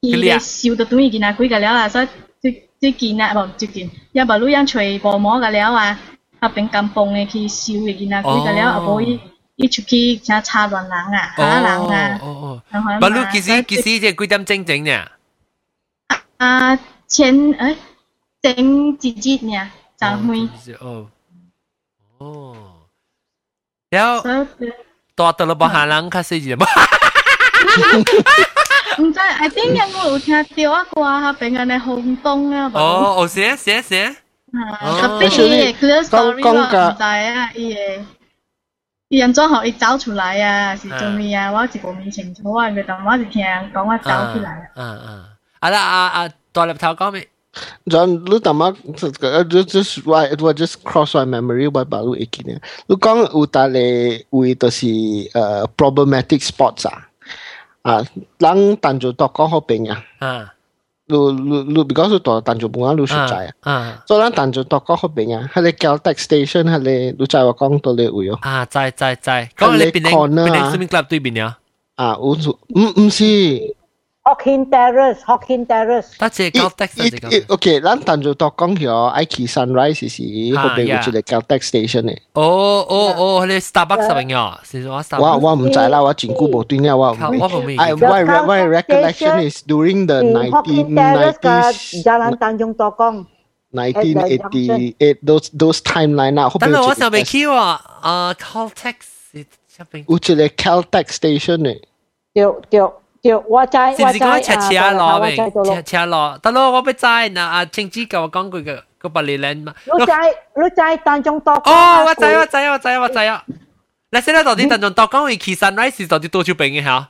[0.00, 2.08] 伊烧到对见啊，几个了啊，所以
[2.40, 5.98] 最最近啊，无最近，一无路样吹薄膜个了啊，
[6.39, 9.19] 啊边甘榜嘅去收嘅囡仔佢就了，啊無伊
[9.55, 15.05] 伊出去正插亂人啊，嚇人啊，哦哦，不過其實其實即幾點整整呢？
[16.37, 16.75] 啊
[17.07, 17.75] 前誒
[18.41, 19.71] 整幾日呢？
[19.97, 20.49] 十妹
[20.81, 21.07] 哦
[22.17, 22.55] 哦，
[23.91, 24.21] 了
[25.15, 26.49] 大到了把下人卡死住，
[29.01, 30.85] 唔知，I think 有冇有聽到啊？
[30.91, 32.71] 啩下邊嘅風東啊？
[32.73, 34.15] 哦哦，寫寫寫。
[34.54, 38.00] 啊，边嘅 clear story 咯，唔知啊，伊嘅，
[39.08, 41.50] 伊人装学伊走出来啊，是做咩啊？
[41.52, 44.66] 我一个唔清楚啊，佢但我是听人讲我走出来啊。
[44.74, 45.24] 嗯嗯，
[45.60, 47.28] 啊啦啊啊，大粒头讲咩？
[47.84, 52.60] John, lu tamak just just why it was just cross my memory by baru ikin.
[52.86, 57.10] Lu kong utale ui to si uh, problematic spots ah.
[57.82, 58.06] 啊，
[58.38, 60.53] 咱tanjung toko 嗰边啊，啊，
[61.07, 63.53] 路路路，比较是多，但就冇敢路出材。
[63.61, 68.65] 啊，做然，但就到嗰后边嘅，喺你叫特 station，喺你录制嘅话，讲到你会哦啊。
[68.65, 70.87] 在在在，咁你 corner 咁。
[74.24, 76.16] Hawking Terrace, Hawking Terrace.
[76.18, 82.18] 得只 Caltex 得只 Caltex。OK，咱但就当讲咗 I Key Sunrise 是后边有一个 Caltex station 嘅。
[82.34, 84.60] 哦哦哦，你 Starbucks 入边啊？
[84.62, 85.20] 是我 Starbucks。
[85.22, 87.18] 我我唔知啦，我真久冇对了，我唔。
[87.40, 87.80] 我唔明。
[87.80, 92.04] I my my recollection is during the nineteen nineties.
[92.04, 93.24] Jalan Tanjung Tokong.
[93.72, 96.50] 1988 those those timeline 啊。
[96.58, 98.94] 等我上边 Q 啊，啊 Caltex
[99.32, 100.04] 入边。
[100.06, 101.80] 有一个 Caltex station 嘅。
[102.34, 102.80] 对对。
[103.48, 105.36] 我知，是唔是讲车车落未？
[105.36, 109.74] 车车落，得咯，我不知嗱啊，青子教我讲句嘅个百里靓嘛。
[109.84, 110.12] 你知
[110.56, 111.52] 你知当中多。
[111.52, 113.44] 哦，我知我知我知我知啊！
[114.12, 117.08] 你现在到底当中多讲会去 sunrise 到底多少边嘅吓？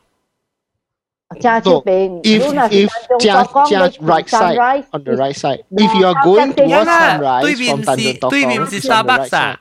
[1.41, 2.21] 加少边。
[2.23, 2.91] If if
[3.21, 5.63] just just right side on the right side.
[5.71, 8.31] If you are going towards sunrise from Tanjung Tokong.
[8.31, 9.61] 对面是 Starbucks 啊。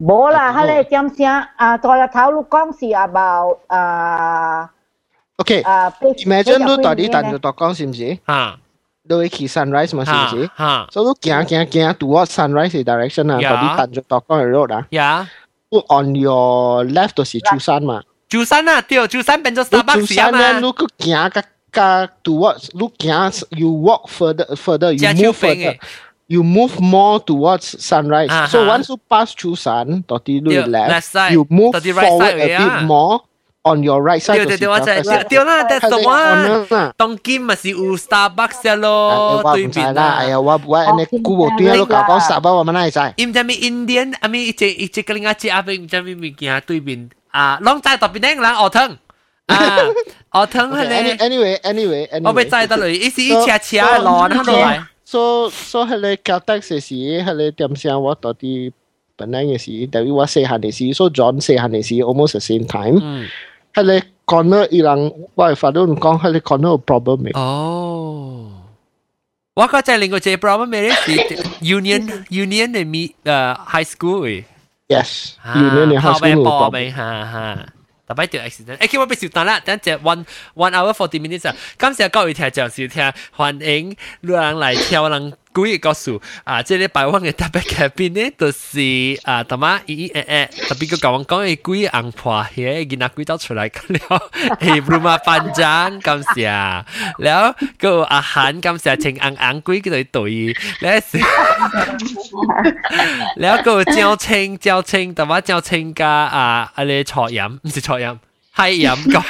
[0.00, 1.26] 冇啦，佢哋点声
[1.56, 1.78] 啊？
[1.78, 4.70] 在日头你讲是 about 啊。
[5.36, 8.18] OK，imagine 你到底等住度讲是唔是？
[8.26, 8.58] 吓，
[9.04, 10.04] 你会去 sunrise 嘛？
[10.04, 10.50] 是唔是？
[10.58, 14.86] 吓，所以你行行行 towards sunrise direction 啊，到底等住度讲嘅 road 啊。
[14.90, 15.28] 呀，
[15.88, 18.02] on your left 就是珠山嘛。
[18.28, 20.58] 珠山啊，对，珠山变咗 Starbucks 啊嘛。
[20.58, 21.42] 你个行个
[21.72, 28.28] 个 towards，你行 you walk further further you move further。You move more towards sunrise.
[28.28, 28.46] Uh-huh.
[28.46, 32.82] So once you pass through sun, 到底你 left, left side, you move forward a bit
[32.86, 33.22] more.
[33.64, 36.94] on your right side 对对对，我就系对啦，但系什么？
[36.96, 40.14] 当今咪是有 Starbucks 咯，对面啦。
[40.18, 43.12] 哎呀，我我你古无端咯，讲 Starbucks 我乜嚟晒？
[43.16, 48.96] 因为咪 Indian，啊咪一只一只个另外只阿边，唔咪咪见对面啊，啷在特别靓啦，鹅汤。
[49.46, 49.78] 啊，
[50.32, 51.16] 鹅汤系咧。
[51.16, 54.82] Anyway anyway anyway，我咪在得嚟，一时一车车落喺度嚟。
[55.04, 58.70] So so 系你 Caltex 嘅时，系你点先我到啲
[59.16, 63.26] 本来嘅时，等于我细汉嘅时，so John 细汉嘅时 almost the same time。
[63.74, 63.84] 嗯。
[63.84, 67.30] 系你 corner 伊人，我系发到讲系你 corner 有 problem 未？
[67.34, 68.50] 哦，
[69.54, 70.90] 我觉得另外一个 problem 咩咧？
[70.92, 71.12] 是
[71.62, 74.44] union union 嘅咪诶 high school 嘅。
[74.88, 76.92] Yes，union 嘅 high school 有 problem。
[76.92, 77.66] 哈哈。
[78.08, 80.24] 特别条 accident，诶，叫我俾小单啦，等阵 one
[80.56, 81.54] one hour forty minutes 啊。
[81.78, 85.32] 今时各位听就是听欢迎人来挑人。
[85.55, 94.21] 故意告诉啊，这礼拜我嘅特别嘉宾呢，就是啊，大妈咦咦诶，特别佢甲我讲嘅故意硬破嘢，见阿鬼走出来了，
[94.59, 96.43] 诶，唔嘛班长，感谢，
[97.19, 101.07] 然后个阿涵感谢，请硬硬鬼佢哋对，然后
[103.37, 108.19] 然后个招清招清，大妈招清加啊，阿你错音，唔是错音，
[108.57, 109.23] 系音咁。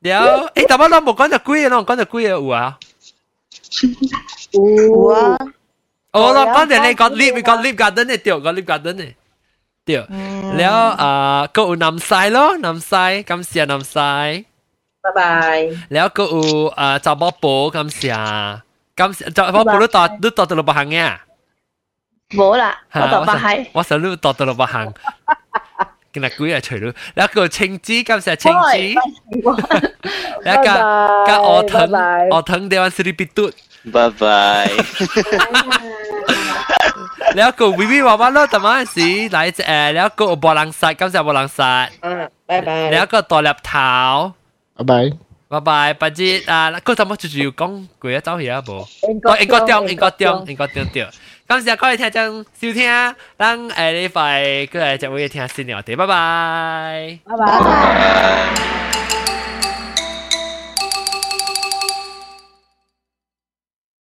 [0.00, 2.78] 了，诶，但我谂冇讲就贵嘅咯，讲就贵嘅有啊。
[4.52, 5.36] 有啊。
[6.12, 9.14] 我谂讲就你讲 live，你讲 live garden 嘅对，讲 live garden 嘅
[9.84, 9.96] 对。
[9.96, 14.46] 了啊，个有南西咯，南西，感谢南西。
[15.02, 15.68] 拜拜。
[15.88, 18.60] 了个有啊，杂宝宝，感谢，
[18.94, 21.18] 感谢杂宝宝都到都到到六百行嘅。
[22.30, 23.66] 冇啦，我到八行。
[23.72, 24.92] 我想都到到六百行。
[26.12, 28.94] 今日鬼啊，除咗一个青子，今日青子，一
[29.42, 29.62] 个个
[31.32, 31.88] 鹅藤，
[32.30, 33.50] 鹅藤地方是你必嘟，
[33.92, 34.70] 拜拜。
[37.34, 42.90] 你一个 V V 娃娃咯，特晚时嚟诶，你一个波浪杀，今日波浪杀，嗯，拜拜。
[42.90, 44.32] 你一个大粒头，
[44.76, 45.10] 拜拜。
[45.48, 48.62] 拜拜，不知啊，嗰阵乜就要讲几多走去啊？
[48.66, 51.06] 无，英国英国中，英国中，英国中对。
[51.48, 59.37] 感谢各位听众收听，等诶礼拜过嚟就会听新聊啲，拜拜，拜拜。